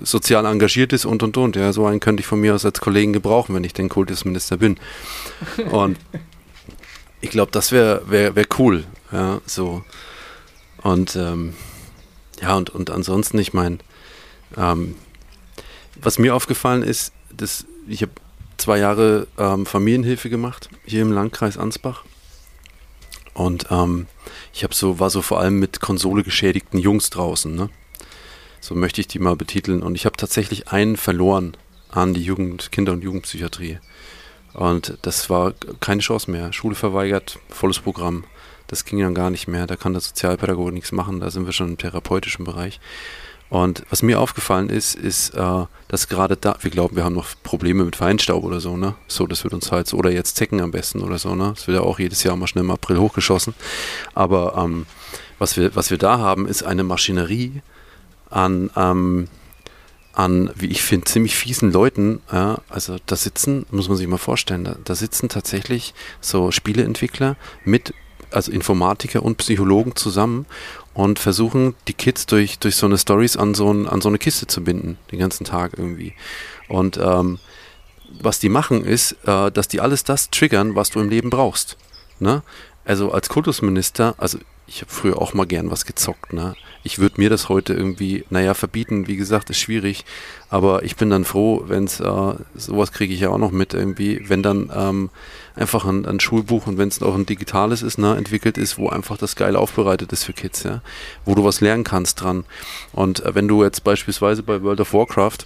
sozial 0.04 0.46
engagiert 0.46 0.94
ist 0.94 1.04
und 1.04 1.22
und 1.22 1.36
und. 1.36 1.54
Ja, 1.54 1.74
so 1.74 1.84
einen 1.84 2.00
könnte 2.00 2.22
ich 2.22 2.26
von 2.26 2.40
mir 2.40 2.54
aus 2.54 2.64
als 2.64 2.80
Kollegen 2.80 3.12
gebrauchen, 3.12 3.54
wenn 3.54 3.64
ich 3.64 3.74
den 3.74 3.90
Kultusminister 3.90 4.56
bin. 4.56 4.78
Und 5.70 5.98
ich 7.26 7.32
glaube, 7.32 7.50
das 7.50 7.72
wäre 7.72 8.02
wär, 8.06 8.36
wär 8.36 8.46
cool. 8.58 8.84
Ja, 9.10 9.40
so. 9.46 9.82
Und 10.82 11.16
ähm, 11.16 11.54
ja, 12.40 12.54
und, 12.54 12.70
und 12.70 12.90
ansonsten, 12.90 13.38
ich 13.38 13.52
meine, 13.52 13.78
ähm, 14.56 14.94
was 15.96 16.18
mir 16.18 16.36
aufgefallen 16.36 16.82
ist, 16.84 17.12
dass 17.36 17.66
ich 17.88 18.02
habe 18.02 18.12
zwei 18.58 18.78
Jahre 18.78 19.26
ähm, 19.38 19.66
Familienhilfe 19.66 20.30
gemacht, 20.30 20.68
hier 20.84 21.02
im 21.02 21.10
Landkreis 21.10 21.58
Ansbach. 21.58 22.04
Und 23.34 23.66
ähm, 23.70 24.06
ich 24.54 24.62
habe 24.62 24.74
so, 24.74 25.00
war 25.00 25.10
so 25.10 25.20
vor 25.20 25.40
allem 25.40 25.58
mit 25.58 25.80
Konsole 25.80 26.22
geschädigten 26.22 26.78
Jungs 26.78 27.10
draußen, 27.10 27.54
ne? 27.54 27.70
So 28.60 28.74
möchte 28.76 29.00
ich 29.00 29.08
die 29.08 29.18
mal 29.18 29.36
betiteln. 29.36 29.82
Und 29.82 29.96
ich 29.96 30.06
habe 30.06 30.16
tatsächlich 30.16 30.68
einen 30.68 30.96
verloren 30.96 31.56
an 31.90 32.14
die 32.14 32.22
Jugend, 32.22 32.70
Kinder- 32.70 32.92
und 32.92 33.02
Jugendpsychiatrie. 33.02 33.78
Und 34.56 34.96
das 35.02 35.28
war 35.28 35.52
keine 35.80 36.00
Chance 36.00 36.30
mehr. 36.30 36.50
Schule 36.52 36.74
verweigert, 36.74 37.38
volles 37.50 37.78
Programm. 37.78 38.24
Das 38.68 38.86
ging 38.86 38.98
dann 38.98 39.14
gar 39.14 39.28
nicht 39.28 39.46
mehr. 39.46 39.66
Da 39.66 39.76
kann 39.76 39.92
der 39.92 40.00
Sozialpädagoge 40.00 40.72
nichts 40.72 40.92
machen. 40.92 41.20
Da 41.20 41.30
sind 41.30 41.44
wir 41.44 41.52
schon 41.52 41.68
im 41.68 41.78
therapeutischen 41.78 42.46
Bereich. 42.46 42.80
Und 43.50 43.84
was 43.90 44.02
mir 44.02 44.18
aufgefallen 44.18 44.70
ist, 44.70 44.94
ist, 44.94 45.34
äh, 45.34 45.66
dass 45.88 46.08
gerade 46.08 46.36
da, 46.36 46.56
wir 46.62 46.70
glauben, 46.70 46.96
wir 46.96 47.04
haben 47.04 47.14
noch 47.14 47.28
Probleme 47.44 47.84
mit 47.84 47.96
Feinstaub 47.96 48.42
oder 48.42 48.58
so, 48.58 48.76
ne? 48.76 48.94
So, 49.06 49.26
das 49.26 49.44
wird 49.44 49.54
uns 49.54 49.70
halt, 49.70 49.92
oder 49.92 50.10
jetzt 50.10 50.36
Zecken 50.36 50.60
am 50.60 50.72
besten 50.72 51.02
oder 51.02 51.18
so, 51.18 51.34
ne? 51.36 51.52
Das 51.54 51.68
wird 51.68 51.76
ja 51.76 51.84
auch 51.84 51.98
jedes 51.98 52.24
Jahr 52.24 52.34
mal 52.34 52.48
schnell 52.48 52.64
im 52.64 52.70
April 52.70 52.98
hochgeschossen. 52.98 53.54
Aber 54.14 54.56
ähm, 54.56 54.86
was, 55.38 55.56
wir, 55.56 55.76
was 55.76 55.90
wir 55.90 55.98
da 55.98 56.18
haben, 56.18 56.48
ist 56.48 56.64
eine 56.64 56.82
Maschinerie 56.82 57.60
an, 58.30 58.70
ähm, 58.74 59.28
an, 60.16 60.50
wie 60.54 60.66
ich 60.66 60.82
finde, 60.82 61.04
ziemlich 61.04 61.36
fiesen 61.36 61.70
Leuten. 61.70 62.20
Ja, 62.32 62.58
also 62.68 62.96
da 63.04 63.16
sitzen, 63.16 63.66
muss 63.70 63.88
man 63.88 63.98
sich 63.98 64.06
mal 64.08 64.16
vorstellen, 64.16 64.64
da, 64.64 64.76
da 64.82 64.94
sitzen 64.94 65.28
tatsächlich 65.28 65.94
so 66.20 66.50
Spieleentwickler 66.50 67.36
mit, 67.64 67.92
also 68.30 68.50
Informatiker 68.50 69.22
und 69.22 69.36
Psychologen 69.36 69.94
zusammen 69.94 70.46
und 70.94 71.18
versuchen 71.18 71.74
die 71.86 71.92
Kids 71.92 72.24
durch, 72.24 72.58
durch 72.58 72.76
so 72.76 72.86
eine 72.86 72.96
Stories 72.96 73.36
an 73.36 73.54
so, 73.54 73.70
ein, 73.70 73.86
an 73.86 74.00
so 74.00 74.08
eine 74.08 74.18
Kiste 74.18 74.46
zu 74.46 74.64
binden, 74.64 74.98
den 75.12 75.18
ganzen 75.18 75.44
Tag 75.44 75.74
irgendwie. 75.76 76.14
Und 76.68 76.96
ähm, 76.96 77.38
was 78.20 78.38
die 78.38 78.48
machen 78.48 78.84
ist, 78.84 79.12
äh, 79.26 79.52
dass 79.52 79.68
die 79.68 79.82
alles 79.82 80.02
das 80.02 80.30
triggern, 80.30 80.74
was 80.74 80.90
du 80.90 81.00
im 81.00 81.10
Leben 81.10 81.28
brauchst. 81.28 81.76
Ne? 82.18 82.42
Also 82.86 83.12
als 83.12 83.28
Kultusminister, 83.28 84.14
also 84.16 84.38
ich 84.66 84.80
habe 84.80 84.90
früher 84.90 85.20
auch 85.20 85.34
mal 85.34 85.46
gern 85.46 85.70
was 85.70 85.84
gezockt, 85.84 86.32
ne? 86.32 86.54
Ich 86.86 87.00
würde 87.00 87.20
mir 87.20 87.28
das 87.28 87.48
heute 87.48 87.74
irgendwie, 87.74 88.24
naja, 88.30 88.54
verbieten, 88.54 89.08
wie 89.08 89.16
gesagt, 89.16 89.50
ist 89.50 89.58
schwierig, 89.58 90.04
aber 90.50 90.84
ich 90.84 90.94
bin 90.94 91.10
dann 91.10 91.24
froh, 91.24 91.64
wenn 91.66 91.82
es, 91.82 91.98
äh, 91.98 92.34
sowas 92.54 92.92
kriege 92.92 93.12
ich 93.12 93.18
ja 93.18 93.30
auch 93.30 93.38
noch 93.38 93.50
mit 93.50 93.74
irgendwie, 93.74 94.22
wenn 94.28 94.40
dann 94.40 94.70
ähm, 94.72 95.10
einfach 95.56 95.84
ein, 95.84 96.06
ein, 96.06 96.20
Schulbuch 96.20 96.68
und 96.68 96.78
wenn 96.78 96.86
es 96.86 97.02
auch 97.02 97.16
ein 97.16 97.26
digitales 97.26 97.82
ist, 97.82 97.98
ne, 97.98 98.16
entwickelt 98.16 98.56
ist, 98.56 98.78
wo 98.78 98.88
einfach 98.88 99.18
das 99.18 99.34
geil 99.34 99.56
aufbereitet 99.56 100.12
ist 100.12 100.22
für 100.22 100.32
Kids, 100.32 100.62
ja, 100.62 100.80
wo 101.24 101.34
du 101.34 101.44
was 101.44 101.60
lernen 101.60 101.82
kannst 101.82 102.22
dran. 102.22 102.44
Und 102.92 103.18
äh, 103.24 103.34
wenn 103.34 103.48
du 103.48 103.64
jetzt 103.64 103.82
beispielsweise 103.82 104.44
bei 104.44 104.62
World 104.62 104.80
of 104.80 104.94
Warcraft 104.94 105.38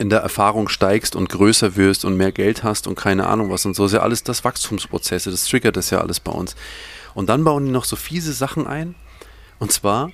in 0.00 0.10
der 0.10 0.18
Erfahrung 0.18 0.68
steigst 0.68 1.14
und 1.14 1.28
größer 1.28 1.76
wirst 1.76 2.04
und 2.04 2.16
mehr 2.16 2.32
Geld 2.32 2.64
hast 2.64 2.88
und 2.88 2.96
keine 2.96 3.28
Ahnung 3.28 3.50
was 3.50 3.64
und 3.66 3.76
so, 3.76 3.84
ist 3.84 3.92
ja 3.92 4.00
alles 4.00 4.24
das 4.24 4.42
Wachstumsprozesse, 4.42 5.30
das 5.30 5.44
triggert 5.44 5.76
das 5.76 5.90
ja 5.90 6.00
alles 6.00 6.18
bei 6.18 6.32
uns. 6.32 6.56
Und 7.14 7.28
dann 7.28 7.44
bauen 7.44 7.66
die 7.66 7.70
noch 7.70 7.84
so 7.84 7.94
fiese 7.94 8.32
Sachen 8.32 8.66
ein. 8.66 8.96
Und 9.60 9.70
zwar, 9.70 10.10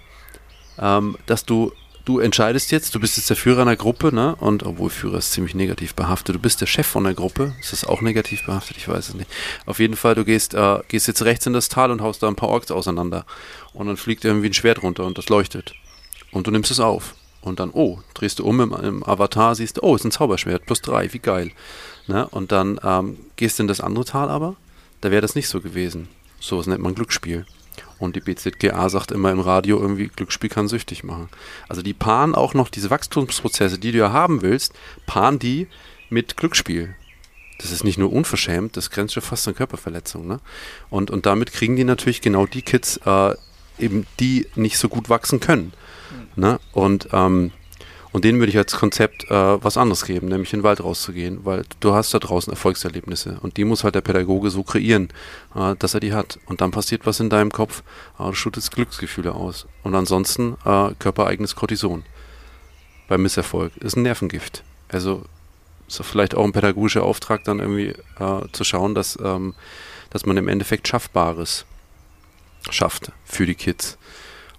ähm, 0.79 1.17
dass 1.27 1.45
du, 1.45 1.73
du 2.05 2.19
entscheidest 2.19 2.71
jetzt, 2.71 2.95
du 2.95 3.01
bist 3.01 3.17
jetzt 3.17 3.31
der 3.31 3.37
Führer 3.37 3.63
einer 3.63 3.77
Gruppe, 3.77 4.15
ne? 4.15 4.37
Und 4.37 4.63
obwohl 4.65 4.91
Führer 4.91 5.19
ist 5.19 5.33
ziemlich 5.33 5.55
negativ 5.55 5.95
behaftet, 5.95 6.37
du 6.37 6.39
bist 6.39 6.61
der 6.61 6.67
Chef 6.67 6.87
von 6.87 7.05
der 7.05 7.15
Gruppe. 7.15 7.55
Ist 7.61 7.73
das 7.73 7.85
auch 7.85 8.01
negativ 8.01 8.45
behaftet? 8.47 8.77
Ich 8.77 8.89
weiß 8.89 9.11
es 9.11 9.15
nicht. 9.15 9.31
Auf 9.67 9.79
jeden 9.79 9.97
Fall, 9.97 10.15
du 10.15 10.25
gehst, 10.25 10.55
äh, 10.55 10.79
gehst 10.89 11.09
jetzt 11.09 11.23
rechts 11.23 11.47
in 11.47 11.53
das 11.53 11.69
Tal 11.69 11.91
und 11.91 12.01
haust 12.01 12.23
da 12.23 12.29
ein 12.29 12.37
paar 12.37 12.49
Orks 12.49 12.71
auseinander. 12.71 13.27
Und 13.73 13.87
dann 13.87 13.97
fliegt 13.97 14.25
irgendwie 14.25 14.49
ein 14.49 14.55
Schwert 14.55 14.83
runter 14.83 15.05
und 15.05 15.19
das 15.19 15.29
leuchtet. 15.29 15.75
Und 16.31 16.47
du 16.47 16.51
nimmst 16.51 16.71
es 16.71 16.81
auf. 16.81 17.15
Und 17.41 17.61
dann, 17.61 17.71
oh, 17.73 18.01
drehst 18.15 18.41
du 18.41 18.45
um 18.45 18.61
im, 18.61 18.73
im 18.73 19.05
Avatar, 19.05 19.55
siehst 19.55 19.81
oh, 19.83 19.95
ist 19.95 20.05
ein 20.05 20.11
Zauberschwert, 20.11 20.67
plus 20.67 20.83
drei, 20.83 21.13
wie 21.13 21.21
geil. 21.21 21.53
Ne? 22.09 22.27
Und 22.29 22.51
dann 22.51 22.81
ähm, 22.83 23.19
gehst 23.37 23.59
du 23.59 23.63
in 23.63 23.69
das 23.69 23.81
andere 23.81 24.05
Tal 24.05 24.31
aber, 24.31 24.57
da 25.01 25.11
wäre 25.11 25.23
das 25.23 25.37
nicht 25.37 25.49
so 25.49 25.61
gewesen. 25.61 26.09
So 26.41 26.59
was 26.59 26.67
nennt 26.67 26.83
man 26.83 26.95
Glücksspiel. 26.95 27.47
Und 27.99 28.17
die 28.17 28.21
BZGA 28.21 28.89
sagt 28.89 29.11
immer 29.11 29.31
im 29.31 29.41
Radio 29.41 29.81
irgendwie, 29.81 30.09
Glücksspiel 30.09 30.51
kann 30.51 30.69
süchtig 30.69 31.03
machen. 31.03 31.29
Also 31.69 31.83
die 31.83 31.95
paaren 31.95 32.35
auch 32.35 32.55
noch 32.55 32.69
diese 32.69 32.91
Wachstumsprozesse, 32.91 33.79
die 33.79 33.93
du 33.93 33.99
ja 33.99 34.13
haben 34.13 34.43
willst, 34.43 34.75
paaren 35.07 35.39
die 35.39 35.67
mit 36.11 36.37
Glücksspiel. 36.37 36.95
Das 37.59 37.73
ist 37.73 37.85
nicht 37.85 37.97
nur 37.99 38.13
unverschämt, 38.13 38.77
das 38.77 38.91
grenzt 38.91 39.15
schon 39.15 39.23
fast 39.23 39.49
an 39.49 39.55
Körperverletzung. 39.55 40.27
Ne? 40.27 40.41
Und, 40.91 41.11
und 41.11 41.25
damit 41.25 41.53
kriegen 41.53 41.77
die 41.77 41.85
natürlich 41.85 42.21
genau 42.21 42.47
die 42.47 42.63
Kids, 42.63 42.99
äh, 43.07 43.35
eben 43.79 44.07
die 44.21 44.47
nicht 44.57 44.79
so 44.79 44.89
gut 44.89 45.09
wachsen 45.09 45.41
können. 45.41 45.73
Ne? 46.37 46.61
Und 46.73 47.09
ähm, 47.13 47.53
und 48.17 48.25
denen 48.25 48.39
würde 48.39 48.49
ich 48.49 48.57
als 48.57 48.75
Konzept 48.75 49.31
äh, 49.31 49.63
was 49.63 49.77
anderes 49.77 50.07
geben, 50.07 50.29
nämlich 50.29 50.51
in 50.55 50.61
den 50.61 50.65
Wald 50.65 50.83
rauszugehen, 50.83 51.45
weil 51.45 51.67
du 51.81 51.93
hast 51.93 52.15
da 52.15 52.19
draußen 52.19 52.51
Erfolgserlebnisse 52.51 53.37
und 53.43 53.59
die 53.59 53.65
muss 53.67 53.85
halt 53.85 53.95
der 53.95 54.01
Pädagoge 54.01 54.49
so 54.49 54.63
kreieren, 54.63 55.11
äh, 55.55 55.77
dass 55.79 55.93
er 55.93 56.01
die 56.01 56.15
hat. 56.15 56.39
Und 56.47 56.63
dann 56.63 56.71
passiert 56.71 57.05
was 57.05 57.21
in 57.21 57.29
deinem 57.29 57.53
Kopf, 57.53 57.83
äh, 58.19 58.25
du 58.25 58.33
schüttest 58.33 58.75
Glücksgefühle 58.75 59.35
aus. 59.35 59.67
Und 59.83 59.95
ansonsten 59.95 60.57
äh, 60.65 60.95
körpereigenes 60.99 61.57
Cortison 61.57 62.05
beim 63.07 63.21
Misserfolg. 63.21 63.77
Ist 63.77 63.97
ein 63.97 64.03
Nervengift. 64.05 64.65
Also 64.89 65.27
ist 65.87 66.03
vielleicht 66.03 66.35
auch 66.35 66.45
ein 66.45 66.53
pädagogischer 66.53 67.03
Auftrag, 67.03 67.45
dann 67.45 67.59
irgendwie 67.59 67.93
äh, 68.19 68.49
zu 68.51 68.65
schauen, 68.65 68.95
dass, 68.95 69.19
ähm, 69.23 69.53
dass 70.09 70.25
man 70.25 70.39
im 70.39 70.49
Endeffekt 70.49 70.89
Schaffbares 70.89 71.67
schafft 72.71 73.13
für 73.27 73.45
die 73.45 73.57
Kids 73.57 73.99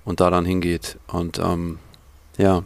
und 0.05 0.19
da 0.19 0.29
dann 0.29 0.45
hingeht. 0.45 0.99
Und 1.07 1.39
ähm, 1.39 1.79
ja, 2.37 2.63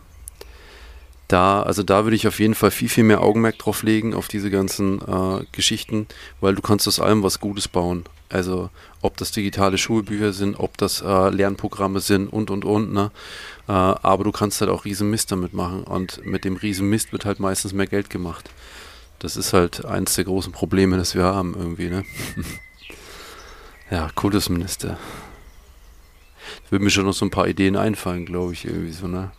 da, 1.32 1.64
also 1.64 1.82
da 1.84 2.04
würde 2.04 2.16
ich 2.16 2.28
auf 2.28 2.40
jeden 2.40 2.56
Fall 2.56 2.72
viel, 2.72 2.90
viel 2.90 3.04
mehr 3.06 3.22
Augenmerk 3.22 3.58
drauf 3.58 3.84
legen, 3.84 4.14
auf 4.14 4.28
diese 4.28 4.52
ganzen 4.52 5.00
äh, 5.02 5.46
Geschichten, 5.52 6.08
weil 6.42 6.56
du 6.56 6.62
kannst 6.62 6.88
aus 6.88 7.00
allem 7.00 7.24
was 7.24 7.40
Gutes 7.40 7.68
bauen. 7.68 8.04
Also 8.28 8.70
ob 9.02 9.18
das 9.18 9.32
digitale 9.32 9.78
Schulbücher 9.78 10.34
sind, 10.34 10.60
ob 10.60 10.78
das 10.78 11.02
äh, 11.02 11.30
Lernprogramme 11.30 12.00
sind 12.00 12.28
und 12.28 12.50
und 12.50 12.66
und, 12.66 12.94
ne? 12.94 13.12
Äh, 13.68 13.72
aber 13.72 14.24
du 14.24 14.32
kannst 14.32 14.62
halt 14.62 14.72
auch 14.72 14.86
riesen 14.86 15.10
Mist 15.10 15.32
damit 15.32 15.54
machen 15.54 15.84
und 15.84 16.26
mit 16.26 16.44
dem 16.44 16.56
riesen 16.58 16.90
Mist 16.90 17.12
wird 17.12 17.26
halt 17.26 17.40
meistens 17.40 17.74
mehr 17.74 17.88
Geld 17.88 18.10
gemacht. 18.10 18.50
Das 19.20 19.38
ist 19.38 19.54
halt 19.54 19.86
eins 19.86 20.16
der 20.16 20.26
großen 20.26 20.52
Probleme, 20.52 20.98
das 20.98 21.16
wir 21.16 21.24
haben 21.24 21.56
irgendwie, 21.58 21.90
ne? 21.90 22.04
ja, 23.92 24.10
Kultusminister. 24.16 24.98
Würde 26.70 26.84
mir 26.84 26.90
schon 26.90 27.06
noch 27.06 27.14
so 27.14 27.26
ein 27.26 27.32
paar 27.32 27.48
Ideen 27.48 27.76
einfallen, 27.78 28.26
glaube 28.26 28.54
ich, 28.54 28.66
irgendwie 28.66 28.92
so, 28.92 29.08
ne? 29.08 29.32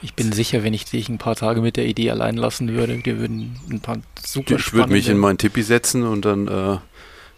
Ich 0.00 0.14
bin 0.14 0.32
sicher, 0.32 0.62
wenn 0.62 0.74
ich 0.74 0.84
dich 0.84 1.08
ein 1.08 1.18
paar 1.18 1.34
Tage 1.34 1.60
mit 1.60 1.76
der 1.76 1.86
Idee 1.86 2.10
allein 2.10 2.36
lassen 2.36 2.68
würde, 2.68 3.04
wir 3.04 3.18
würden 3.18 3.58
ein 3.70 3.80
paar 3.80 3.98
super 4.24 4.56
Ich 4.56 4.72
würde 4.72 4.92
mich 4.92 5.08
in 5.08 5.18
mein 5.18 5.38
Tippi 5.38 5.62
setzen 5.62 6.04
und 6.04 6.24
dann 6.24 6.46
äh, 6.46 6.78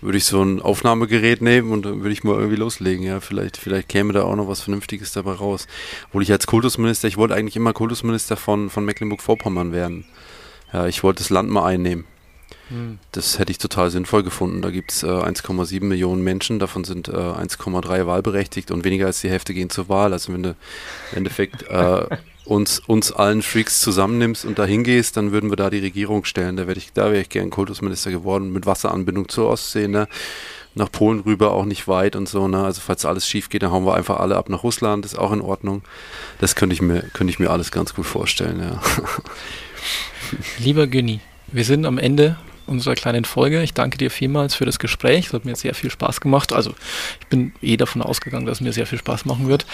würde 0.00 0.18
ich 0.18 0.24
so 0.24 0.42
ein 0.42 0.60
Aufnahmegerät 0.60 1.42
nehmen 1.42 1.72
und 1.72 1.84
dann 1.84 2.00
würde 2.00 2.12
ich 2.12 2.24
mal 2.24 2.36
irgendwie 2.36 2.56
loslegen. 2.56 3.04
Ja, 3.04 3.20
vielleicht, 3.20 3.56
vielleicht 3.56 3.88
käme 3.88 4.12
da 4.12 4.22
auch 4.22 4.36
noch 4.36 4.48
was 4.48 4.60
Vernünftiges 4.60 5.12
dabei 5.12 5.32
raus. 5.32 5.66
Obwohl 6.08 6.22
ich 6.22 6.32
als 6.32 6.46
Kultusminister, 6.46 7.08
ich 7.08 7.16
wollte 7.16 7.34
eigentlich 7.34 7.56
immer 7.56 7.72
Kultusminister 7.72 8.36
von, 8.36 8.70
von 8.70 8.84
Mecklenburg-Vorpommern 8.84 9.72
werden. 9.72 10.04
ja, 10.72 10.86
ich 10.86 11.02
wollte 11.02 11.22
das 11.22 11.30
Land 11.30 11.50
mal 11.50 11.64
einnehmen. 11.64 12.04
Hm. 12.68 12.98
Das 13.12 13.38
hätte 13.38 13.50
ich 13.50 13.58
total 13.58 13.90
sinnvoll 13.90 14.22
gefunden. 14.22 14.62
Da 14.62 14.70
gibt 14.70 14.92
es 14.92 15.02
äh, 15.02 15.06
1,7 15.06 15.84
Millionen 15.84 16.22
Menschen, 16.22 16.58
davon 16.58 16.84
sind 16.84 17.08
äh, 17.08 17.12
1,3 17.12 18.06
wahlberechtigt 18.06 18.70
und 18.70 18.84
weniger 18.84 19.06
als 19.06 19.20
die 19.20 19.28
Hälfte 19.28 19.54
gehen 19.54 19.70
zur 19.70 19.88
Wahl. 19.88 20.12
Also 20.12 20.32
wenn 20.32 20.42
du 20.42 20.50
im 20.50 21.18
Endeffekt 21.18 21.64
äh, 21.64 22.06
uns, 22.50 22.80
uns 22.80 23.12
allen 23.12 23.42
Freaks 23.42 23.80
zusammennimmst 23.80 24.44
und 24.44 24.58
dahin 24.58 24.82
gehst, 24.84 25.16
dann 25.16 25.32
würden 25.32 25.50
wir 25.50 25.56
da 25.56 25.70
die 25.70 25.78
Regierung 25.78 26.24
stellen. 26.24 26.56
Da, 26.56 26.64
da 26.64 27.04
wäre 27.12 27.20
ich 27.20 27.28
gern 27.28 27.50
Kultusminister 27.50 28.10
geworden 28.10 28.52
mit 28.52 28.66
Wasseranbindung 28.66 29.28
zur 29.28 29.48
Ostsee. 29.48 29.88
Ne? 29.88 30.08
nach 30.76 30.92
Polen 30.92 31.18
rüber 31.18 31.50
auch 31.50 31.64
nicht 31.64 31.88
weit 31.88 32.14
und 32.14 32.28
so. 32.28 32.46
Ne? 32.46 32.62
Also 32.62 32.80
falls 32.80 33.04
alles 33.04 33.26
schief 33.26 33.48
geht, 33.48 33.64
dann 33.64 33.72
hauen 33.72 33.84
wir 33.84 33.94
einfach 33.94 34.20
alle 34.20 34.36
ab 34.36 34.48
nach 34.48 34.62
Russland, 34.62 35.04
ist 35.04 35.18
auch 35.18 35.32
in 35.32 35.40
Ordnung. 35.40 35.82
Das 36.38 36.54
könnte 36.54 36.74
ich 36.74 36.80
mir, 36.80 37.02
könnte 37.12 37.32
ich 37.32 37.40
mir 37.40 37.50
alles 37.50 37.72
ganz 37.72 37.92
gut 37.92 38.06
vorstellen, 38.06 38.60
ja. 38.60 38.80
Lieber 40.58 40.86
Günni, 40.86 41.18
wir 41.48 41.64
sind 41.64 41.86
am 41.86 41.98
Ende 41.98 42.36
unserer 42.66 42.94
kleinen 42.94 43.24
Folge. 43.24 43.62
Ich 43.62 43.74
danke 43.74 43.98
dir 43.98 44.12
vielmals 44.12 44.54
für 44.54 44.64
das 44.64 44.78
Gespräch. 44.78 45.26
Es 45.26 45.32
hat 45.32 45.44
mir 45.44 45.56
sehr 45.56 45.74
viel 45.74 45.90
Spaß 45.90 46.20
gemacht. 46.20 46.52
Also 46.52 46.72
ich 47.20 47.26
bin 47.26 47.52
eh 47.62 47.76
davon 47.76 48.00
ausgegangen, 48.00 48.46
dass 48.46 48.58
es 48.58 48.60
mir 48.60 48.72
sehr 48.72 48.86
viel 48.86 48.98
Spaß 48.98 49.24
machen 49.24 49.48
wird. 49.48 49.66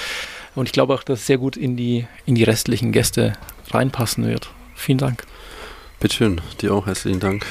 Und 0.56 0.66
ich 0.66 0.72
glaube 0.72 0.94
auch, 0.94 1.04
dass 1.04 1.20
es 1.20 1.26
sehr 1.26 1.38
gut 1.38 1.56
in 1.56 1.76
die, 1.76 2.06
in 2.24 2.34
die 2.34 2.42
restlichen 2.42 2.90
Gäste 2.90 3.34
reinpassen 3.70 4.26
wird. 4.26 4.50
Vielen 4.74 4.98
Dank. 4.98 5.22
Bitteschön, 6.00 6.40
dir 6.60 6.74
auch 6.74 6.86
herzlichen 6.86 7.20
Dank. 7.20 7.46